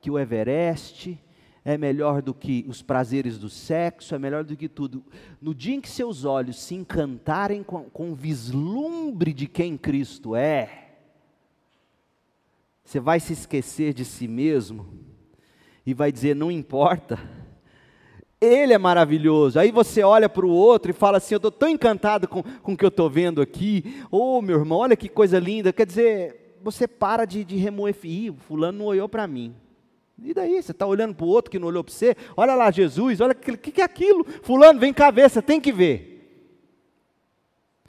que 0.00 0.12
o 0.12 0.16
Everest, 0.16 1.20
é 1.64 1.76
melhor 1.76 2.22
do 2.22 2.32
que 2.32 2.64
os 2.68 2.82
prazeres 2.82 3.36
do 3.36 3.48
sexo, 3.48 4.14
é 4.14 4.18
melhor 4.18 4.44
do 4.44 4.56
que 4.56 4.68
tudo. 4.68 5.04
No 5.40 5.52
dia 5.52 5.74
em 5.74 5.80
que 5.80 5.90
seus 5.90 6.24
olhos 6.24 6.62
se 6.62 6.76
encantarem 6.76 7.64
com, 7.64 7.90
com 7.90 8.12
o 8.12 8.14
vislumbre 8.14 9.32
de 9.32 9.48
quem 9.48 9.76
Cristo 9.76 10.36
é, 10.36 10.92
você 12.84 13.00
vai 13.00 13.18
se 13.18 13.32
esquecer 13.32 13.92
de 13.92 14.04
si 14.04 14.28
mesmo 14.28 14.86
e 15.84 15.92
vai 15.92 16.12
dizer: 16.12 16.36
não 16.36 16.48
importa 16.48 17.41
ele 18.42 18.72
é 18.72 18.78
maravilhoso. 18.78 19.58
Aí 19.58 19.70
você 19.70 20.02
olha 20.02 20.28
para 20.28 20.44
o 20.44 20.50
outro 20.50 20.90
e 20.90 20.94
fala 20.94 21.18
assim: 21.18 21.34
Eu 21.34 21.36
estou 21.36 21.50
tão 21.52 21.68
encantado 21.68 22.26
com, 22.26 22.42
com 22.42 22.72
o 22.72 22.76
que 22.76 22.84
eu 22.84 22.88
estou 22.88 23.08
vendo 23.08 23.40
aqui. 23.40 24.04
Ô 24.10 24.38
oh, 24.38 24.42
meu 24.42 24.58
irmão, 24.58 24.78
olha 24.78 24.96
que 24.96 25.08
coisa 25.08 25.38
linda. 25.38 25.72
Quer 25.72 25.86
dizer, 25.86 26.56
você 26.60 26.88
para 26.88 27.24
de, 27.24 27.44
de 27.44 27.56
remoer. 27.56 27.94
Ih, 28.02 28.34
fulano 28.48 28.78
não 28.78 28.86
olhou 28.86 29.08
para 29.08 29.28
mim. 29.28 29.54
E 30.20 30.34
daí? 30.34 30.60
Você 30.60 30.72
está 30.72 30.84
olhando 30.84 31.14
para 31.14 31.24
o 31.24 31.28
outro 31.28 31.52
que 31.52 31.58
não 31.58 31.68
olhou 31.68 31.84
para 31.84 31.94
você? 31.94 32.16
Olha 32.36 32.56
lá, 32.56 32.70
Jesus, 32.70 33.20
olha 33.20 33.32
o 33.32 33.34
que, 33.36 33.70
que, 33.70 33.80
é 33.80 33.84
aquilo. 33.84 34.24
Fulano, 34.42 34.80
vem 34.80 34.92
cá 34.92 35.10
ver, 35.12 35.30
você 35.30 35.40
tem 35.40 35.60
que 35.60 35.72
ver. 35.72 36.10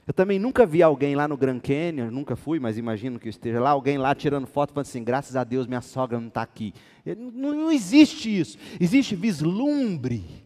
Eu 0.06 0.12
também 0.12 0.38
nunca 0.38 0.66
vi 0.66 0.82
alguém 0.82 1.16
lá 1.16 1.26
no 1.26 1.36
Grand 1.36 1.60
Canyon, 1.60 2.10
nunca 2.10 2.36
fui, 2.36 2.60
mas 2.60 2.76
imagino 2.76 3.18
que 3.18 3.28
esteja 3.28 3.58
lá, 3.58 3.70
alguém 3.70 3.96
lá 3.96 4.14
tirando 4.14 4.46
foto 4.46 4.74
falando 4.74 4.86
assim, 4.86 5.02
graças 5.02 5.34
a 5.34 5.44
Deus 5.44 5.66
minha 5.66 5.80
sogra 5.80 6.20
não 6.20 6.28
está 6.28 6.42
aqui. 6.42 6.74
Não, 7.06 7.54
não 7.54 7.72
existe 7.72 8.38
isso. 8.38 8.58
Existe 8.78 9.16
vislumbre 9.16 10.43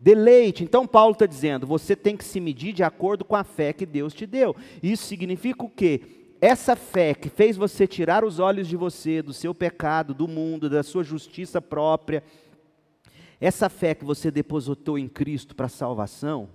Deleite. 0.00 0.62
Então, 0.62 0.86
Paulo 0.86 1.12
está 1.12 1.26
dizendo: 1.26 1.66
você 1.66 1.96
tem 1.96 2.16
que 2.16 2.24
se 2.24 2.40
medir 2.40 2.72
de 2.72 2.82
acordo 2.82 3.24
com 3.24 3.34
a 3.34 3.44
fé 3.44 3.72
que 3.72 3.84
Deus 3.84 4.14
te 4.14 4.26
deu. 4.26 4.54
Isso 4.82 5.06
significa 5.06 5.64
o 5.64 5.70
quê? 5.70 6.02
Essa 6.40 6.76
fé 6.76 7.14
que 7.14 7.28
fez 7.28 7.56
você 7.56 7.86
tirar 7.86 8.24
os 8.24 8.38
olhos 8.38 8.68
de 8.68 8.76
você, 8.76 9.20
do 9.20 9.32
seu 9.32 9.52
pecado, 9.52 10.14
do 10.14 10.28
mundo, 10.28 10.70
da 10.70 10.84
sua 10.84 11.02
justiça 11.02 11.60
própria, 11.60 12.22
essa 13.40 13.68
fé 13.68 13.92
que 13.92 14.04
você 14.04 14.30
depositou 14.30 14.96
em 14.96 15.08
Cristo 15.08 15.56
para 15.56 15.68
salvação, 15.68 16.48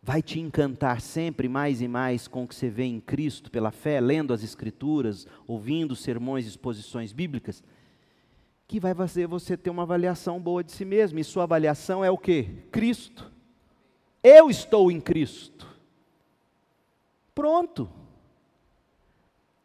vai 0.00 0.22
te 0.22 0.38
encantar 0.38 1.00
sempre 1.00 1.48
mais 1.48 1.80
e 1.80 1.88
mais 1.88 2.28
com 2.28 2.44
o 2.44 2.48
que 2.48 2.54
você 2.54 2.70
vê 2.70 2.84
em 2.84 3.00
Cristo 3.00 3.50
pela 3.50 3.72
fé, 3.72 4.00
lendo 4.00 4.32
as 4.32 4.44
Escrituras, 4.44 5.26
ouvindo 5.48 5.96
sermões 5.96 6.44
e 6.44 6.48
exposições 6.48 7.12
bíblicas, 7.12 7.64
que 8.68 8.80
vai 8.80 8.94
fazer 8.94 9.26
você 9.26 9.56
ter 9.56 9.70
uma 9.70 9.82
avaliação 9.82 10.40
boa 10.40 10.62
de 10.62 10.72
si 10.72 10.84
mesmo. 10.84 11.18
E 11.18 11.24
sua 11.24 11.44
avaliação 11.44 12.04
é 12.04 12.10
o 12.10 12.18
que? 12.18 12.44
Cristo. 12.70 13.30
Eu 14.22 14.50
estou 14.50 14.90
em 14.90 15.00
Cristo. 15.00 15.66
Pronto. 17.34 17.88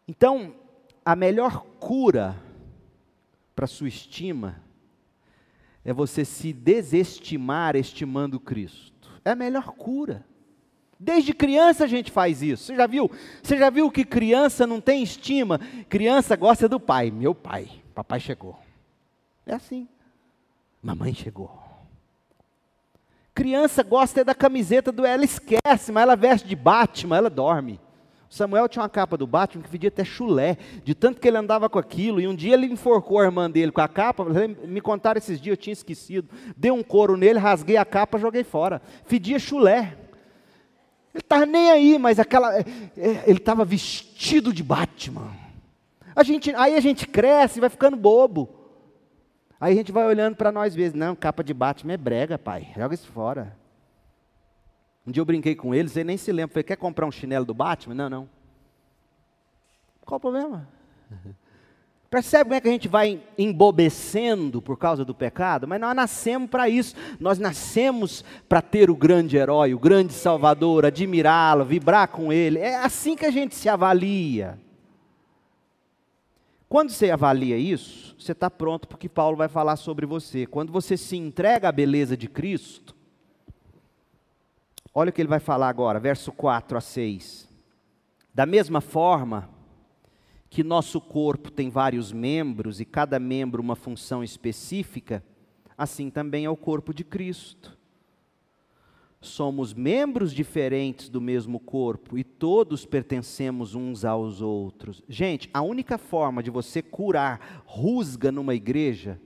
Então, 0.07 0.53
a 1.03 1.15
melhor 1.15 1.65
cura 1.79 2.35
para 3.55 3.65
sua 3.65 3.87
estima 3.87 4.61
é 5.83 5.91
você 5.91 6.23
se 6.23 6.53
desestimar 6.53 7.75
estimando 7.75 8.39
Cristo. 8.39 9.09
É 9.25 9.31
a 9.31 9.35
melhor 9.35 9.71
cura. 9.71 10.25
Desde 10.99 11.33
criança 11.33 11.85
a 11.85 11.87
gente 11.87 12.11
faz 12.11 12.43
isso. 12.43 12.65
Você 12.65 12.75
já 12.75 12.85
viu? 12.85 13.09
Você 13.41 13.57
já 13.57 13.71
viu 13.71 13.89
que 13.89 14.05
criança 14.05 14.67
não 14.67 14.79
tem 14.79 15.01
estima? 15.01 15.59
Criança 15.89 16.35
gosta 16.35 16.69
do 16.69 16.79
pai. 16.79 17.09
Meu 17.09 17.33
pai, 17.33 17.67
papai 17.95 18.19
chegou. 18.19 18.59
É 19.51 19.55
assim. 19.55 19.85
Mamãe 20.81 21.13
chegou. 21.13 21.51
Criança 23.35 23.83
gosta 23.83 24.21
é 24.21 24.23
da 24.23 24.33
camiseta 24.33 24.93
do 24.93 25.05
ela 25.05 25.25
esquece, 25.25 25.91
mas 25.91 26.03
ela 26.03 26.15
veste 26.15 26.47
de 26.47 26.55
Batman, 26.55 27.17
ela 27.17 27.29
dorme. 27.29 27.77
Samuel 28.29 28.69
tinha 28.69 28.81
uma 28.81 28.87
capa 28.87 29.17
do 29.17 29.27
Batman 29.27 29.61
que 29.61 29.69
pedia 29.69 29.89
até 29.89 30.05
chulé, 30.05 30.57
de 30.85 30.95
tanto 30.95 31.19
que 31.19 31.27
ele 31.27 31.35
andava 31.35 31.69
com 31.69 31.77
aquilo, 31.77 32.21
e 32.21 32.29
um 32.29 32.33
dia 32.33 32.53
ele 32.53 32.65
enforcou 32.67 33.19
a 33.19 33.25
irmã 33.25 33.51
dele 33.51 33.73
com 33.73 33.81
a 33.81 33.89
capa, 33.89 34.25
me 34.65 34.79
contaram 34.79 35.17
esses 35.17 35.39
dias, 35.39 35.57
eu 35.57 35.61
tinha 35.61 35.73
esquecido, 35.73 36.29
dei 36.55 36.71
um 36.71 36.81
couro 36.81 37.17
nele, 37.17 37.37
rasguei 37.37 37.75
a 37.75 37.83
capa, 37.83 38.17
joguei 38.17 38.45
fora, 38.45 38.81
fedia 39.03 39.37
chulé. 39.37 39.97
Ele 41.13 41.21
estava 41.21 41.45
nem 41.45 41.71
aí, 41.71 41.99
mas 41.99 42.19
aquela, 42.19 42.57
é, 42.57 42.63
é, 42.95 43.23
ele 43.27 43.39
estava 43.39 43.65
vestido 43.65 44.53
de 44.53 44.63
Batman. 44.63 45.35
A 46.15 46.23
gente, 46.23 46.55
aí 46.55 46.77
a 46.77 46.79
gente 46.79 47.05
cresce, 47.05 47.59
vai 47.59 47.69
ficando 47.69 47.97
bobo. 47.97 48.61
Aí 49.62 49.74
a 49.74 49.76
gente 49.76 49.91
vai 49.91 50.07
olhando 50.07 50.36
para 50.36 50.51
nós 50.51 50.74
vezes, 50.74 50.95
não, 50.95 51.16
capa 51.16 51.43
de 51.43 51.53
Batman 51.53 51.93
é 51.93 51.97
brega, 51.97 52.36
pai, 52.39 52.70
joga 52.76 52.95
isso 52.95 53.05
fora. 53.12 53.55
Um 55.05 55.12
dia 55.12 55.22
eu 55.22 55.26
brinquei 55.26 55.53
com 55.53 55.76
eles, 55.76 55.95
ele 55.95 56.05
nem 56.05 56.18
se 56.18 56.32
lembra. 56.32 56.53
Falei, 56.53 56.64
quer 56.64 56.78
comprar 56.78 57.05
um 57.05 57.12
chinelo 57.12 57.45
do 57.45 57.53
Batman? 57.53 57.93
Não, 57.93 58.09
não. 58.09 58.30
Qual 60.03 60.18
o 60.18 60.20
problema? 60.20 60.68
Percebe 62.09 62.45
como 62.45 62.55
é 62.55 62.62
que 62.62 62.68
a 62.68 62.72
gente 62.72 62.88
vai 62.88 63.22
embobecendo 63.38 64.64
por 64.64 64.78
causa 64.78 65.05
do 65.05 65.14
pecado? 65.14 65.68
Mas 65.68 65.80
nós 65.80 65.95
nascemos 65.95 66.49
para 66.49 66.68
isso. 66.68 66.95
Nós 67.20 67.38
nascemos 67.38 68.26
para 68.49 68.64
ter 68.64 68.89
o 68.89 68.95
grande 68.95 69.38
herói, 69.38 69.76
o 69.76 69.80
grande 69.80 70.12
salvador, 70.12 70.88
admirá-lo, 70.88 71.64
vibrar 71.64 72.07
com 72.07 72.34
ele. 72.34 72.57
É 72.57 72.78
assim 72.78 73.16
que 73.16 73.26
a 73.26 73.32
gente 73.32 73.53
se 73.53 73.70
avalia. 73.70 74.57
Quando 76.72 76.89
você 76.89 77.11
avalia 77.11 77.57
isso, 77.57 78.15
você 78.17 78.32
está 78.32 78.49
pronto 78.49 78.88
porque 78.88 79.09
Paulo 79.09 79.36
vai 79.36 79.49
falar 79.49 79.76
sobre 79.76 80.05
você. 80.05 80.47
Quando 80.47 80.72
você 80.72 80.95
se 80.95 81.17
entrega 81.17 81.67
à 81.67 81.72
beleza 81.72 82.15
de 82.15 82.28
Cristo, 82.28 82.95
Olha 84.93 85.09
o 85.09 85.13
que 85.13 85.22
ele 85.22 85.30
vai 85.30 85.39
falar 85.39 85.69
agora, 85.69 85.99
verso 85.99 86.34
4 86.34 86.78
a 86.78 86.82
6. 86.82 87.49
Da 88.34 88.45
mesma 88.45 88.82
forma 88.82 89.49
que 90.49 90.63
nosso 90.65 90.99
corpo 90.99 91.49
tem 91.49 91.69
vários 91.69 92.11
membros 92.11 92.82
e 92.82 92.86
cada 92.86 93.17
membro 93.17 93.61
uma 93.61 93.76
função 93.76 94.22
específica, 94.22 95.24
assim 95.78 96.09
também 96.09 96.43
é 96.43 96.49
o 96.49 96.57
corpo 96.57 96.93
de 96.93 97.05
Cristo. 97.05 97.78
Somos 99.22 99.72
membros 99.72 100.34
diferentes 100.34 101.07
do 101.07 101.22
mesmo 101.22 101.59
corpo 101.59 102.17
e 102.17 102.24
todos 102.24 102.88
pertencemos 102.88 103.76
uns 103.76 104.03
aos 104.03 104.41
outros. 104.41 105.03
Gente, 105.07 105.47
a 105.53 105.61
única 105.61 105.99
forma 105.99 106.41
de 106.41 106.49
você 106.49 106.82
curar 106.82 107.63
rusga 107.65 108.32
numa 108.32 108.55
igreja, 108.55 109.22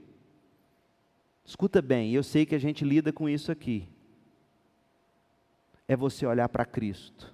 escuta 1.46 1.80
bem, 1.80 2.12
eu 2.12 2.22
sei 2.22 2.44
que 2.44 2.54
a 2.54 2.58
gente 2.58 2.84
lida 2.84 3.10
com 3.10 3.26
isso 3.26 3.50
aqui 3.50 3.88
é 5.88 5.96
você 5.96 6.26
olhar 6.26 6.48
para 6.48 6.64
Cristo, 6.64 7.32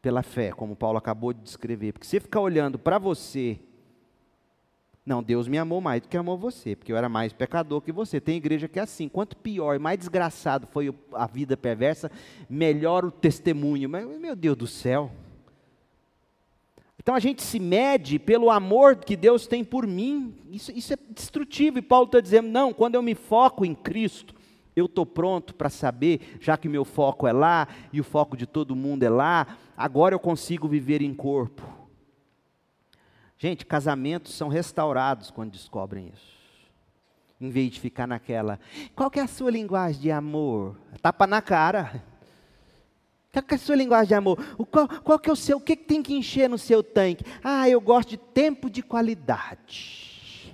pela 0.00 0.22
fé, 0.22 0.50
como 0.50 0.74
Paulo 0.74 0.98
acabou 0.98 1.32
de 1.32 1.40
descrever. 1.40 1.92
Porque 1.92 2.06
se 2.06 2.18
ficar 2.18 2.40
olhando 2.40 2.78
para 2.78 2.98
você, 2.98 3.60
não, 5.10 5.24
Deus 5.24 5.48
me 5.48 5.58
amou 5.58 5.80
mais 5.80 6.00
do 6.00 6.06
que 6.06 6.16
amou 6.16 6.38
você, 6.38 6.76
porque 6.76 6.92
eu 6.92 6.96
era 6.96 7.08
mais 7.08 7.32
pecador 7.32 7.80
que 7.80 7.90
você. 7.90 8.20
Tem 8.20 8.36
igreja 8.36 8.68
que 8.68 8.78
é 8.78 8.82
assim: 8.82 9.08
quanto 9.08 9.36
pior 9.36 9.74
e 9.74 9.78
mais 9.80 9.98
desgraçado 9.98 10.68
foi 10.68 10.94
a 11.12 11.26
vida 11.26 11.56
perversa, 11.56 12.08
melhor 12.48 13.04
o 13.04 13.10
testemunho. 13.10 13.88
Mas, 13.88 14.06
meu 14.20 14.36
Deus 14.36 14.56
do 14.56 14.68
céu. 14.68 15.10
Então 16.96 17.12
a 17.12 17.18
gente 17.18 17.42
se 17.42 17.58
mede 17.58 18.20
pelo 18.20 18.50
amor 18.50 18.94
que 18.94 19.16
Deus 19.16 19.48
tem 19.48 19.64
por 19.64 19.84
mim. 19.84 20.32
Isso, 20.48 20.70
isso 20.70 20.92
é 20.92 20.96
destrutivo. 21.12 21.80
E 21.80 21.82
Paulo 21.82 22.06
está 22.06 22.20
dizendo: 22.20 22.48
não, 22.48 22.72
quando 22.72 22.94
eu 22.94 23.02
me 23.02 23.16
foco 23.16 23.64
em 23.64 23.74
Cristo, 23.74 24.32
eu 24.76 24.86
estou 24.86 25.04
pronto 25.04 25.56
para 25.56 25.68
saber, 25.68 26.38
já 26.40 26.56
que 26.56 26.68
meu 26.68 26.84
foco 26.84 27.26
é 27.26 27.32
lá 27.32 27.66
e 27.92 28.00
o 28.00 28.04
foco 28.04 28.36
de 28.36 28.46
todo 28.46 28.76
mundo 28.76 29.02
é 29.02 29.10
lá, 29.10 29.58
agora 29.76 30.14
eu 30.14 30.20
consigo 30.20 30.68
viver 30.68 31.02
em 31.02 31.12
corpo. 31.12 31.79
Gente, 33.42 33.64
casamentos 33.64 34.34
são 34.34 34.48
restaurados 34.48 35.30
quando 35.30 35.52
descobrem 35.52 36.12
isso. 36.14 36.38
Em 37.40 37.48
vez 37.48 37.70
de 37.70 37.80
ficar 37.80 38.06
naquela, 38.06 38.60
qual 38.94 39.10
que 39.10 39.18
é 39.18 39.22
a 39.22 39.26
sua 39.26 39.50
linguagem 39.50 39.98
de 39.98 40.10
amor? 40.10 40.76
Tapa 41.00 41.26
na 41.26 41.40
cara. 41.40 42.04
Qual 43.32 43.42
que 43.42 43.54
é 43.54 43.56
a 43.56 43.58
sua 43.58 43.76
linguagem 43.76 44.08
de 44.08 44.14
amor? 44.14 44.38
O 44.58 44.66
qual, 44.66 44.86
qual 44.86 45.18
que 45.18 45.30
é 45.30 45.32
o 45.32 45.36
seu, 45.36 45.56
o 45.56 45.60
que, 45.60 45.74
que 45.74 45.84
tem 45.84 46.02
que 46.02 46.12
encher 46.12 46.50
no 46.50 46.58
seu 46.58 46.82
tanque? 46.82 47.24
Ah, 47.42 47.66
eu 47.66 47.80
gosto 47.80 48.10
de 48.10 48.18
tempo 48.18 48.68
de 48.68 48.82
qualidade. 48.82 50.52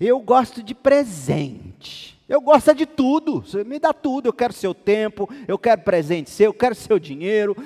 Eu 0.00 0.18
gosto 0.18 0.64
de 0.64 0.74
presente. 0.74 2.20
Eu 2.28 2.40
gosto 2.40 2.74
de 2.74 2.84
tudo, 2.84 3.42
você 3.42 3.62
me 3.62 3.78
dá 3.78 3.92
tudo. 3.92 4.26
Eu 4.26 4.32
quero 4.32 4.52
seu 4.52 4.74
tempo, 4.74 5.28
eu 5.46 5.56
quero 5.56 5.82
presente 5.82 6.30
seu, 6.30 6.46
eu 6.46 6.54
quero 6.54 6.74
seu 6.74 6.98
dinheiro, 6.98 7.56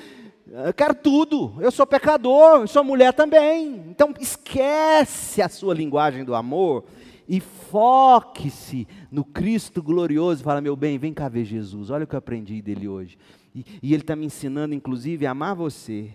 eu 0.67 0.73
quero 0.73 0.95
tudo. 0.95 1.55
Eu 1.59 1.73
sou 1.73 1.87
pecador, 1.87 2.61
eu 2.61 2.69
sou 2.69 2.85
mulher 2.85 3.13
também. 3.13 3.85
Então 3.89 4.15
esquece 4.21 5.43
a 5.43 5.49
sua 5.49 5.75
linguagem 5.75 6.25
do 6.25 6.35
amor 6.35 6.85
e 7.29 7.41
foque-se 7.41 8.87
no 9.11 9.25
Cristo 9.25 9.83
glorioso. 9.83 10.45
Fala, 10.45 10.61
meu 10.61 10.77
bem, 10.77 10.97
vem 10.97 11.13
cá 11.13 11.29
ver 11.29 11.45
Jesus. 11.45 11.91
Olha 11.91 12.05
o 12.05 12.07
que 12.07 12.15
eu 12.15 12.19
aprendi 12.19 12.63
dele 12.63 12.87
hoje. 12.87 13.19
E, 13.55 13.65
e 13.83 13.95
ele 13.95 14.03
está 14.03 14.15
me 14.15 14.27
ensinando, 14.27 14.75
inclusive, 14.75 15.27
a 15.27 15.33
amar 15.33 15.57
você. 15.57 16.11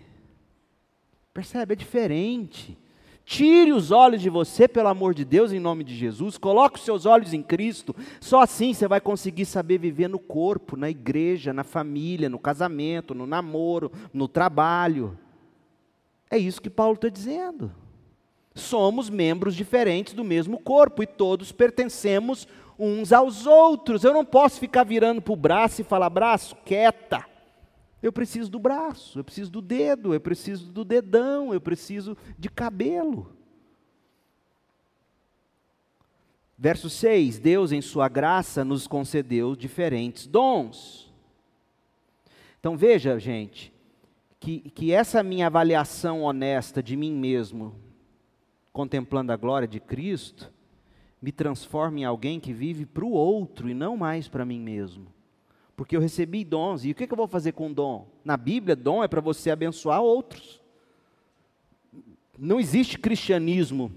Percebe? 1.34 1.74
É 1.74 1.76
diferente. 1.76 2.78
Tire 3.30 3.72
os 3.72 3.92
olhos 3.92 4.24
de 4.24 4.28
você, 4.28 4.68
pelo 4.68 4.88
amor 4.88 5.14
de 5.14 5.24
Deus, 5.24 5.52
em 5.52 5.60
nome 5.60 5.84
de 5.84 5.94
Jesus. 5.96 6.36
Coloque 6.36 6.80
os 6.80 6.84
seus 6.84 7.06
olhos 7.06 7.32
em 7.32 7.44
Cristo. 7.44 7.96
Só 8.20 8.42
assim 8.42 8.74
você 8.74 8.88
vai 8.88 9.00
conseguir 9.00 9.46
saber 9.46 9.78
viver 9.78 10.08
no 10.08 10.18
corpo, 10.18 10.76
na 10.76 10.90
igreja, 10.90 11.54
na 11.54 11.64
família, 11.64 12.28
no 12.28 12.40
casamento, 12.40 13.14
no 13.14 13.28
namoro, 13.28 13.92
no 14.12 14.28
trabalho. 14.28 15.16
É 16.28 16.40
isso 16.40 16.60
que 16.60 16.72
Paulo 16.72 16.96
está 16.96 17.08
dizendo. 17.08 17.72
Somos 18.56 19.12
membros 19.12 19.54
diferentes 19.54 20.16
do 20.16 20.24
mesmo 20.24 20.58
corpo 20.58 21.04
e 21.04 21.06
todos 21.06 21.52
pertencemos 21.52 22.48
uns 22.80 23.14
aos 23.14 23.46
outros. 23.46 24.04
Eu 24.04 24.12
não 24.12 24.26
posso 24.26 24.60
ficar 24.60 24.84
virando 24.84 25.22
para 25.22 25.34
o 25.34 25.36
braço 25.36 25.82
e 25.82 25.84
falar: 25.84 26.10
braço, 26.10 26.56
quieta. 26.66 27.29
Eu 28.02 28.14
preciso 28.14 28.50
do 28.50 28.60
braço, 28.60 29.20
eu 29.20 29.24
preciso 29.24 29.52
do 29.52 29.62
dedo, 29.62 30.14
eu 30.14 30.22
preciso 30.22 30.72
do 30.72 30.86
dedão, 30.86 31.54
eu 31.54 31.60
preciso 31.60 32.16
de 32.38 32.50
cabelo. 32.50 33.36
Verso 36.58 36.90
6: 36.90 37.40
Deus, 37.40 37.72
em 37.72 37.82
Sua 37.82 38.08
graça, 38.08 38.64
nos 38.64 38.88
concedeu 38.88 39.56
diferentes 39.56 40.28
dons. 40.28 41.14
Então 42.60 42.78
veja, 42.78 43.20
gente, 43.20 43.74
que, 44.40 44.62
que 44.62 44.94
essa 44.94 45.22
minha 45.22 45.48
avaliação 45.48 46.24
honesta 46.24 46.82
de 46.82 46.96
mim 46.96 47.14
mesmo, 47.14 47.76
contemplando 48.72 49.34
a 49.34 49.38
glória 49.38 49.68
de 49.68 49.80
Cristo, 49.80 50.54
me 51.22 51.34
transforma 51.34 52.00
em 52.00 52.06
alguém 52.06 52.40
que 52.40 52.54
vive 52.54 52.86
para 52.86 53.04
o 53.04 53.12
outro 53.12 53.70
e 53.70 53.74
não 53.74 53.98
mais 53.98 54.30
para 54.30 54.46
mim 54.46 54.60
mesmo 54.60 55.19
porque 55.80 55.96
eu 55.96 56.02
recebi 56.02 56.44
dons. 56.44 56.84
E 56.84 56.92
o 56.92 56.94
que, 56.94 57.10
eu 57.10 57.16
vou 57.16 57.26
fazer 57.26 57.54
com 57.54 57.72
dom? 57.72 58.06
Na 58.22 58.36
Bíblia, 58.36 58.76
dom 58.76 59.02
é 59.02 59.08
para 59.08 59.22
você 59.22 59.50
abençoar 59.50 60.02
outros. 60.02 60.60
Não 62.38 62.60
existe 62.60 63.00
cristianismo 63.00 63.90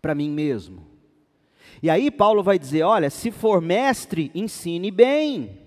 para 0.00 0.14
mim 0.14 0.30
mesmo. 0.30 0.86
E 1.82 1.90
aí 1.90 2.10
Paulo 2.10 2.42
vai 2.42 2.58
dizer: 2.58 2.82
olha, 2.82 3.10
se 3.10 3.30
for 3.30 3.60
mestre, 3.60 4.30
ensine 4.34 4.90
bem. 4.90 5.65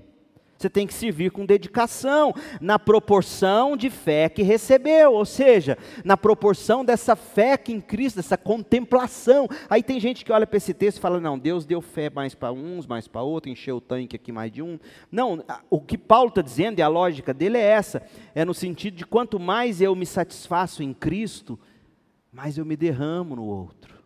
Você 0.59 0.69
tem 0.69 0.85
que 0.85 0.93
servir 0.93 1.31
com 1.31 1.45
dedicação, 1.45 2.33
na 2.59 2.77
proporção 2.77 3.77
de 3.77 3.89
fé 3.89 4.27
que 4.27 4.43
recebeu, 4.43 5.13
ou 5.13 5.23
seja, 5.23 5.77
na 6.03 6.17
proporção 6.17 6.83
dessa 6.83 7.15
fé 7.15 7.57
que 7.57 7.71
em 7.71 7.79
Cristo, 7.79 8.17
dessa 8.17 8.37
contemplação. 8.37 9.47
Aí 9.69 9.81
tem 9.81 10.01
gente 10.01 10.25
que 10.25 10.33
olha 10.33 10.45
para 10.45 10.57
esse 10.57 10.73
texto 10.73 10.97
e 10.97 10.99
fala: 10.99 11.17
não, 11.17 11.39
Deus 11.39 11.65
deu 11.65 11.79
fé 11.79 12.09
mais 12.09 12.35
para 12.35 12.51
uns, 12.51 12.85
mais 12.85 13.07
para 13.07 13.21
outros, 13.21 13.53
encheu 13.53 13.77
o 13.77 13.81
tanque 13.81 14.17
aqui 14.17 14.33
mais 14.33 14.51
de 14.51 14.61
um. 14.61 14.77
Não, 15.09 15.41
o 15.69 15.79
que 15.79 15.97
Paulo 15.97 16.27
está 16.27 16.41
dizendo, 16.41 16.79
e 16.79 16.81
a 16.81 16.89
lógica 16.89 17.33
dele 17.33 17.57
é 17.57 17.61
essa: 17.61 18.03
é 18.35 18.43
no 18.43 18.53
sentido 18.53 18.97
de 18.97 19.05
quanto 19.05 19.39
mais 19.39 19.79
eu 19.79 19.95
me 19.95 20.05
satisfaço 20.05 20.83
em 20.83 20.93
Cristo, 20.93 21.57
mais 22.33 22.57
eu 22.57 22.65
me 22.65 22.75
derramo 22.75 23.33
no 23.33 23.45
outro. 23.45 23.97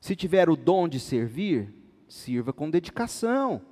Se 0.00 0.16
tiver 0.16 0.48
o 0.48 0.56
dom 0.56 0.88
de 0.88 0.98
servir, 0.98 1.70
sirva 2.08 2.54
com 2.54 2.70
dedicação. 2.70 3.68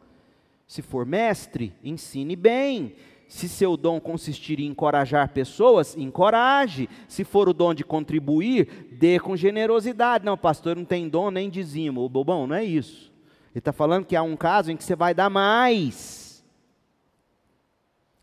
Se 0.69 0.83
for 0.83 1.07
mestre, 1.07 1.73
ensine 1.83 2.37
bem. 2.37 2.95
Se 3.27 3.49
seu 3.49 3.77
dom 3.77 3.99
consistir 3.99 4.61
em 4.61 4.66
encorajar 4.66 5.31
pessoas, 5.31 5.97
encoraje. 5.97 6.89
Se 7.09 7.25
for 7.25 7.49
o 7.49 7.55
dom 7.55 7.73
de 7.73 7.85
contribuir, 7.85 8.87
dê 8.93 9.19
com 9.19 9.35
generosidade. 9.35 10.25
Não, 10.25 10.37
pastor, 10.37 10.77
não 10.77 10.85
tem 10.85 11.09
dom 11.09 11.31
nem 11.31 11.49
dizimo. 11.49 12.05
O 12.05 12.09
bobão, 12.09 12.47
não 12.47 12.55
é 12.55 12.64
isso. 12.64 13.11
Ele 13.51 13.61
está 13.61 13.73
falando 13.73 14.05
que 14.05 14.14
há 14.14 14.23
um 14.23 14.37
caso 14.37 14.71
em 14.71 14.77
que 14.77 14.85
você 14.85 14.95
vai 14.95 15.14
dar 15.14 15.31
mais. 15.31 16.28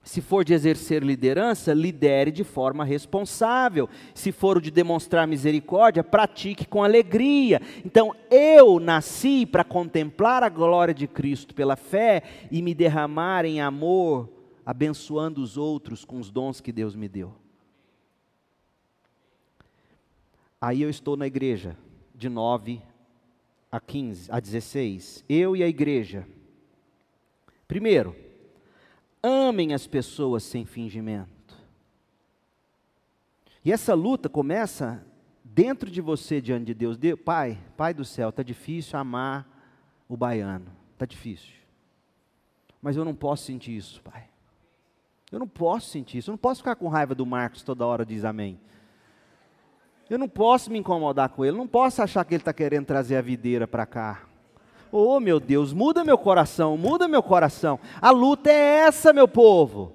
Se 0.06 0.22
for 0.22 0.45
de 0.45 0.53
exercer 0.53 1.03
liderança, 1.03 1.74
lidere 1.74 2.32
de 2.32 2.43
forma 2.43 2.86
responsável. 2.86 3.89
Se 4.14 4.32
for 4.32 4.62
de 4.62 4.70
demonstrar 4.70 5.28
misericórdia, 5.28 6.03
pratique 6.03 6.64
com 6.64 6.84
alegria. 6.84 7.60
Então, 7.84 8.16
eu 8.30 8.80
nasci 8.80 9.47
para 9.47 9.64
contemplar 9.64 10.43
a 10.43 10.49
glória 10.49 10.93
de 10.93 11.08
Cristo 11.08 11.56
pela 11.56 11.76
fé 11.76 12.22
e 12.51 12.62
me 12.62 12.76
derramar 12.76 13.45
em 13.45 13.60
amor, 13.60 14.30
abençoando 14.64 15.41
os 15.41 15.58
outros 15.58 16.06
com 16.06 16.20
os 16.20 16.30
dons 16.30 16.62
que 16.62 16.72
Deus 16.72 16.95
me 16.95 17.10
deu. 17.10 17.34
Aí 20.62 20.84
eu 20.84 20.89
estou 20.89 21.18
na 21.18 21.26
igreja, 21.26 21.76
de 22.14 22.30
9 22.30 22.80
a 23.72 23.80
15, 23.80 24.32
a 24.32 24.39
16. 24.39 25.26
Eu 25.28 25.56
e 25.56 25.64
a 25.64 25.68
igreja. 25.68 26.28
Primeiro, 27.68 28.16
Amem 29.28 29.73
as 29.73 29.88
pessoas 29.88 30.43
sem 30.43 30.65
fingimento. 30.65 31.57
E 33.63 33.71
essa 33.71 33.95
luta 33.95 34.30
começa 34.30 35.03
dentro 35.43 35.89
de 35.89 35.99
você, 35.99 36.39
diante 36.39 36.65
de 36.65 36.76
Deus. 36.76 36.95
De, 36.95 37.15
pai, 37.15 37.57
Pai 37.76 37.91
do 37.91 38.05
céu, 38.05 38.30
está 38.30 38.43
difícil 38.43 38.99
amar 38.99 39.49
o 40.07 40.15
baiano. 40.15 40.67
Está 40.93 41.07
difícil. 41.07 41.55
Mas 42.80 42.95
eu 42.95 43.03
não 43.03 43.15
posso 43.15 43.45
sentir 43.45 43.76
isso, 43.76 43.99
Pai. 44.03 44.26
Eu 45.32 45.39
não 45.39 45.47
posso 45.47 45.89
sentir 45.89 46.19
isso. 46.19 46.30
Eu 46.30 46.34
não 46.34 46.38
posso 46.38 46.59
ficar 46.59 46.76
com 46.76 46.88
raiva 46.88 47.15
do 47.15 47.26
Marcos 47.26 47.63
toda 47.63 47.84
hora 47.84 48.05
diz 48.05 48.23
amém. 48.23 48.59
Eu 50.07 50.19
não 50.19 50.30
posso 50.30 50.69
me 50.69 50.78
incomodar 50.78 51.30
com 51.30 51.43
ele. 51.43 51.55
Eu 51.55 51.57
não 51.57 51.67
posso 51.67 51.99
achar 51.99 52.23
que 52.26 52.36
ele 52.36 52.41
está 52.41 52.53
querendo 52.53 52.86
trazer 52.86 53.15
a 53.15 53.21
videira 53.21 53.67
para 53.67 53.88
cá. 53.88 54.28
Oh, 54.98 55.20
meu 55.20 55.41
Deus, 55.41 55.74
muda 55.74 56.06
meu 56.06 56.18
coração, 56.18 56.78
muda 56.78 57.06
meu 57.06 57.22
coração. 57.22 57.78
A 58.02 58.12
luta 58.12 58.50
é 58.50 58.86
essa, 58.88 59.12
meu 59.12 59.28
povo. 59.28 59.93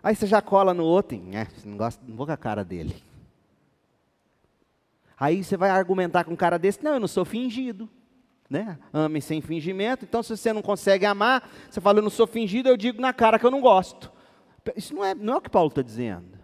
Aí 0.00 0.14
você 0.14 0.28
já 0.28 0.40
cola 0.40 0.72
no 0.72 0.84
outro, 0.84 1.20
é, 1.32 1.44
não, 1.64 1.76
gosta, 1.76 2.00
não 2.06 2.14
vou 2.14 2.24
com 2.24 2.30
a 2.30 2.36
cara 2.36 2.64
dele. 2.64 3.02
Aí 5.18 5.42
você 5.42 5.56
vai 5.56 5.70
argumentar 5.70 6.22
com 6.22 6.34
um 6.34 6.36
cara 6.36 6.56
desse, 6.56 6.84
não, 6.84 6.94
eu 6.94 7.00
não 7.00 7.08
sou 7.08 7.24
fingido. 7.24 7.90
Né? 8.48 8.78
Ame 8.92 9.20
sem 9.20 9.40
fingimento. 9.40 10.04
Então, 10.04 10.22
se 10.22 10.36
você 10.36 10.52
não 10.52 10.62
consegue 10.62 11.04
amar, 11.04 11.50
você 11.68 11.80
fala, 11.80 11.98
eu 11.98 12.02
não 12.02 12.08
sou 12.08 12.26
fingido, 12.28 12.68
eu 12.68 12.76
digo 12.76 13.02
na 13.02 13.12
cara 13.12 13.40
que 13.40 13.44
eu 13.44 13.50
não 13.50 13.60
gosto. 13.60 14.12
Isso 14.76 14.94
não 14.94 15.04
é, 15.04 15.16
não 15.16 15.34
é 15.34 15.36
o 15.38 15.40
que 15.40 15.50
Paulo 15.50 15.70
está 15.70 15.82
dizendo. 15.82 16.38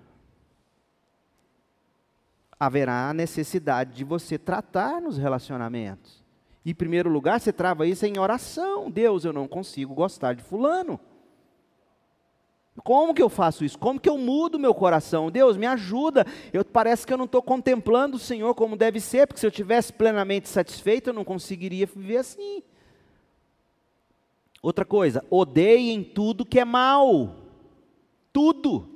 Haverá 2.59 3.15
necessidade 3.15 3.95
de 3.95 4.03
você 4.03 4.37
tratar 4.37 5.01
nos 5.01 5.17
relacionamentos. 5.17 6.24
Em 6.65 6.75
primeiro 6.75 7.11
lugar, 7.11 7.41
você 7.41 7.53
trava 7.53 7.87
isso 7.87 8.07
em 8.07 8.19
oração. 8.19 8.91
Deus, 8.91 9.25
eu 9.25 9.33
não 9.33 9.47
consigo 9.47 9.95
gostar 9.95 10.35
de 10.35 10.43
fulano. 10.43 10.99
Como 12.83 13.15
que 13.15 13.23
eu 13.23 13.29
faço 13.29 13.65
isso? 13.65 13.79
Como 13.79 14.01
que 14.01 14.09
eu 14.09 14.19
mudo 14.19 14.59
meu 14.59 14.75
coração? 14.75 15.31
Deus, 15.31 15.57
me 15.57 15.67
ajuda. 15.67 16.27
Eu 16.53 16.65
parece 16.65 17.07
que 17.07 17.12
eu 17.12 17.19
não 17.19 17.27
estou 17.27 17.43
contemplando 17.43 18.17
o 18.17 18.21
Senhor 18.21 18.55
como 18.55 18.77
deve 18.77 18.99
ser, 18.99 19.27
porque 19.27 19.41
se 19.41 19.47
eu 19.47 19.51
tivesse 19.51 19.93
plenamente 19.93 20.49
satisfeito, 20.49 21.11
eu 21.11 21.15
não 21.15 21.25
conseguiria 21.25 21.87
viver 21.87 22.17
assim. 22.17 22.62
Outra 24.61 24.85
coisa, 24.85 25.25
odeiem 25.31 26.03
tudo 26.03 26.45
que 26.45 26.59
é 26.59 26.65
mal. 26.65 27.37
Tudo. 28.33 28.89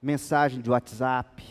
Mensagem 0.00 0.62
de 0.62 0.70
WhatsApp. 0.70 1.44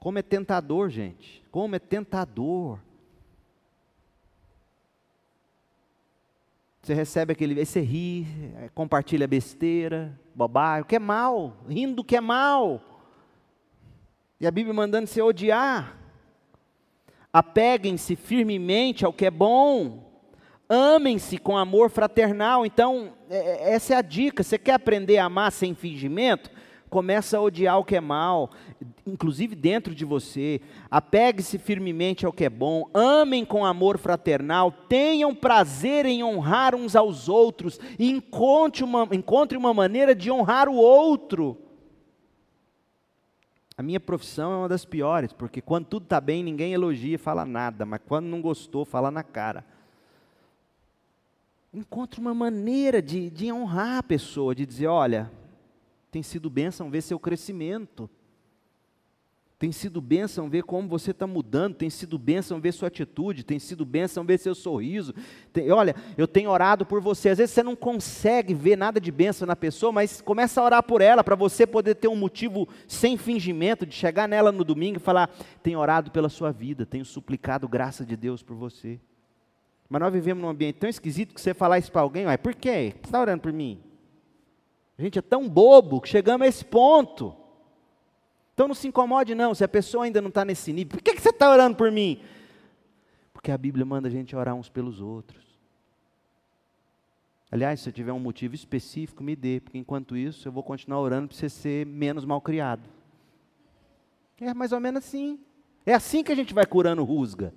Como 0.00 0.18
é 0.18 0.22
tentador, 0.22 0.88
gente. 0.88 1.44
Como 1.56 1.74
é 1.74 1.78
tentador. 1.78 2.78
Você 6.82 6.92
recebe 6.92 7.32
aquele, 7.32 7.64
você 7.64 7.80
ri, 7.80 8.26
é, 8.58 8.68
compartilha 8.74 9.26
besteira, 9.26 10.20
bobagem, 10.34 10.82
o 10.82 10.84
que 10.84 10.96
é 10.96 10.98
mal, 10.98 11.56
rindo 11.66 11.94
do 11.94 12.04
que 12.04 12.14
é 12.14 12.20
mal. 12.20 12.82
E 14.38 14.46
a 14.46 14.50
Bíblia 14.50 14.74
mandando 14.74 15.06
você 15.06 15.22
odiar. 15.22 15.96
Apeguem-se 17.32 18.16
firmemente 18.16 19.06
ao 19.06 19.12
que 19.14 19.24
é 19.24 19.30
bom. 19.30 20.04
Amem-se 20.68 21.38
com 21.38 21.56
amor 21.56 21.88
fraternal. 21.88 22.66
Então, 22.66 23.14
é, 23.30 23.38
é, 23.38 23.72
essa 23.72 23.94
é 23.94 23.96
a 23.96 24.02
dica. 24.02 24.42
Você 24.42 24.58
quer 24.58 24.74
aprender 24.74 25.16
a 25.16 25.24
amar 25.24 25.50
sem 25.50 25.74
fingimento? 25.74 26.50
Começa 26.88 27.38
a 27.38 27.40
odiar 27.40 27.78
o 27.78 27.84
que 27.84 27.96
é 27.96 28.00
mal, 28.00 28.50
inclusive 29.06 29.54
dentro 29.54 29.94
de 29.94 30.04
você. 30.04 30.60
Apegue-se 30.90 31.58
firmemente 31.58 32.26
ao 32.26 32.32
que 32.32 32.44
é 32.44 32.50
bom, 32.50 32.88
amem 32.94 33.44
com 33.44 33.64
amor 33.64 33.98
fraternal, 33.98 34.70
tenham 34.70 35.34
prazer 35.34 36.06
em 36.06 36.22
honrar 36.22 36.74
uns 36.74 36.96
aos 36.96 37.28
outros 37.28 37.80
encontre 37.98 38.84
uma, 38.84 39.08
encontre 39.12 39.56
uma 39.56 39.72
maneira 39.72 40.14
de 40.14 40.30
honrar 40.30 40.68
o 40.68 40.76
outro. 40.76 41.56
A 43.78 43.82
minha 43.82 44.00
profissão 44.00 44.52
é 44.52 44.56
uma 44.56 44.68
das 44.68 44.86
piores, 44.86 45.32
porque 45.32 45.60
quando 45.60 45.86
tudo 45.86 46.04
está 46.04 46.18
bem, 46.18 46.42
ninguém 46.42 46.72
elogia 46.72 47.16
e 47.16 47.18
fala 47.18 47.44
nada, 47.44 47.84
mas 47.84 48.00
quando 48.06 48.26
não 48.26 48.40
gostou, 48.40 48.86
fala 48.86 49.10
na 49.10 49.22
cara. 49.22 49.64
Encontre 51.74 52.18
uma 52.18 52.32
maneira 52.32 53.02
de, 53.02 53.28
de 53.28 53.52
honrar 53.52 53.98
a 53.98 54.02
pessoa, 54.02 54.54
de 54.54 54.64
dizer: 54.64 54.86
olha, 54.86 55.30
tem 56.16 56.22
sido 56.22 56.48
bênção 56.48 56.88
ver 56.88 57.02
seu 57.02 57.18
crescimento. 57.18 58.08
Tem 59.58 59.70
sido 59.70 60.00
bênção 60.00 60.48
ver 60.48 60.62
como 60.62 60.88
você 60.88 61.10
está 61.10 61.26
mudando, 61.26 61.74
tem 61.74 61.90
sido 61.90 62.18
bênção 62.18 62.58
ver 62.58 62.72
sua 62.72 62.88
atitude, 62.88 63.44
tem 63.44 63.58
sido 63.58 63.84
bênção 63.84 64.24
ver 64.24 64.38
seu 64.38 64.54
sorriso. 64.54 65.14
Tem, 65.52 65.70
olha, 65.70 65.94
eu 66.16 66.26
tenho 66.26 66.48
orado 66.48 66.86
por 66.86 67.02
você. 67.02 67.28
Às 67.28 67.36
vezes 67.36 67.54
você 67.54 67.62
não 67.62 67.76
consegue 67.76 68.54
ver 68.54 68.76
nada 68.76 68.98
de 68.98 69.12
bênção 69.12 69.46
na 69.46 69.54
pessoa, 69.54 69.92
mas 69.92 70.22
começa 70.22 70.58
a 70.58 70.64
orar 70.64 70.82
por 70.82 71.02
ela, 71.02 71.22
para 71.22 71.36
você 71.36 71.66
poder 71.66 71.96
ter 71.96 72.08
um 72.08 72.16
motivo 72.16 72.66
sem 72.88 73.18
fingimento, 73.18 73.84
de 73.84 73.94
chegar 73.94 74.26
nela 74.26 74.50
no 74.50 74.64
domingo 74.64 74.96
e 74.96 75.00
falar: 75.00 75.28
tenho 75.62 75.78
orado 75.78 76.10
pela 76.10 76.30
sua 76.30 76.50
vida, 76.50 76.86
tenho 76.86 77.04
suplicado 77.04 77.68
graça 77.68 78.06
de 78.06 78.16
Deus 78.16 78.42
por 78.42 78.56
você. 78.56 78.98
Mas 79.86 80.00
nós 80.00 80.10
vivemos 80.10 80.42
num 80.42 80.48
ambiente 80.48 80.76
tão 80.76 80.88
esquisito 80.88 81.34
que 81.34 81.40
você 81.42 81.52
falar 81.52 81.78
isso 81.78 81.92
para 81.92 82.00
alguém, 82.00 82.24
ué, 82.24 82.38
por 82.38 82.54
quê? 82.54 82.94
Você 82.94 83.04
está 83.04 83.20
orando 83.20 83.42
por 83.42 83.52
mim? 83.52 83.85
A 84.98 85.02
gente 85.02 85.18
é 85.18 85.22
tão 85.22 85.48
bobo 85.48 86.00
que 86.00 86.08
chegamos 86.08 86.46
a 86.46 86.48
esse 86.48 86.64
ponto. 86.64 87.34
Então 88.54 88.66
não 88.66 88.74
se 88.74 88.88
incomode, 88.88 89.34
não, 89.34 89.54
se 89.54 89.62
a 89.62 89.68
pessoa 89.68 90.04
ainda 90.04 90.20
não 90.20 90.30
está 90.30 90.44
nesse 90.44 90.72
nível. 90.72 90.96
Por 90.96 91.02
que, 91.02 91.14
que 91.14 91.20
você 91.20 91.28
está 91.28 91.50
orando 91.50 91.76
por 91.76 91.92
mim? 91.92 92.22
Porque 93.32 93.50
a 93.52 93.58
Bíblia 93.58 93.84
manda 93.84 94.08
a 94.08 94.10
gente 94.10 94.34
orar 94.34 94.54
uns 94.54 94.70
pelos 94.70 95.00
outros. 95.00 95.44
Aliás, 97.50 97.80
se 97.80 97.88
eu 97.88 97.92
tiver 97.92 98.12
um 98.12 98.18
motivo 98.18 98.54
específico, 98.54 99.22
me 99.22 99.36
dê, 99.36 99.60
porque 99.60 99.78
enquanto 99.78 100.16
isso 100.16 100.48
eu 100.48 100.52
vou 100.52 100.62
continuar 100.62 101.00
orando 101.00 101.28
para 101.28 101.36
você 101.36 101.48
ser 101.48 101.86
menos 101.86 102.24
mal 102.24 102.40
criado. 102.40 102.88
É 104.40 104.52
mais 104.52 104.72
ou 104.72 104.80
menos 104.80 105.04
assim. 105.04 105.38
É 105.84 105.94
assim 105.94 106.24
que 106.24 106.32
a 106.32 106.34
gente 106.34 106.52
vai 106.52 106.66
curando 106.66 107.04
rusga. 107.04 107.54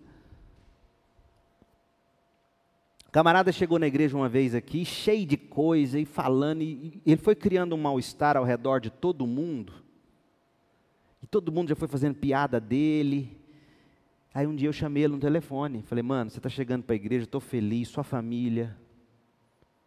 O 2.99 2.99
camarada 3.12 3.51
chegou 3.51 3.80
na 3.80 3.88
igreja 3.88 4.16
uma 4.16 4.30
vez 4.30 4.53
aqui, 4.53 4.86
cheio 4.86 5.26
de 5.26 5.38
coisa 5.38 5.99
e 5.99 6.05
falando, 6.05 6.62
e 6.62 7.01
ele 7.05 7.18
foi 7.18 7.36
criando 7.36 7.76
um 7.76 7.82
mal-estar 7.82 8.38
ao 8.38 8.43
redor 8.43 8.80
de 8.80 8.89
todo 8.89 9.26
mundo. 9.26 9.74
E 11.22 11.28
todo 11.28 11.51
mundo 11.51 11.70
já 11.70 11.76
foi 11.76 11.88
fazendo 11.88 12.16
piada 12.16 12.60
dele. 12.60 13.38
Aí 14.34 14.47
um 14.47 14.55
dia 14.55 14.68
eu 14.68 14.74
chamei 14.74 15.03
ele 15.03 15.14
no 15.14 15.20
telefone, 15.20 15.82
falei: 15.84 16.03
"Mano, 16.03 16.30
você 16.30 16.38
está 16.38 16.49
chegando 16.49 16.84
para 16.84 16.93
a 16.93 16.95
igreja, 16.95 17.26
estou 17.26 17.41
feliz, 17.41 17.89
sua 17.89 18.03
família. 18.03 18.78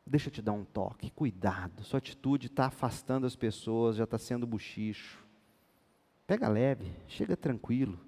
Deixa 0.06 0.28
eu 0.28 0.32
te 0.32 0.42
dar 0.42 0.52
um 0.52 0.64
toque, 0.64 1.10
cuidado. 1.10 1.84
Sua 1.84 1.98
atitude 1.98 2.48
está 2.48 2.66
afastando 2.66 3.26
as 3.26 3.36
pessoas, 3.36 3.96
já 3.96 4.04
está 4.04 4.18
sendo 4.18 4.46
buchicho. 4.46 5.24
Pega 6.26 6.48
leve, 6.48 6.92
chega 7.06 7.36
tranquilo. 7.36 7.98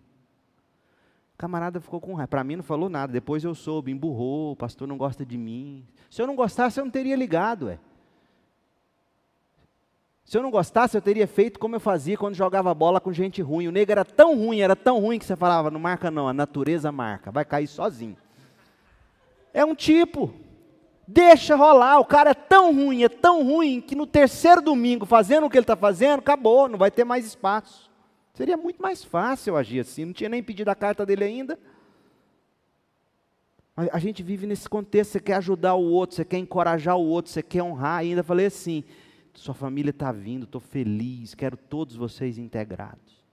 O 1.34 1.38
camarada 1.38 1.80
ficou 1.80 2.00
com 2.00 2.14
raiva. 2.14 2.28
Para 2.28 2.44
mim 2.44 2.56
não 2.56 2.62
falou 2.62 2.88
nada. 2.88 3.12
Depois 3.12 3.42
eu 3.42 3.54
soube, 3.54 3.90
emburrou, 3.90 4.52
o 4.52 4.56
pastor 4.56 4.86
não 4.86 4.96
gosta 4.96 5.26
de 5.26 5.36
mim. 5.36 5.84
Se 6.08 6.22
eu 6.22 6.26
não 6.26 6.36
gostasse, 6.36 6.78
eu 6.78 6.84
não 6.84 6.92
teria 6.92 7.16
ligado, 7.16 7.68
é. 7.68 7.78
Se 10.24 10.38
eu 10.38 10.42
não 10.42 10.50
gostasse, 10.50 10.96
eu 10.96 11.02
teria 11.02 11.26
feito 11.26 11.58
como 11.58 11.76
eu 11.76 11.80
fazia 11.80 12.16
quando 12.16 12.34
jogava 12.34 12.72
bola 12.72 13.00
com 13.00 13.12
gente 13.12 13.42
ruim. 13.42 13.68
O 13.68 13.72
negro 13.72 13.92
era 13.92 14.04
tão 14.04 14.34
ruim, 14.36 14.60
era 14.60 14.74
tão 14.74 14.98
ruim 15.00 15.18
que 15.18 15.24
você 15.24 15.36
falava, 15.36 15.70
não 15.70 15.78
marca 15.78 16.10
não, 16.10 16.26
a 16.26 16.32
natureza 16.32 16.90
marca, 16.90 17.30
vai 17.30 17.44
cair 17.44 17.66
sozinho. 17.66 18.16
É 19.52 19.64
um 19.64 19.74
tipo. 19.74 20.32
Deixa 21.06 21.54
rolar, 21.54 21.98
o 21.98 22.04
cara 22.06 22.30
é 22.30 22.34
tão 22.34 22.74
ruim, 22.74 23.04
é 23.04 23.10
tão 23.10 23.42
ruim, 23.44 23.82
que 23.82 23.94
no 23.94 24.06
terceiro 24.06 24.62
domingo, 24.62 25.04
fazendo 25.04 25.44
o 25.46 25.50
que 25.50 25.58
ele 25.58 25.64
está 25.64 25.76
fazendo, 25.76 26.20
acabou, 26.20 26.66
não 26.66 26.78
vai 26.78 26.90
ter 26.90 27.04
mais 27.04 27.26
espaço. 27.26 27.90
Seria 28.34 28.56
muito 28.56 28.82
mais 28.82 29.02
fácil 29.04 29.56
agir 29.56 29.80
assim, 29.80 30.04
não 30.04 30.12
tinha 30.12 30.28
nem 30.28 30.42
pedido 30.42 30.68
a 30.68 30.74
carta 30.74 31.06
dele 31.06 31.24
ainda. 31.24 31.58
A 33.76 33.98
gente 33.98 34.22
vive 34.22 34.46
nesse 34.46 34.68
contexto, 34.68 35.12
você 35.12 35.20
quer 35.20 35.34
ajudar 35.34 35.74
o 35.74 35.82
outro, 35.82 36.14
você 36.14 36.24
quer 36.24 36.38
encorajar 36.38 36.96
o 36.96 37.04
outro, 37.04 37.32
você 37.32 37.42
quer 37.42 37.62
honrar. 37.62 37.98
ainda 37.98 38.22
falei 38.22 38.46
assim: 38.46 38.84
sua 39.34 39.54
família 39.54 39.90
está 39.90 40.12
vindo, 40.12 40.44
estou 40.44 40.60
feliz, 40.60 41.34
quero 41.34 41.56
todos 41.56 41.96
vocês 41.96 42.38
integrados. 42.38 43.24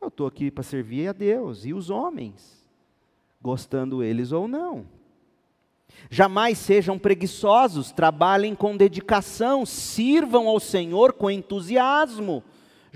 Eu 0.00 0.06
estou 0.08 0.26
aqui 0.26 0.52
para 0.52 0.62
servir 0.62 1.08
a 1.08 1.12
Deus 1.12 1.64
e 1.64 1.74
os 1.74 1.90
homens, 1.90 2.64
gostando 3.42 4.04
eles 4.04 4.30
ou 4.30 4.46
não. 4.46 4.86
Jamais 6.08 6.58
sejam 6.58 6.98
preguiçosos, 6.98 7.90
trabalhem 7.90 8.54
com 8.54 8.76
dedicação, 8.76 9.66
sirvam 9.66 10.46
ao 10.46 10.60
Senhor 10.60 11.12
com 11.12 11.28
entusiasmo. 11.28 12.44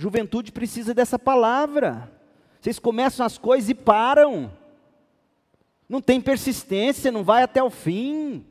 Juventude 0.00 0.50
precisa 0.50 0.94
dessa 0.94 1.18
palavra. 1.18 2.10
Vocês 2.58 2.78
começam 2.78 3.26
as 3.26 3.36
coisas 3.36 3.68
e 3.68 3.74
param. 3.74 4.50
Não 5.86 6.00
tem 6.00 6.18
persistência, 6.22 7.12
não 7.12 7.22
vai 7.22 7.42
até 7.42 7.62
o 7.62 7.68
fim. 7.68 8.42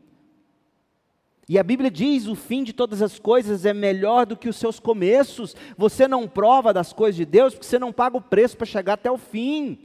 E 1.47 1.57
a 1.57 1.63
Bíblia 1.63 1.89
diz: 1.89 2.27
o 2.27 2.35
fim 2.35 2.63
de 2.63 2.71
todas 2.71 3.01
as 3.01 3.17
coisas 3.17 3.65
é 3.65 3.73
melhor 3.73 4.27
do 4.27 4.37
que 4.37 4.47
os 4.47 4.57
seus 4.57 4.79
começos. 4.79 5.55
Você 5.75 6.07
não 6.07 6.27
prova 6.27 6.71
das 6.71 6.93
coisas 6.93 7.15
de 7.15 7.25
Deus 7.25 7.55
porque 7.55 7.65
você 7.65 7.79
não 7.79 7.91
paga 7.91 8.15
o 8.15 8.21
preço 8.21 8.55
para 8.55 8.67
chegar 8.67 8.93
até 8.93 9.09
o 9.09 9.17
fim. 9.17 9.79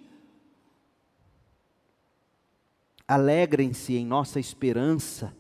Alegrem-se 3.08 3.96
em 3.96 4.04
nossa 4.04 4.38
esperança, 4.38 5.34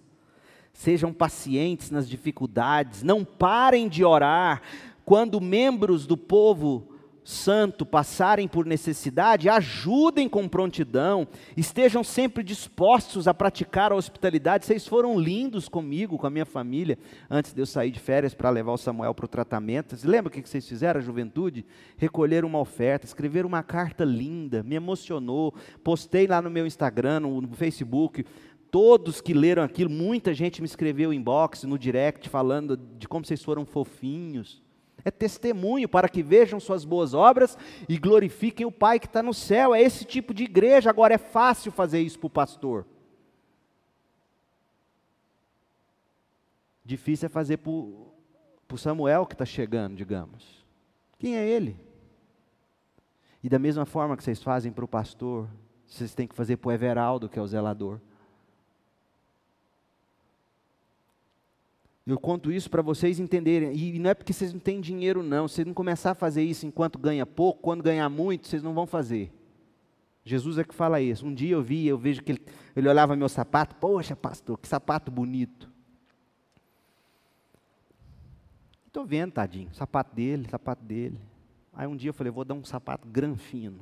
sejam 0.72 1.12
pacientes 1.12 1.90
nas 1.90 2.08
dificuldades, 2.08 3.02
não 3.02 3.26
parem 3.26 3.90
de 3.90 4.02
orar. 4.02 4.62
Quando 5.04 5.40
membros 5.40 6.06
do 6.06 6.16
povo 6.16 6.88
santo 7.24 7.86
passarem 7.86 8.46
por 8.46 8.66
necessidade, 8.66 9.48
ajudem 9.48 10.28
com 10.28 10.46
prontidão, 10.46 11.26
estejam 11.56 12.04
sempre 12.04 12.44
dispostos 12.44 13.26
a 13.26 13.32
praticar 13.32 13.90
a 13.90 13.96
hospitalidade. 13.96 14.66
Vocês 14.66 14.86
foram 14.86 15.18
lindos 15.18 15.68
comigo, 15.68 16.18
com 16.18 16.26
a 16.26 16.30
minha 16.30 16.44
família, 16.44 16.98
antes 17.30 17.54
de 17.54 17.60
eu 17.60 17.66
sair 17.66 17.90
de 17.90 17.98
férias 17.98 18.34
para 18.34 18.50
levar 18.50 18.72
o 18.72 18.78
Samuel 18.78 19.14
para 19.14 19.24
o 19.24 19.28
tratamento. 19.28 19.96
Lembra 20.04 20.28
o 20.28 20.30
que 20.30 20.46
vocês 20.46 20.68
fizeram, 20.68 21.00
a 21.00 21.02
juventude? 21.02 21.64
Recolher 21.96 22.44
uma 22.44 22.60
oferta, 22.60 23.06
escrever 23.06 23.46
uma 23.46 23.62
carta 23.62 24.04
linda, 24.04 24.62
me 24.62 24.74
emocionou. 24.74 25.54
Postei 25.82 26.26
lá 26.26 26.42
no 26.42 26.50
meu 26.50 26.66
Instagram, 26.66 27.20
no 27.20 27.48
Facebook. 27.54 28.24
Todos 28.70 29.20
que 29.20 29.32
leram 29.32 29.62
aquilo, 29.62 29.88
muita 29.88 30.34
gente 30.34 30.60
me 30.60 30.66
escreveu 30.66 31.12
inbox, 31.12 31.62
no 31.62 31.78
direct, 31.78 32.28
falando 32.28 32.76
de 32.76 33.06
como 33.06 33.24
vocês 33.24 33.42
foram 33.42 33.64
fofinhos 33.64 34.63
é 35.02 35.10
testemunho 35.10 35.88
para 35.88 36.08
que 36.08 36.22
vejam 36.22 36.60
suas 36.60 36.84
boas 36.84 37.14
obras 37.14 37.56
e 37.88 37.98
glorifiquem 37.98 38.66
o 38.66 38.72
Pai 38.72 38.98
que 38.98 39.06
está 39.06 39.22
no 39.22 39.32
céu. 39.34 39.74
É 39.74 39.80
esse 39.80 40.04
tipo 40.04 40.34
de 40.34 40.44
igreja. 40.44 40.90
Agora 40.90 41.14
é 41.14 41.18
fácil 41.18 41.72
fazer 41.72 42.00
isso 42.00 42.18
para 42.18 42.26
o 42.26 42.30
pastor. 42.30 42.86
Difícil 46.84 47.26
é 47.26 47.28
fazer 47.28 47.58
para 47.58 47.70
o 47.70 48.78
Samuel 48.78 49.26
que 49.26 49.34
está 49.34 49.44
chegando, 49.44 49.96
digamos. 49.96 50.64
Quem 51.18 51.36
é 51.36 51.48
ele? 51.48 51.80
E 53.42 53.48
da 53.48 53.58
mesma 53.58 53.84
forma 53.86 54.16
que 54.16 54.24
vocês 54.24 54.42
fazem 54.42 54.72
para 54.72 54.84
o 54.84 54.88
pastor, 54.88 55.48
vocês 55.86 56.14
têm 56.14 56.26
que 56.26 56.34
fazer 56.34 56.56
para 56.56 56.68
o 56.68 56.72
Everaldo, 56.72 57.28
que 57.28 57.38
é 57.38 57.42
o 57.42 57.46
zelador. 57.46 58.00
Eu 62.06 62.18
conto 62.18 62.52
isso 62.52 62.68
para 62.68 62.82
vocês 62.82 63.18
entenderem. 63.18 63.74
E 63.74 63.98
não 63.98 64.10
é 64.10 64.14
porque 64.14 64.32
vocês 64.32 64.52
não 64.52 64.60
têm 64.60 64.80
dinheiro, 64.80 65.22
não. 65.22 65.48
Se 65.48 65.56
vocês 65.56 65.66
não 65.66 65.72
começar 65.74 66.10
a 66.10 66.14
fazer 66.14 66.42
isso 66.42 66.66
enquanto 66.66 66.98
ganha 66.98 67.24
pouco, 67.24 67.62
quando 67.62 67.82
ganhar 67.82 68.08
muito, 68.10 68.46
vocês 68.46 68.62
não 68.62 68.74
vão 68.74 68.86
fazer. 68.86 69.32
Jesus 70.22 70.58
é 70.58 70.64
que 70.64 70.74
fala 70.74 71.00
isso. 71.00 71.26
Um 71.26 71.32
dia 71.32 71.54
eu 71.54 71.62
vi, 71.62 71.86
eu 71.86 71.96
vejo 71.96 72.22
que 72.22 72.32
ele, 72.32 72.42
ele 72.76 72.88
olhava 72.88 73.16
meu 73.16 73.28
sapato. 73.28 73.74
Poxa, 73.76 74.14
pastor, 74.14 74.58
que 74.58 74.68
sapato 74.68 75.10
bonito. 75.10 75.72
Estou 78.86 79.04
vendo, 79.04 79.32
tadinho, 79.32 79.74
sapato 79.74 80.14
dele, 80.14 80.46
sapato 80.48 80.84
dele. 80.84 81.18
Aí 81.72 81.86
um 81.86 81.96
dia 81.96 82.10
eu 82.10 82.14
falei, 82.14 82.30
vou 82.30 82.44
dar 82.44 82.54
um 82.54 82.64
sapato 82.64 83.08
granfino. 83.08 83.80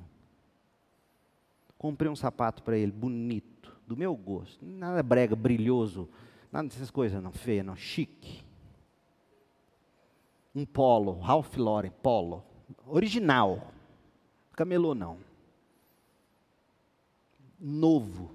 Comprei 1.77 2.11
um 2.11 2.17
sapato 2.17 2.63
para 2.63 2.79
ele, 2.79 2.93
bonito, 2.93 3.77
do 3.87 3.97
meu 3.97 4.15
gosto. 4.15 4.65
Nada 4.65 5.03
brega, 5.03 5.35
brilhoso 5.35 6.09
Nada 6.53 6.69
dessas 6.69 6.91
coisas 6.91 7.23
não, 7.23 7.33
feia 7.33 7.65
não, 7.65 7.75
chique. 7.75 8.45
Um 10.55 10.67
polo, 10.67 11.19
Ralph 11.19 11.57
Lauren, 11.57 11.91
polo. 12.03 12.45
Original. 12.87 13.73
Camelô 14.53 14.95
não. 14.95 15.19
Novo. 17.59 18.31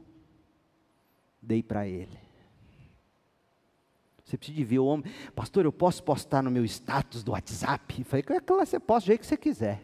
Dei 1.39 1.61
para 1.61 1.87
ele. 1.87 2.17
Você 4.25 4.35
precisa 4.35 4.57
de 4.57 4.63
ver 4.65 4.79
o 4.79 4.85
homem. 4.85 5.05
Pastor, 5.35 5.63
eu 5.63 5.71
posso 5.71 6.03
postar 6.03 6.41
no 6.41 6.49
meu 6.49 6.65
status 6.65 7.23
do 7.23 7.31
WhatsApp? 7.31 7.99
Eu 7.99 8.05
falei, 8.05 8.23
claro, 8.23 8.65
você 8.65 8.79
posta 8.79 9.05
do 9.05 9.07
jeito 9.07 9.21
que 9.21 9.27
você 9.27 9.37
quiser. 9.37 9.81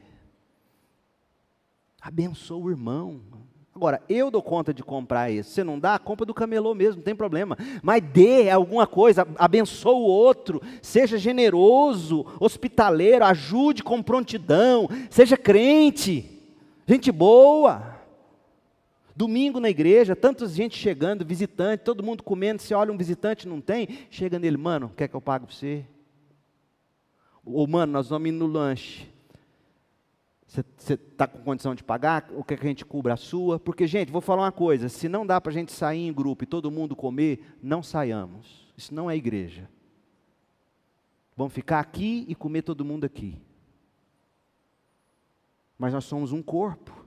Abençoa 2.01 2.57
o 2.57 2.69
irmão. 2.69 3.21
Agora, 3.83 4.01
eu 4.07 4.31
dou 4.31 4.41
conta 4.41 4.73
de 4.73 4.81
comprar 4.81 5.29
esse. 5.29 5.49
Você 5.49 5.61
não 5.61 5.77
dá? 5.77 5.99
Compra 5.99 6.25
do 6.25 6.33
camelô 6.33 6.73
mesmo, 6.73 6.99
não 6.99 7.03
tem 7.03 7.13
problema. 7.13 7.57
Mas 7.81 8.01
dê 8.01 8.49
alguma 8.49 8.87
coisa, 8.87 9.27
abençoe 9.35 9.93
o 9.93 10.05
outro, 10.05 10.61
seja 10.81 11.17
generoso, 11.17 12.25
hospitaleiro, 12.39 13.25
ajude 13.25 13.83
com 13.83 14.01
prontidão, 14.01 14.87
seja 15.09 15.35
crente, 15.35 16.41
gente 16.87 17.11
boa. 17.11 17.99
Domingo 19.13 19.59
na 19.59 19.69
igreja, 19.69 20.15
tanta 20.15 20.47
gente 20.47 20.77
chegando, 20.77 21.25
visitante, 21.25 21.83
todo 21.83 22.01
mundo 22.01 22.23
comendo, 22.23 22.61
você 22.61 22.73
olha 22.73 22.93
um 22.93 22.97
visitante, 22.97 23.49
não 23.49 23.59
tem, 23.59 24.07
chega 24.09 24.39
nele, 24.39 24.55
mano, 24.55 24.93
quer 24.95 25.09
que 25.09 25.13
eu 25.13 25.19
pague 25.19 25.45
para 25.45 25.53
você? 25.53 25.83
Ou, 27.45 27.67
mano, 27.67 27.91
nós 27.91 28.07
vamos 28.07 28.29
ir 28.29 28.31
no 28.31 28.47
lanche. 28.47 29.12
Você 30.77 30.93
está 30.93 31.25
com 31.25 31.39
condição 31.39 31.73
de 31.73 31.83
pagar? 31.83 32.29
O 32.35 32.43
que, 32.43 32.53
é 32.53 32.57
que 32.57 32.63
a 32.63 32.69
gente 32.69 32.85
cubra? 32.85 33.15
A 33.15 33.17
sua? 33.17 33.59
Porque, 33.59 33.87
gente, 33.87 34.11
vou 34.11 34.21
falar 34.21 34.43
uma 34.43 34.51
coisa: 34.51 34.87
se 34.87 35.09
não 35.09 35.25
dá 35.25 35.41
para 35.41 35.49
a 35.51 35.53
gente 35.53 35.71
sair 35.71 36.05
em 36.05 36.13
grupo 36.13 36.43
e 36.43 36.47
todo 36.47 36.69
mundo 36.69 36.95
comer, 36.95 37.57
não 37.59 37.81
saiamos. 37.81 38.71
Isso 38.77 38.93
não 38.93 39.09
é 39.09 39.15
igreja. 39.15 39.67
Vamos 41.35 41.53
ficar 41.53 41.79
aqui 41.79 42.23
e 42.27 42.35
comer 42.35 42.61
todo 42.61 42.85
mundo 42.85 43.03
aqui. 43.03 43.41
Mas 45.75 45.91
nós 45.91 46.05
somos 46.05 46.31
um 46.31 46.43
corpo. 46.43 47.03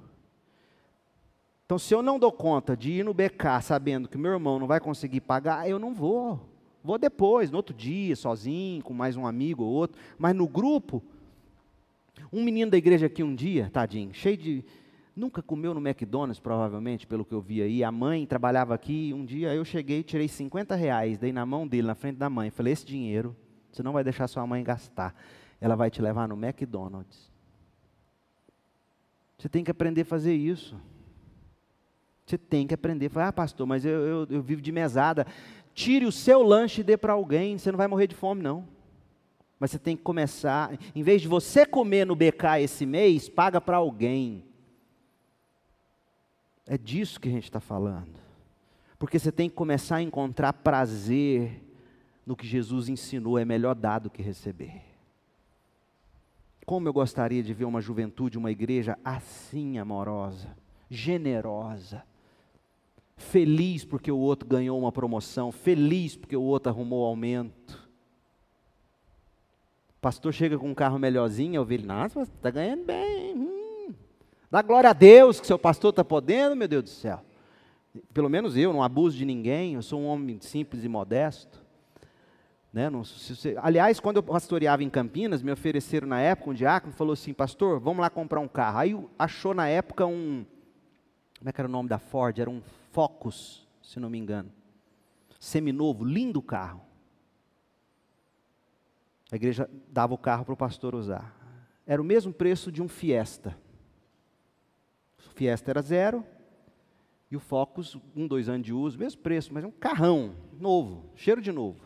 Então, 1.65 1.79
se 1.79 1.95
eu 1.95 2.03
não 2.03 2.19
dou 2.19 2.33
conta 2.33 2.77
de 2.77 2.91
ir 2.91 3.05
no 3.05 3.15
BK 3.15 3.63
sabendo 3.63 4.09
que 4.09 4.19
meu 4.19 4.33
irmão 4.33 4.59
não 4.59 4.67
vai 4.67 4.81
conseguir 4.81 5.21
pagar, 5.21 5.71
eu 5.71 5.79
não 5.79 5.95
vou. 5.95 6.41
Vou 6.83 6.99
depois, 6.99 7.53
no 7.53 7.59
outro 7.59 7.75
dia, 7.75 8.17
sozinho, 8.17 8.83
com 8.83 8.93
mais 8.93 9.17
um 9.17 9.25
amigo 9.25 9.63
ou 9.63 9.73
outro. 9.73 10.01
Mas 10.19 10.35
no 10.35 10.49
grupo, 10.49 11.01
um 12.33 12.43
menino 12.43 12.71
da 12.71 12.77
igreja 12.77 13.07
aqui 13.07 13.23
um 13.23 13.35
dia, 13.35 13.71
tadinho, 13.73 14.13
cheio 14.13 14.37
de. 14.37 14.65
Nunca 15.15 15.43
comeu 15.43 15.73
no 15.73 15.81
McDonald's, 15.81 16.39
provavelmente, 16.39 17.07
pelo 17.07 17.25
que 17.25 17.33
eu 17.33 17.41
vi 17.41 17.63
aí. 17.63 17.83
A 17.83 17.91
mãe 17.91 18.27
trabalhava 18.27 18.75
aqui. 18.75 19.15
Um 19.15 19.25
dia 19.25 19.55
eu 19.55 19.65
cheguei, 19.65 20.03
tirei 20.03 20.29
50 20.29 20.75
reais, 20.75 21.19
dei 21.19 21.33
na 21.33 21.47
mão 21.47 21.67
dele, 21.67 21.87
na 21.87 21.95
frente 21.95 22.17
da 22.17 22.29
mãe. 22.29 22.51
Falei: 22.51 22.75
esse 22.75 22.85
dinheiro, 22.85 23.35
você 23.73 23.83
não 23.83 23.93
vai 23.93 24.05
deixar 24.05 24.29
sua 24.29 24.47
mãe 24.47 24.63
gastar. 24.63 25.15
Ela 25.59 25.75
vai 25.75 25.91
te 25.91 26.03
levar 26.03 26.29
no 26.29 26.35
McDonald's. 26.35 27.31
Você 29.39 29.49
tem 29.49 29.65
que 29.65 29.71
aprender 29.71 30.03
a 30.03 30.05
fazer 30.05 30.35
isso. 30.35 30.77
Você 32.27 32.37
tem 32.37 32.67
que 32.67 32.75
aprender. 32.75 33.09
Falar, 33.09 33.29
ah, 33.29 33.33
pastor, 33.33 33.67
mas 33.67 33.85
eu, 33.85 34.01
eu, 34.01 34.27
eu 34.29 34.43
vivo 34.43 34.61
de 34.61 34.73
mesada. 34.73 35.27
Tire 35.73 36.05
o 36.05 36.13
seu 36.13 36.43
lanche 36.43 36.81
e 36.81 36.85
dê 36.85 36.97
para 36.97 37.13
alguém. 37.13 37.57
Você 37.57 37.71
não 37.71 37.79
vai 37.79 37.87
morrer 37.87 38.07
de 38.07 38.15
fome, 38.15 38.43
não. 38.43 38.67
Mas 39.59 39.71
você 39.71 39.79
tem 39.79 39.97
que 39.97 40.03
começar, 40.03 40.79
em 40.95 41.03
vez 41.03 41.23
de 41.23 41.29
você 41.29 41.65
comer 41.65 42.05
no 42.05 42.15
BK 42.15 42.61
esse 42.61 42.85
mês, 42.85 43.29
paga 43.29 43.61
para 43.61 43.79
alguém. 43.79 44.45
É 46.67 46.77
disso 46.77 47.21
que 47.21 47.29
a 47.29 47.33
gente 47.33 47.45
está 47.45 47.61
falando. 47.61 48.21
Porque 48.99 49.19
você 49.19 49.33
tem 49.33 49.49
que 49.49 49.55
começar 49.55 49.97
a 49.97 50.03
encontrar 50.03 50.53
prazer 50.53 51.63
no 52.27 52.37
que 52.37 52.47
Jesus 52.47 52.89
ensinou, 52.89 53.39
é 53.39 53.45
melhor 53.45 53.75
dar 53.75 54.01
do 54.01 54.11
que 54.11 54.21
receber. 54.21 54.83
Como 56.67 56.89
eu 56.89 56.93
gostaria 56.93 57.43
de 57.43 57.55
ver 57.55 57.65
uma 57.65 57.81
juventude, 57.81 58.37
uma 58.37 58.51
igreja 58.51 58.99
assim 59.05 59.79
amorosa, 59.79 60.57
generosa, 60.91 62.03
feliz 63.17 63.85
porque 63.85 64.11
o 64.11 64.19
outro 64.19 64.49
ganhou 64.49 64.77
uma 64.79 64.91
promoção, 64.91 65.53
feliz 65.53 66.17
porque 66.17 66.37
o 66.37 66.43
outro 66.43 66.71
arrumou 66.71 67.05
aumento. 67.05 67.86
Pastor 70.07 70.33
chega 70.33 70.57
com 70.57 70.71
um 70.71 70.75
carro 70.75 71.01
melhorzinho, 71.01 71.57
eu 71.57 71.65
vejo, 71.65 71.85
nossa, 71.85 72.25
você 72.25 72.31
está 72.31 72.49
ganhando 72.49 72.85
bem. 72.85 73.35
Hum. 73.35 73.93
Dá 74.49 74.63
glória 74.63 74.91
a 74.91 74.93
Deus 74.93 75.41
que 75.41 75.47
seu 75.49 75.59
pastor 75.59 75.91
está 75.91 76.05
podendo, 76.05 76.55
meu 76.55 76.69
Deus 76.69 76.85
do 76.85 76.91
céu. 76.91 77.25
Pelo 78.15 78.31
menos 78.31 78.57
eu, 78.57 78.73
não 78.73 78.85
abuso 78.85 79.17
de 79.17 79.25
ninguém, 79.25 79.75
eu 79.75 79.83
sou 79.83 80.01
um 80.01 80.07
homem 80.07 80.39
simples 80.41 80.85
e 80.85 80.89
modesto. 80.89 81.61
Né? 82.73 82.89
Não, 82.89 83.03
você, 83.03 83.57
aliás, 83.61 83.99
quando 83.99 84.19
eu 84.19 84.23
pastoreava 84.23 84.85
em 84.85 84.89
Campinas, 84.89 85.43
me 85.43 85.51
ofereceram 85.51 86.07
na 86.07 86.21
época, 86.21 86.51
um 86.51 86.55
diácono 86.55 86.93
falou 86.93 87.15
assim, 87.15 87.35
pastor, 87.35 87.81
vamos 87.81 88.01
lá 88.01 88.09
comprar 88.09 88.39
um 88.39 88.47
carro. 88.47 88.79
Aí 88.79 89.07
achou 89.19 89.55
na 89.55 89.67
época 89.67 90.07
um, 90.07 90.47
como 91.37 91.49
é 91.49 91.53
que 91.53 91.61
era 91.61 91.67
o 91.67 91.73
nome 91.73 91.89
da 91.89 91.99
Ford? 91.99 92.39
Era 92.39 92.49
um 92.49 92.63
Focus, 92.93 93.67
se 93.83 93.99
não 93.99 94.09
me 94.09 94.19
engano. 94.19 94.53
Seminovo, 95.41 96.05
lindo 96.05 96.41
carro. 96.41 96.86
A 99.31 99.37
igreja 99.37 99.69
dava 99.89 100.15
o 100.15 100.19
carro 100.19 100.45
para 100.45 100.55
o 100.55 100.57
pastor 100.57 100.95
usar. 100.95 101.35
Era 101.87 102.01
o 102.01 102.05
mesmo 102.05 102.33
preço 102.33 102.71
de 102.71 102.83
um 102.83 102.89
Fiesta. 102.89 103.57
O 105.19 105.31
Fiesta 105.31 105.71
era 105.71 105.83
zero, 105.83 106.25
e 107.31 107.37
o 107.37 107.41
Focus, 107.41 107.97
um, 108.15 108.27
dois 108.27 108.49
anos 108.49 108.65
de 108.65 108.73
uso, 108.73 108.99
mesmo 108.99 109.21
preço, 109.21 109.53
mas 109.53 109.65
é 109.65 109.67
um 109.67 109.73
carrão, 109.73 110.35
novo, 110.59 111.11
cheiro 111.17 111.43
de 111.43 111.51
novo. 111.51 111.81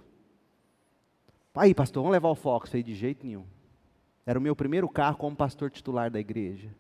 Aí, 1.55 1.75
pastor, 1.75 2.03
vamos 2.03 2.13
levar 2.13 2.29
o 2.29 2.35
Fox. 2.35 2.71
Falei, 2.71 2.83
de 2.83 2.95
jeito 2.95 3.27
nenhum. 3.27 3.45
Era 4.25 4.39
o 4.39 4.43
meu 4.43 4.55
primeiro 4.55 4.89
carro 4.89 5.17
como 5.17 5.35
pastor 5.35 5.71
titular 5.71 6.11
da 6.11 6.21
igreja. 6.21 6.75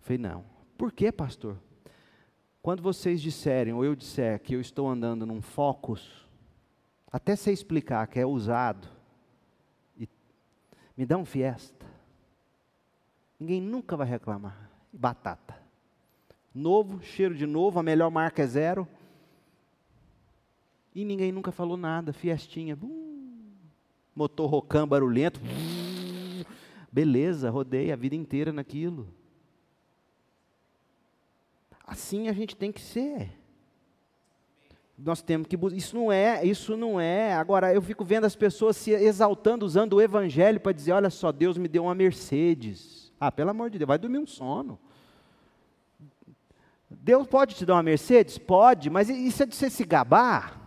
Falei, 0.00 0.18
não. 0.18 0.44
Por 0.78 0.90
que, 0.90 1.12
pastor? 1.12 1.58
Quando 2.62 2.82
vocês 2.82 3.20
disserem, 3.20 3.74
ou 3.74 3.84
eu 3.84 3.94
disser, 3.94 4.40
que 4.40 4.54
eu 4.54 4.60
estou 4.60 4.88
andando 4.88 5.26
num 5.26 5.42
Focus, 5.42 6.26
até 7.12 7.36
você 7.36 7.52
explicar 7.52 8.06
que 8.06 8.18
é 8.18 8.24
usado, 8.24 8.88
e 9.98 10.08
me 10.96 11.04
dá 11.04 11.18
um 11.18 11.24
Fiesta. 11.24 11.84
Ninguém 13.38 13.60
nunca 13.60 13.96
vai 13.96 14.06
reclamar. 14.06 14.70
Batata. 14.92 15.60
Novo, 16.54 17.02
cheiro 17.02 17.34
de 17.34 17.44
novo, 17.44 17.78
a 17.78 17.82
melhor 17.82 18.10
marca 18.10 18.42
é 18.42 18.46
zero. 18.46 18.86
E 20.94 21.04
ninguém 21.04 21.32
nunca 21.32 21.50
falou 21.50 21.76
nada, 21.76 22.12
fiestinha. 22.12 22.78
motor 24.14 24.48
rocão 24.48 24.86
barulhento. 24.86 25.40
beleza, 26.90 27.50
rodei 27.50 27.90
a 27.90 27.96
vida 27.96 28.14
inteira 28.14 28.52
naquilo. 28.52 29.12
Assim 31.84 32.28
a 32.28 32.32
gente 32.32 32.54
tem 32.54 32.70
que 32.70 32.80
ser. 32.80 33.41
Nós 34.98 35.22
temos 35.22 35.48
que 35.48 35.56
isso 35.74 35.96
não 35.96 36.12
é, 36.12 36.44
isso 36.44 36.76
não 36.76 37.00
é. 37.00 37.32
Agora 37.34 37.72
eu 37.74 37.82
fico 37.82 38.04
vendo 38.04 38.24
as 38.24 38.36
pessoas 38.36 38.76
se 38.76 38.92
exaltando 38.92 39.64
usando 39.64 39.94
o 39.94 40.00
evangelho 40.00 40.60
para 40.60 40.72
dizer, 40.72 40.92
olha 40.92 41.10
só, 41.10 41.32
Deus 41.32 41.56
me 41.56 41.68
deu 41.68 41.84
uma 41.84 41.94
Mercedes. 41.94 43.12
Ah, 43.18 43.32
pelo 43.32 43.50
amor 43.50 43.70
de 43.70 43.78
Deus, 43.78 43.88
vai 43.88 43.98
dormir 43.98 44.18
um 44.18 44.26
sono. 44.26 44.78
Deus 46.90 47.26
pode 47.26 47.54
te 47.54 47.64
dar 47.64 47.74
uma 47.74 47.82
Mercedes? 47.82 48.38
Pode, 48.38 48.90
mas 48.90 49.08
isso 49.08 49.42
é 49.42 49.46
de 49.46 49.56
você 49.56 49.70
se 49.70 49.84
gabar? 49.84 50.60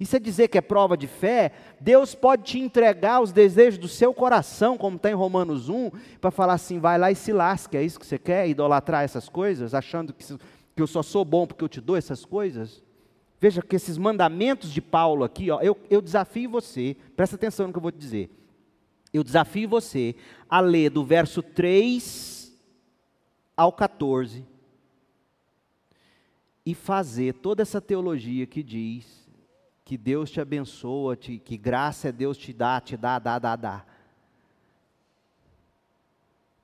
Isso 0.00 0.14
é 0.14 0.18
dizer 0.18 0.48
que 0.48 0.58
é 0.58 0.60
prova 0.60 0.96
de 0.96 1.06
fé. 1.06 1.52
Deus 1.80 2.14
pode 2.14 2.44
te 2.44 2.58
entregar 2.58 3.20
os 3.20 3.32
desejos 3.32 3.78
do 3.78 3.88
seu 3.88 4.14
coração, 4.14 4.78
como 4.78 4.96
está 4.96 5.10
em 5.10 5.14
Romanos 5.14 5.68
1, 5.68 5.90
para 6.20 6.30
falar 6.30 6.52
assim: 6.54 6.78
vai 6.78 6.98
lá 6.98 7.10
e 7.10 7.16
se 7.16 7.32
lasque. 7.32 7.76
É 7.76 7.82
isso 7.82 7.98
que 7.98 8.06
você 8.06 8.18
quer? 8.18 8.48
Idolatrar 8.48 9.02
essas 9.02 9.28
coisas, 9.28 9.74
achando 9.74 10.12
que, 10.12 10.24
que 10.76 10.82
eu 10.82 10.86
só 10.86 11.02
sou 11.02 11.24
bom 11.24 11.46
porque 11.46 11.64
eu 11.64 11.68
te 11.68 11.80
dou 11.80 11.96
essas 11.96 12.24
coisas? 12.24 12.82
Veja 13.40 13.62
que 13.62 13.76
esses 13.76 13.96
mandamentos 13.96 14.70
de 14.70 14.80
Paulo 14.80 15.24
aqui, 15.24 15.50
ó, 15.50 15.60
eu, 15.60 15.78
eu 15.88 16.02
desafio 16.02 16.50
você, 16.50 16.96
presta 17.16 17.36
atenção 17.36 17.66
no 17.66 17.72
que 17.72 17.78
eu 17.78 17.82
vou 17.82 17.92
te 17.92 17.98
dizer. 17.98 18.30
Eu 19.12 19.22
desafio 19.22 19.68
você 19.68 20.16
a 20.48 20.60
ler 20.60 20.90
do 20.90 21.04
verso 21.04 21.42
3 21.42 22.52
ao 23.56 23.72
14 23.72 24.44
e 26.66 26.74
fazer 26.74 27.34
toda 27.34 27.62
essa 27.62 27.80
teologia 27.80 28.46
que 28.46 28.62
diz 28.62 29.26
que 29.84 29.96
Deus 29.96 30.30
te 30.30 30.40
abençoa, 30.40 31.16
te, 31.16 31.38
que 31.38 31.56
graça 31.56 32.08
é 32.08 32.12
Deus 32.12 32.36
te 32.36 32.52
dá, 32.52 32.78
te 32.80 32.94
dá, 32.96 33.18
dá, 33.18 33.38
dá, 33.38 33.56
dá. 33.56 33.86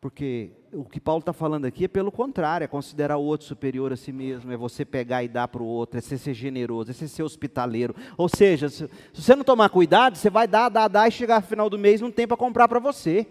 Porque 0.04 0.50
o 0.70 0.84
que 0.84 1.00
Paulo 1.00 1.20
está 1.20 1.32
falando 1.32 1.64
aqui 1.64 1.86
é 1.86 1.88
pelo 1.88 2.12
contrário, 2.12 2.66
é 2.66 2.68
considerar 2.68 3.16
o 3.16 3.22
outro 3.22 3.46
superior 3.46 3.90
a 3.90 3.96
si 3.96 4.12
mesmo, 4.12 4.52
é 4.52 4.56
você 4.56 4.84
pegar 4.84 5.24
e 5.24 5.28
dar 5.28 5.48
para 5.48 5.62
o 5.62 5.66
outro, 5.66 5.96
é 5.96 6.02
ser, 6.02 6.18
ser 6.18 6.34
generoso, 6.34 6.90
é 6.90 6.92
ser, 6.92 7.08
ser 7.08 7.22
hospitaleiro. 7.22 7.96
Ou 8.18 8.28
seja, 8.28 8.68
se, 8.68 8.86
se, 9.14 9.22
você 9.22 9.34
não 9.34 9.42
tomar 9.42 9.70
cuidado, 9.70 10.18
você 10.18 10.28
vai 10.28 10.46
dar, 10.46 10.68
dar, 10.68 10.88
dar 10.88 11.08
e 11.08 11.10
chegar 11.10 11.40
no 11.40 11.46
final 11.46 11.70
do 11.70 11.78
mês 11.78 12.02
não 12.02 12.10
tem 12.10 12.28
para 12.28 12.36
comprar 12.36 12.68
para 12.68 12.78
você. 12.78 13.26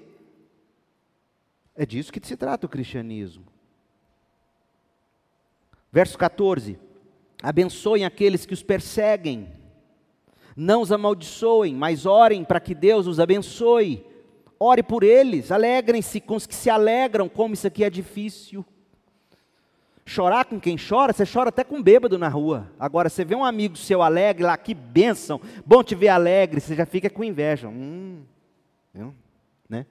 É 1.76 1.86
disso 1.86 2.12
que 2.12 2.26
se 2.26 2.36
trata 2.36 2.66
o 2.66 2.70
cristianismo. 2.70 3.46
Verso 5.92 6.18
14: 6.18 6.80
Abençoem 7.44 8.04
aqueles 8.04 8.48
que 8.48 8.54
os 8.56 8.64
perseguem 8.64 9.48
não 10.58 10.82
os 10.82 10.92
amaldiçoem, 10.92 11.76
mas 11.76 12.08
orem 12.08 12.44
para 12.44 12.60
que 12.60 12.74
Deus 12.74 13.06
os 13.06 13.20
abençoe. 13.20 14.12
Ore 14.66 14.82
por 14.82 15.04
eles, 15.04 15.52
alegrem-se 15.52 16.22
com 16.22 16.38
os 16.38 16.48
que 16.48 16.56
se 16.56 16.70
alegram, 16.70 17.28
como 17.28 17.54
isso 17.54 17.68
aqui 17.68 17.84
é 17.84 17.90
difícil. 17.90 18.66
Chorar 20.06 20.46
com 20.46 20.58
quem 20.58 20.78
chora, 20.78 21.12
você 21.12 21.26
chora 21.26 21.50
até 21.50 21.66
com 21.66 21.84
bêbado 21.84 22.18
na 22.18 22.30
rua. 22.30 22.72
Agora, 22.80 23.10
você 23.10 23.26
vê 23.26 23.36
um 23.36 23.44
amigo 23.44 23.76
seu 23.76 24.02
alegre 24.02 24.46
lá, 24.46 24.56
que 24.56 24.74
bênção, 24.74 25.42
bom 25.66 25.84
te 25.84 25.96
ver 25.96 26.08
alegre, 26.08 26.62
você 26.62 26.78
já 26.78 26.86
fica 26.86 27.10
com 27.10 27.26
inveja. 27.26 27.68
Hum, 27.68 28.24
viu? 28.94 29.14
Né? 29.68 29.86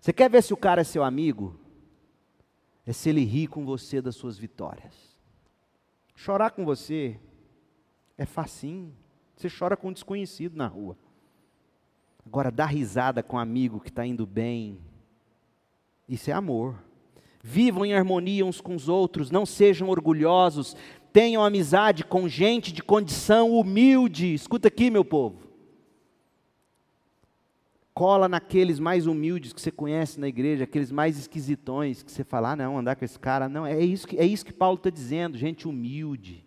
Você 0.00 0.10
quer 0.10 0.30
ver 0.30 0.42
se 0.42 0.54
o 0.54 0.56
cara 0.56 0.80
é 0.80 0.84
seu 0.84 1.04
amigo? 1.04 1.60
É 2.86 2.94
se 2.94 3.10
ele 3.10 3.26
ri 3.26 3.46
com 3.46 3.62
você 3.62 4.00
das 4.00 4.16
suas 4.16 4.38
vitórias. 4.38 4.94
Chorar 6.16 6.52
com 6.52 6.64
você 6.64 7.20
é 8.16 8.24
facinho. 8.24 8.96
Você 9.36 9.50
chora 9.50 9.76
com 9.76 9.88
um 9.88 9.92
desconhecido 9.92 10.56
na 10.56 10.66
rua. 10.66 10.96
Agora, 12.24 12.50
dar 12.50 12.66
risada 12.66 13.22
com 13.22 13.36
um 13.36 13.40
amigo 13.40 13.80
que 13.80 13.88
está 13.88 14.06
indo 14.06 14.26
bem, 14.26 14.78
isso 16.08 16.30
é 16.30 16.32
amor. 16.32 16.76
Vivam 17.42 17.84
em 17.84 17.94
harmonia 17.94 18.46
uns 18.46 18.60
com 18.60 18.74
os 18.74 18.88
outros, 18.88 19.30
não 19.30 19.44
sejam 19.44 19.88
orgulhosos, 19.88 20.76
tenham 21.12 21.44
amizade 21.44 22.04
com 22.04 22.28
gente 22.28 22.72
de 22.72 22.82
condição 22.82 23.50
humilde. 23.50 24.32
Escuta 24.32 24.68
aqui, 24.68 24.90
meu 24.90 25.04
povo. 25.04 25.50
Cola 27.92 28.28
naqueles 28.28 28.78
mais 28.78 29.06
humildes 29.06 29.52
que 29.52 29.60
você 29.60 29.70
conhece 29.70 30.18
na 30.18 30.26
igreja, 30.26 30.64
aqueles 30.64 30.90
mais 30.90 31.18
esquisitões 31.18 32.02
que 32.02 32.10
você 32.10 32.24
fala, 32.24 32.52
ah, 32.52 32.56
não, 32.56 32.78
andar 32.78 32.96
com 32.96 33.04
esse 33.04 33.18
cara. 33.18 33.48
Não, 33.48 33.66
é 33.66 33.84
isso 33.84 34.06
que, 34.06 34.16
é 34.16 34.24
isso 34.24 34.46
que 34.46 34.52
Paulo 34.52 34.76
está 34.76 34.88
dizendo, 34.88 35.36
gente 35.36 35.68
humilde. 35.68 36.46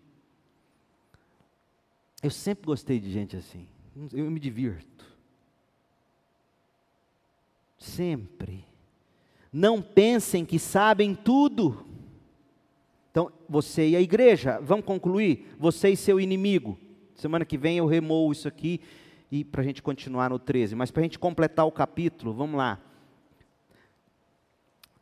Eu 2.24 2.32
sempre 2.32 2.66
gostei 2.66 3.00
de 3.00 3.12
gente 3.12 3.36
assim. 3.36 3.68
Eu 4.12 4.32
me 4.32 4.40
divirto. 4.40 5.15
Sempre. 7.78 8.66
Não 9.52 9.82
pensem 9.82 10.46
que 10.46 10.60
sabem 10.60 11.16
tudo. 11.16 11.86
Então, 13.12 13.32
você 13.48 13.90
e 13.90 13.96
a 13.96 14.02
igreja, 14.02 14.60
vamos 14.62 14.86
concluir? 14.86 15.56
Você 15.58 15.90
e 15.90 15.98
seu 15.98 16.20
inimigo. 16.20 16.78
Semana 17.16 17.46
que 17.46 17.58
vem 17.58 17.78
eu 17.78 17.86
remoo 17.86 18.32
isso 18.32 18.48
aqui 18.48 18.82
e 19.32 19.44
para 19.44 19.62
a 19.62 19.64
gente 19.64 19.82
continuar 19.82 20.30
no 20.30 20.38
13. 20.38 20.76
Mas 20.76 20.92
para 20.92 21.02
a 21.02 21.04
gente 21.04 21.18
completar 21.18 21.66
o 21.66 21.72
capítulo, 21.72 22.34
vamos 22.34 22.58
lá. 22.58 22.80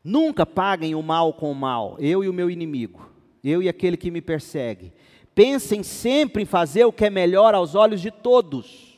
Nunca 0.03 0.45
paguem 0.45 0.93
o 0.95 1.01
mal 1.01 1.34
com 1.34 1.51
o 1.51 1.55
mal, 1.55 1.95
eu 1.99 2.24
e 2.24 2.30
o 2.30 2.34
meu 2.34 2.51
inimigo, 2.51 3.09
eu 3.43 3.63
e 3.63 3.69
aquele 3.69 3.95
que 3.95 4.11
me 4.11 4.21
persegue. 4.21 4.91
Pensem 5.34 5.82
sempre 5.82 6.43
em 6.43 6.45
fazer 6.45 6.84
o 6.86 6.91
que 6.91 7.05
é 7.05 7.09
melhor 7.09 7.55
aos 7.55 7.74
olhos 7.74 8.01
de 8.01 8.11
todos. 8.11 8.92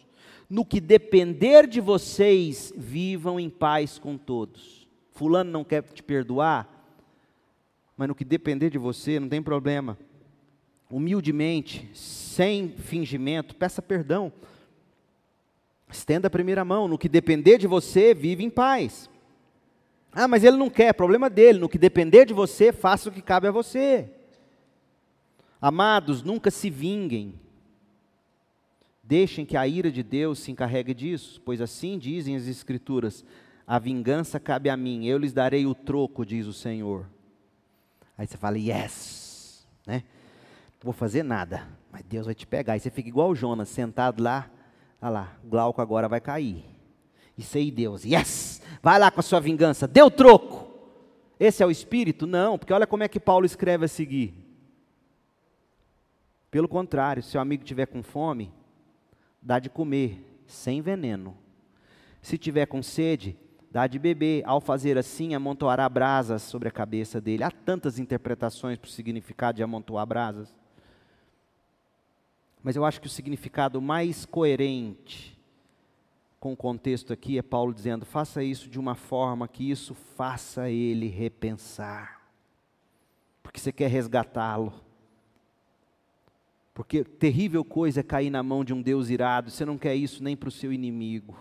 No 0.50 0.66
que 0.66 0.80
depender 0.80 1.68
de 1.68 1.82
vocês, 1.82 2.72
vivam 2.76 3.40
em 3.40 3.50
paz 3.50 3.98
com 3.98 4.18
todos. 4.18 4.88
Fulano 5.12 5.52
não 5.52 5.64
quer 5.64 5.82
te 5.84 6.04
perdoar, 6.04 6.70
mas 7.98 8.08
no 8.08 8.16
que 8.16 8.26
depender 8.26 8.70
de 8.70 8.78
você, 8.78 9.20
não 9.20 9.30
tem 9.30 9.42
problema. 9.42 9.98
Humildemente, 10.90 11.90
sem 11.94 12.70
fingimento, 12.70 13.56
peça 13.56 13.82
perdão. 13.82 14.32
Estenda 15.90 16.28
a 16.28 16.32
primeira 16.32 16.66
mão. 16.66 16.88
No 16.88 16.98
que 16.98 17.10
depender 17.10 17.58
de 17.58 17.68
você, 17.68 18.14
vive 18.14 18.44
em 18.44 18.50
paz. 18.50 19.10
Ah, 20.12 20.28
mas 20.28 20.44
ele 20.44 20.58
não 20.58 20.70
quer, 20.70 20.94
problema 20.94 21.30
dele. 21.30 21.60
No 21.60 21.70
que 21.70 21.78
depender 21.78 22.26
de 22.26 22.34
você, 22.34 22.72
faça 22.72 23.10
o 23.10 23.12
que 23.12 23.22
cabe 23.22 23.48
a 23.48 23.52
você. 23.52 24.10
Amados, 25.60 26.22
nunca 26.22 26.52
se 26.52 26.70
vinguem. 26.70 27.34
Deixem 29.08 29.46
que 29.46 29.56
a 29.56 29.68
ira 29.68 29.92
de 29.92 30.02
Deus 30.02 30.40
se 30.40 30.52
encarregue 30.52 30.92
disso, 30.92 31.40
pois 31.46 31.62
assim 31.62 32.00
dizem 32.00 32.36
as 32.36 32.48
Escrituras: 32.48 33.24
a 33.68 33.78
vingança 33.78 34.40
cabe 34.40 34.68
a 34.68 34.76
mim, 34.76 35.06
eu 35.06 35.20
lhes 35.20 35.32
darei 35.32 35.68
o 35.68 35.76
troco, 35.76 36.26
diz 36.26 36.48
o 36.48 36.54
Senhor. 36.54 37.08
Aí 38.18 38.26
você 38.26 38.36
fala, 38.36 38.58
yes, 38.58 39.68
né? 39.86 40.04
Não 40.80 40.86
vou 40.86 40.94
fazer 40.94 41.22
nada, 41.22 41.68
mas 41.92 42.02
Deus 42.04 42.26
vai 42.26 42.34
te 42.34 42.48
pegar. 42.48 42.74
Aí 42.74 42.80
você 42.80 42.90
fica 42.90 43.08
igual 43.08 43.30
o 43.30 43.36
Jonas, 43.36 43.70
sentado 43.70 44.24
lá, 44.24 44.50
olha 45.00 45.12
lá, 45.12 45.38
Glauco 45.44 45.82
agora 45.82 46.10
vai 46.10 46.20
cair. 46.20 46.66
E 47.38 47.44
sei 47.44 47.70
Deus, 47.70 48.06
yes, 48.06 48.60
vai 48.82 48.98
lá 48.98 49.12
com 49.12 49.20
a 49.20 49.24
sua 49.24 49.40
vingança, 49.40 49.88
deu 49.88 50.10
troco. 50.10 50.74
Esse 51.40 51.62
é 51.62 51.66
o 51.66 51.72
espírito? 51.72 52.26
Não, 52.26 52.58
porque 52.58 52.74
olha 52.74 52.88
como 52.88 53.04
é 53.04 53.08
que 53.08 53.20
Paulo 53.20 53.46
escreve 53.46 53.86
a 53.86 53.90
seguir. 53.90 54.34
Pelo 56.50 56.68
contrário, 56.68 57.22
se 57.22 57.38
o 57.38 57.42
amigo 57.42 57.64
tiver 57.64 57.86
com 57.86 58.02
fome, 58.02 58.52
dá 59.46 59.60
de 59.60 59.70
comer, 59.70 60.26
sem 60.48 60.82
veneno. 60.82 61.38
Se 62.20 62.36
tiver 62.36 62.66
com 62.66 62.82
sede, 62.82 63.38
dá 63.70 63.86
de 63.86 64.00
beber. 64.00 64.42
Ao 64.44 64.60
fazer 64.60 64.98
assim, 64.98 65.36
amontoará 65.36 65.88
brasas 65.88 66.42
sobre 66.42 66.68
a 66.68 66.72
cabeça 66.72 67.22
dele. 67.22 67.44
Há 67.44 67.52
tantas 67.52 68.00
interpretações 68.00 68.80
para 68.80 68.88
o 68.88 68.92
significado 68.92 69.58
de 69.58 69.64
amontoar 69.64 70.06
brasas. 70.08 70.58
Mas 72.64 72.76
eu 72.76 72.84
acho 72.84 73.00
que 73.00 73.06
o 73.06 73.10
significado 73.10 73.80
mais 73.80 74.26
coerente 74.26 75.40
com 76.40 76.54
o 76.54 76.58
contexto 76.58 77.14
aqui 77.14 77.38
é 77.38 77.44
Paulo 77.44 77.72
dizendo: 77.72 78.04
faça 78.04 78.44
isso 78.44 78.68
de 78.68 78.80
uma 78.80 78.96
forma 78.96 79.48
que 79.48 79.70
isso 79.70 79.94
faça 79.94 80.68
ele 80.68 81.08
repensar. 81.08 82.22
Porque 83.44 83.60
você 83.60 83.72
quer 83.72 83.92
resgatá-lo. 83.92 84.85
Porque 86.76 87.06
terrível 87.06 87.64
coisa 87.64 88.02
é 88.02 88.04
cair 88.04 88.30
na 88.30 88.44
mão 88.44 88.62
de 88.62 88.74
um 88.74 88.82
Deus 88.82 89.10
irado, 89.10 89.50
você 89.50 89.64
não 89.64 89.78
quer 89.78 89.96
isso 89.96 90.22
nem 90.22 90.36
para 90.36 90.50
o 90.50 90.52
seu 90.52 90.74
inimigo. 90.74 91.40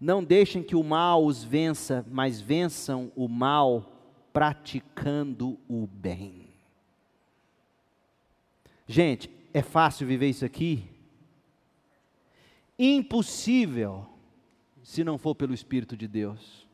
Não 0.00 0.24
deixem 0.24 0.60
que 0.60 0.74
o 0.74 0.82
mal 0.82 1.24
os 1.24 1.44
vença, 1.44 2.04
mas 2.10 2.40
vençam 2.40 3.12
o 3.14 3.28
mal 3.28 3.92
praticando 4.32 5.56
o 5.68 5.86
bem. 5.86 6.48
Gente, 8.88 9.30
é 9.54 9.62
fácil 9.62 10.04
viver 10.04 10.28
isso 10.28 10.44
aqui? 10.44 10.84
Impossível, 12.76 14.04
se 14.82 15.04
não 15.04 15.16
for 15.16 15.36
pelo 15.36 15.54
Espírito 15.54 15.96
de 15.96 16.08
Deus. 16.08 16.66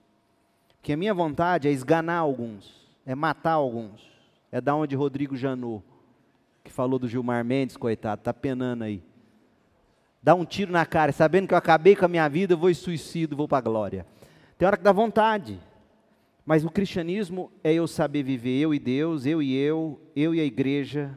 Porque 0.77 0.95
a 0.95 0.97
minha 0.97 1.13
vontade 1.13 1.69
é 1.69 1.71
esganar 1.71 2.21
alguns, 2.21 2.89
é 3.05 3.15
matar 3.15 3.53
alguns, 3.53 4.01
é 4.51 4.63
dar 4.63 4.77
onde 4.77 4.97
Rodrigo 4.97 5.37
Janot 5.37 5.85
que 6.65 6.73
falou 6.73 6.99
do 6.99 7.07
Gilmar 7.07 7.45
Mendes, 7.45 7.77
coitado, 7.77 8.23
está 8.23 8.33
penando 8.33 8.85
aí. 8.85 9.03
Dá 10.23 10.35
um 10.35 10.47
tiro 10.47 10.73
na 10.73 10.87
cara, 10.87 11.13
sabendo 11.13 11.47
que 11.47 11.53
eu 11.53 11.59
acabei 11.59 11.95
com 11.95 12.07
a 12.07 12.09
minha 12.09 12.27
vida, 12.27 12.55
eu 12.55 12.59
vou 12.59 12.71
em 12.71 12.75
suicídio, 12.75 13.37
vou 13.37 13.47
para 13.47 13.59
a 13.59 13.61
glória. 13.61 14.07
Tem 14.57 14.67
hora 14.67 14.79
que 14.79 14.83
dá 14.83 14.91
vontade. 14.91 15.61
Mas 16.47 16.65
o 16.65 16.71
cristianismo 16.71 17.53
é 17.63 17.75
eu 17.75 17.87
saber 17.87 18.23
viver, 18.23 18.59
eu 18.59 18.73
e 18.73 18.79
Deus, 18.79 19.27
eu 19.27 19.43
e 19.43 19.55
eu, 19.55 20.01
eu 20.17 20.35
e 20.35 20.41
a 20.41 20.45
igreja, 20.45 21.17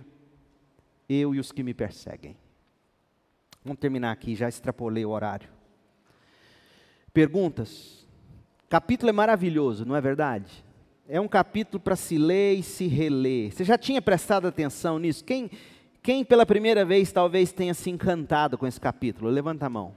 eu 1.07 1.33
e 1.33 1.39
os 1.39 1.51
que 1.51 1.63
me 1.63 1.73
perseguem. 1.73 2.37
Vamos 3.63 3.79
terminar 3.79 4.11
aqui, 4.11 4.35
já 4.35 4.49
extrapolei 4.49 5.05
o 5.05 5.09
horário. 5.09 5.49
Perguntas? 7.13 8.05
Capítulo 8.69 9.09
é 9.09 9.13
maravilhoso, 9.13 9.85
não 9.85 9.95
é 9.95 10.01
verdade? 10.01 10.63
É 11.09 11.21
um 11.21 11.27
capítulo 11.27 11.79
para 11.79 11.95
se 11.95 12.17
ler 12.17 12.55
e 12.55 12.63
se 12.63 12.85
reler. 12.85 13.53
Você 13.53 13.63
já 13.63 13.77
tinha 13.77 14.01
prestado 14.01 14.45
atenção 14.45 14.99
nisso? 14.99 15.23
Quem, 15.23 15.49
quem 16.03 16.25
pela 16.25 16.45
primeira 16.45 16.83
vez 16.83 17.13
talvez 17.13 17.53
tenha 17.53 17.73
se 17.73 17.89
encantado 17.89 18.57
com 18.57 18.67
esse 18.67 18.79
capítulo? 18.79 19.29
Levanta 19.29 19.65
a 19.65 19.69
mão. 19.69 19.95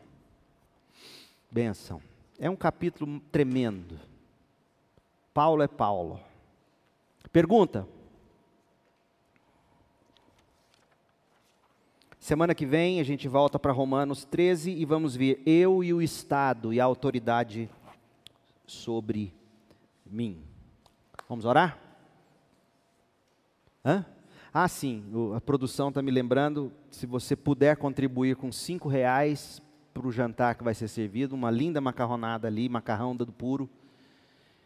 Benção. 1.51 2.01
É 2.39 2.49
um 2.49 2.55
capítulo 2.55 3.21
tremendo. 3.33 3.99
Paulo 5.35 5.63
é 5.63 5.69
Paulo. 5.69 6.21
Pergunta. 7.33 7.89
Semana 12.21 12.55
que 12.55 12.65
vem 12.65 13.01
a 13.01 13.05
gente 13.05 13.27
volta 13.27 13.59
para 13.59 13.73
Romanos 13.73 14.25
13 14.25 14.71
e 14.71 14.85
vamos 14.85 15.17
ver 15.17 15.43
eu 15.45 15.83
e 15.83 15.93
o 15.93 16.01
Estado 16.01 16.73
e 16.73 16.79
a 16.79 16.85
autoridade 16.85 17.69
sobre 18.65 19.33
mim. 20.07 20.50
Vamos 21.31 21.45
orar? 21.45 21.79
Hã? 23.85 24.05
Ah, 24.53 24.67
sim, 24.67 25.05
a 25.33 25.41
produção 25.41 25.91
está 25.91 26.03
me 26.03 26.11
lembrando, 26.11 26.73
se 26.91 27.07
você 27.07 27.37
puder 27.37 27.77
contribuir 27.77 28.35
com 28.35 28.51
cinco 28.51 28.89
reais 28.89 29.63
para 29.95 30.09
o 30.09 30.11
jantar 30.11 30.57
que 30.57 30.65
vai 30.65 30.75
ser 30.75 30.89
servido, 30.89 31.37
uma 31.37 31.49
linda 31.49 31.81
macarronada 31.81 32.49
ali, 32.49 32.69
macarrão 32.69 33.15
do 33.15 33.31
puro. 33.31 33.71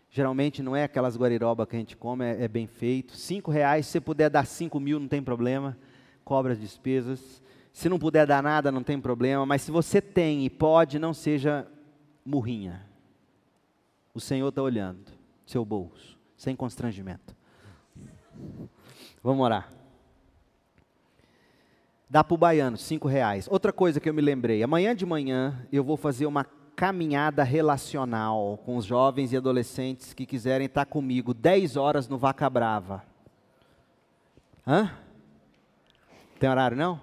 Geralmente 0.09 0.63
não 0.63 0.75
é 0.75 0.85
aquelas 0.85 1.19
guariroba 1.19 1.67
que 1.67 1.77
a 1.77 1.79
gente 1.79 1.99
come, 1.99 2.25
é, 2.25 2.45
é 2.45 2.49
bem 2.49 2.67
feito. 2.67 3.15
Cinco 3.15 3.51
reais, 3.51 3.85
se 3.85 4.01
puder 4.01 4.31
dar 4.31 4.47
cinco 4.47 4.81
mil, 4.81 4.99
não 4.99 5.07
tem 5.07 5.23
problema, 5.23 5.77
cobra 6.25 6.55
as 6.55 6.59
despesas. 6.59 7.43
Se 7.75 7.91
não 7.91 7.99
puder 7.99 8.27
dar 8.27 8.43
nada, 8.43 8.73
não 8.73 8.83
tem 8.83 8.99
problema, 8.99 9.45
mas 9.45 9.61
se 9.61 9.71
você 9.71 10.01
tem 10.01 10.47
e 10.47 10.49
pode, 10.49 10.99
não 10.99 11.13
seja 11.13 11.69
murrinha. 12.25 12.87
O 14.15 14.21
Senhor 14.21 14.49
está 14.49 14.63
olhando, 14.63 15.13
seu 15.45 15.63
bolso 15.63 16.14
sem 16.45 16.55
constrangimento. 16.55 17.35
Vamos 19.23 19.43
orar. 19.43 19.73
Dá 22.09 22.23
para 22.23 22.35
o 22.35 22.39
baiano, 22.39 22.77
cinco 22.77 23.09
reais. 23.09 23.49
Outra 23.51 23.73
coisa 23.73 23.99
que 23.99 24.09
eu 24.09 24.15
me 24.15 24.21
lembrei, 24.21 24.63
amanhã 24.63 24.95
de 24.95 25.07
manhã 25.07 25.67
eu 25.73 25.83
vou 25.83 25.97
fazer 25.97 26.27
uma 26.27 26.45
caminhada 26.77 27.43
relacional 27.43 28.59
com 28.65 28.77
os 28.77 28.85
jovens 28.85 29.33
e 29.33 29.37
adolescentes 29.37 30.13
que 30.13 30.27
quiserem 30.27 30.67
estar 30.67 30.85
comigo 30.85 31.33
10 31.33 31.77
horas 31.77 32.09
no 32.09 32.19
Vaca 32.19 32.49
Brava. 32.51 33.03
Hã? 34.67 34.93
Tem 36.39 36.51
horário 36.51 36.77
não? 36.77 37.01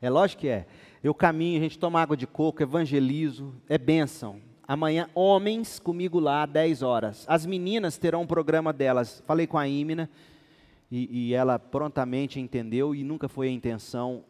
É 0.00 0.10
lógico 0.10 0.40
que 0.40 0.48
é. 0.48 0.66
Eu 1.04 1.14
caminho, 1.14 1.60
a 1.60 1.62
gente 1.62 1.78
toma 1.78 2.02
água 2.02 2.16
de 2.16 2.26
coco, 2.26 2.62
evangelizo, 2.62 3.54
é 3.68 3.78
bênção. 3.78 4.40
Amanhã, 4.66 5.08
homens 5.14 5.80
comigo 5.80 6.20
lá, 6.20 6.46
10 6.46 6.82
horas. 6.82 7.24
As 7.28 7.44
meninas 7.44 7.98
terão 7.98 8.22
um 8.22 8.26
programa 8.26 8.72
delas. 8.72 9.22
Falei 9.26 9.46
com 9.46 9.58
a 9.58 9.66
Ímina 9.66 10.08
e, 10.90 11.28
e 11.30 11.34
ela 11.34 11.58
prontamente 11.58 12.38
entendeu 12.38 12.94
e 12.94 13.02
nunca 13.02 13.28
foi 13.28 13.48
a 13.48 13.50
intenção 13.50 14.24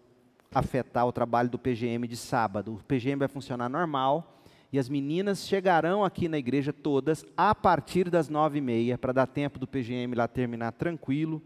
afetar 0.54 1.06
o 1.06 1.12
trabalho 1.12 1.50
do 1.50 1.58
PGM 1.58 2.06
de 2.06 2.16
sábado. 2.16 2.74
O 2.74 2.84
PGM 2.84 3.16
vai 3.16 3.28
funcionar 3.28 3.68
normal 3.68 4.40
e 4.72 4.78
as 4.78 4.88
meninas 4.88 5.46
chegarão 5.46 6.02
aqui 6.02 6.28
na 6.28 6.38
igreja 6.38 6.72
todas 6.72 7.26
a 7.36 7.54
partir 7.54 8.08
das 8.08 8.30
nove 8.30 8.58
e 8.58 8.62
meia 8.62 8.96
para 8.96 9.12
dar 9.12 9.26
tempo 9.26 9.58
do 9.58 9.66
PGM 9.66 10.14
lá 10.14 10.26
terminar 10.26 10.72
tranquilo 10.72 11.42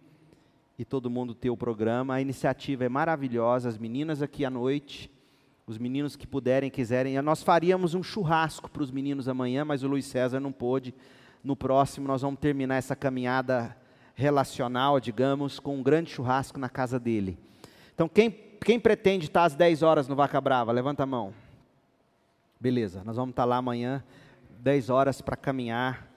e 0.79 0.85
todo 0.85 1.11
mundo 1.11 1.35
ter 1.35 1.51
o 1.51 1.57
programa. 1.57 2.15
A 2.15 2.21
iniciativa 2.21 2.85
é 2.85 2.89
maravilhosa, 2.89 3.69
as 3.69 3.79
meninas 3.79 4.23
aqui 4.23 4.45
à 4.45 4.51
noite 4.51 5.11
os 5.67 5.79
meninos 5.79 6.15
que 6.15 6.27
puderem, 6.27 6.71
quiserem. 6.71 7.21
Nós 7.21 7.43
faríamos 7.43 7.95
um 7.95 8.03
churrasco 8.03 8.71
para 8.71 8.83
os 8.83 8.91
meninos 8.93 9.29
amanhã, 9.29 9.65
mas 9.65 9.83
o 9.83 9.89
Luiz 9.89 10.05
César 10.05 10.39
não 10.39 10.53
pôde. 10.53 10.95
No 11.43 11.57
próximo, 11.57 12.07
nós 12.07 12.23
vamos 12.23 12.39
terminar 12.39 12.77
essa 12.77 12.95
caminhada 12.95 13.77
relacional, 14.15 15.01
digamos, 15.01 15.59
com 15.59 15.77
um 15.77 15.83
grande 15.83 16.11
churrasco 16.11 16.59
na 16.59 16.69
casa 16.69 17.01
dele. 17.01 17.37
Então, 17.95 18.09
quem, 18.09 18.31
quem 18.31 18.79
pretende 18.79 19.27
estar 19.27 19.45
às 19.45 19.57
10 19.57 19.83
horas 19.83 20.07
no 20.07 20.15
Vaca 20.15 20.41
Brava? 20.41 20.71
Levanta 20.71 21.03
a 21.03 21.07
mão. 21.07 21.35
Beleza, 22.61 23.03
nós 23.05 23.17
vamos 23.17 23.33
estar 23.33 23.45
lá 23.45 23.57
amanhã, 23.57 24.05
10 24.61 24.89
horas 24.89 25.21
para 25.21 25.37
caminhar 25.37 26.09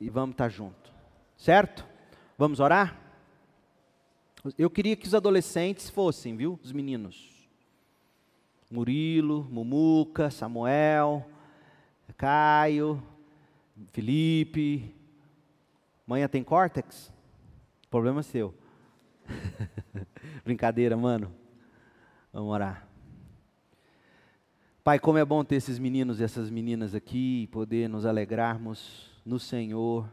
e 0.00 0.10
vamos 0.10 0.34
estar 0.34 0.48
junto. 0.48 0.92
Certo? 1.36 1.86
Vamos 2.36 2.60
orar? 2.60 2.98
Eu 4.58 4.68
queria 4.68 4.96
que 4.96 5.06
os 5.06 5.14
adolescentes 5.14 5.88
fossem, 5.88 6.36
viu? 6.36 6.58
Os 6.62 6.72
meninos. 6.72 7.35
Murilo, 8.70 9.46
Mumuca, 9.50 10.30
Samuel, 10.30 11.24
Caio, 12.16 13.02
Felipe. 13.92 14.94
Manhã 16.06 16.28
tem 16.28 16.42
córtex? 16.42 17.12
Problema 17.90 18.22
seu. 18.22 18.54
Brincadeira, 20.44 20.96
mano. 20.96 21.32
Vamos 22.32 22.52
orar. 22.52 22.86
Pai, 24.82 25.00
como 25.00 25.18
é 25.18 25.24
bom 25.24 25.44
ter 25.44 25.56
esses 25.56 25.78
meninos 25.78 26.20
e 26.20 26.24
essas 26.24 26.48
meninas 26.48 26.94
aqui 26.94 27.42
e 27.42 27.46
poder 27.48 27.88
nos 27.88 28.06
alegrarmos 28.06 29.10
no 29.24 29.38
Senhor 29.38 30.08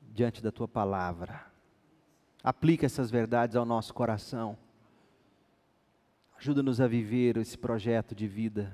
diante 0.00 0.40
da 0.40 0.52
tua 0.52 0.68
palavra. 0.68 1.44
Aplica 2.42 2.86
essas 2.86 3.10
verdades 3.10 3.56
ao 3.56 3.64
nosso 3.64 3.92
coração. 3.92 4.56
Ajuda-nos 6.44 6.78
a 6.78 6.86
viver 6.86 7.38
esse 7.38 7.56
projeto 7.56 8.14
de 8.14 8.28
vida. 8.28 8.70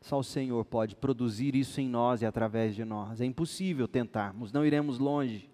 Só 0.00 0.18
o 0.18 0.24
Senhor 0.24 0.64
pode 0.64 0.96
produzir 0.96 1.54
isso 1.54 1.80
em 1.80 1.88
nós 1.88 2.22
e 2.22 2.26
através 2.26 2.74
de 2.74 2.84
nós. 2.84 3.20
É 3.20 3.24
impossível 3.24 3.86
tentarmos, 3.86 4.50
não 4.50 4.66
iremos 4.66 4.98
longe. 4.98 5.48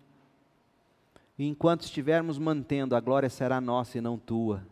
E 1.38 1.46
enquanto 1.46 1.82
estivermos 1.82 2.38
mantendo, 2.38 2.96
a 2.96 3.00
glória 3.00 3.28
será 3.28 3.60
nossa 3.60 3.98
e 3.98 4.00
não 4.00 4.18
tua. 4.18 4.66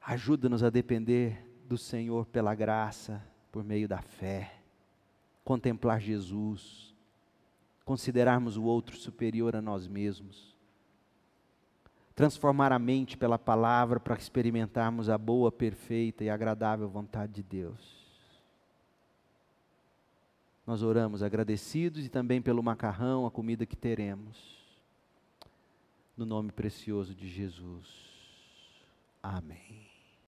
Ajuda-nos 0.00 0.62
a 0.62 0.70
depender 0.70 1.46
do 1.68 1.76
Senhor 1.76 2.24
pela 2.24 2.54
graça, 2.54 3.22
por 3.52 3.62
meio 3.62 3.86
da 3.86 4.00
fé. 4.00 4.54
Contemplar 5.44 6.00
Jesus, 6.00 6.94
considerarmos 7.84 8.56
o 8.56 8.62
outro 8.62 8.96
superior 8.96 9.54
a 9.54 9.60
nós 9.60 9.86
mesmos. 9.86 10.51
Transformar 12.14 12.72
a 12.72 12.78
mente 12.78 13.16
pela 13.16 13.38
palavra 13.38 13.98
para 13.98 14.16
experimentarmos 14.16 15.08
a 15.08 15.16
boa, 15.16 15.50
perfeita 15.50 16.22
e 16.22 16.30
agradável 16.30 16.88
vontade 16.88 17.32
de 17.32 17.42
Deus. 17.42 18.02
Nós 20.66 20.82
oramos 20.82 21.22
agradecidos 21.22 22.04
e 22.04 22.08
também 22.08 22.40
pelo 22.40 22.62
macarrão, 22.62 23.26
a 23.26 23.30
comida 23.30 23.66
que 23.66 23.76
teremos. 23.76 24.60
No 26.16 26.24
nome 26.24 26.52
precioso 26.52 27.14
de 27.14 27.28
Jesus. 27.28 27.88
Amém. 29.22 29.91